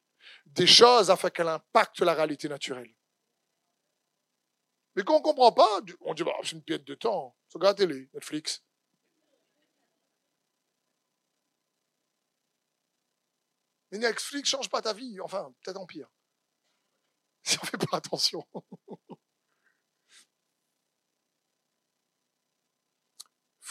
des 0.47 0.67
choses 0.67 1.11
afin 1.11 1.29
qu'elle 1.29 1.49
impacte 1.49 2.01
la 2.01 2.15
réalité 2.15 2.49
naturelle. 2.49 2.91
Mais 4.97 5.03
quand 5.05 5.17
on 5.17 5.19
ne 5.19 5.23
comprend 5.25 5.53
pas, 5.53 5.81
on 6.01 6.15
dit 6.15 6.25
bah, 6.25 6.33
c'est 6.43 6.53
une 6.53 6.63
pièce 6.63 6.83
de 6.85 6.95
temps. 6.95 7.37
Regarde 7.53 7.79
la 7.79 7.87
télé, 7.87 8.09
Netflix. 8.15 8.65
Mais 13.91 13.99
Netflix 13.99 14.51
ne 14.51 14.57
change 14.57 14.71
pas 14.71 14.81
ta 14.81 14.95
vie, 14.95 15.21
enfin, 15.21 15.55
peut-être 15.61 15.77
en 15.77 15.85
pire. 15.85 16.09
Si 17.43 17.59
on 17.59 17.67
ne 17.67 17.69
fait 17.69 17.77
pas 17.77 17.99
attention. 17.99 18.47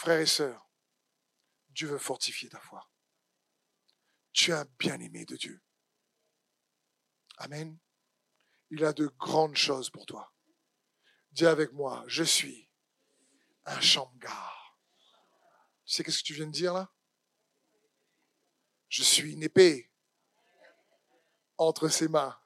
Frères 0.02 0.18
et 0.18 0.26
sœurs, 0.26 0.68
Dieu 1.68 1.86
veut 1.86 1.96
fortifier 1.96 2.48
ta 2.48 2.58
foi. 2.58 2.90
Tu 4.32 4.50
es 4.50 4.54
un 4.54 4.64
bien-aimé 4.76 5.24
de 5.24 5.36
Dieu. 5.36 5.62
Amen. 7.36 7.78
Il 8.70 8.84
a 8.84 8.92
de 8.92 9.06
grandes 9.06 9.54
choses 9.54 9.90
pour 9.90 10.04
toi. 10.04 10.34
Dis 11.30 11.46
avec 11.46 11.72
moi, 11.72 12.02
je 12.08 12.24
suis 12.24 12.68
un 13.64 13.80
chamgar. 13.80 14.76
Tu 15.84 15.94
sais 15.94 16.02
qu'est-ce 16.02 16.18
que 16.18 16.26
tu 16.26 16.34
viens 16.34 16.48
de 16.48 16.50
dire 16.50 16.74
là? 16.74 16.92
Je 18.88 19.04
suis 19.04 19.32
une 19.32 19.44
épée 19.44 19.88
entre 21.58 21.86
ses 21.86 22.08
mains. 22.08 22.36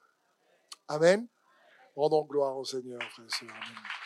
Amen. 0.89 1.27
Rendons 1.95 2.27
gloire 2.27 2.59
au 2.59 2.67
Seigneur, 2.67 3.01
frère 3.13 3.25
et 3.25 3.49
Amen. 3.49 4.06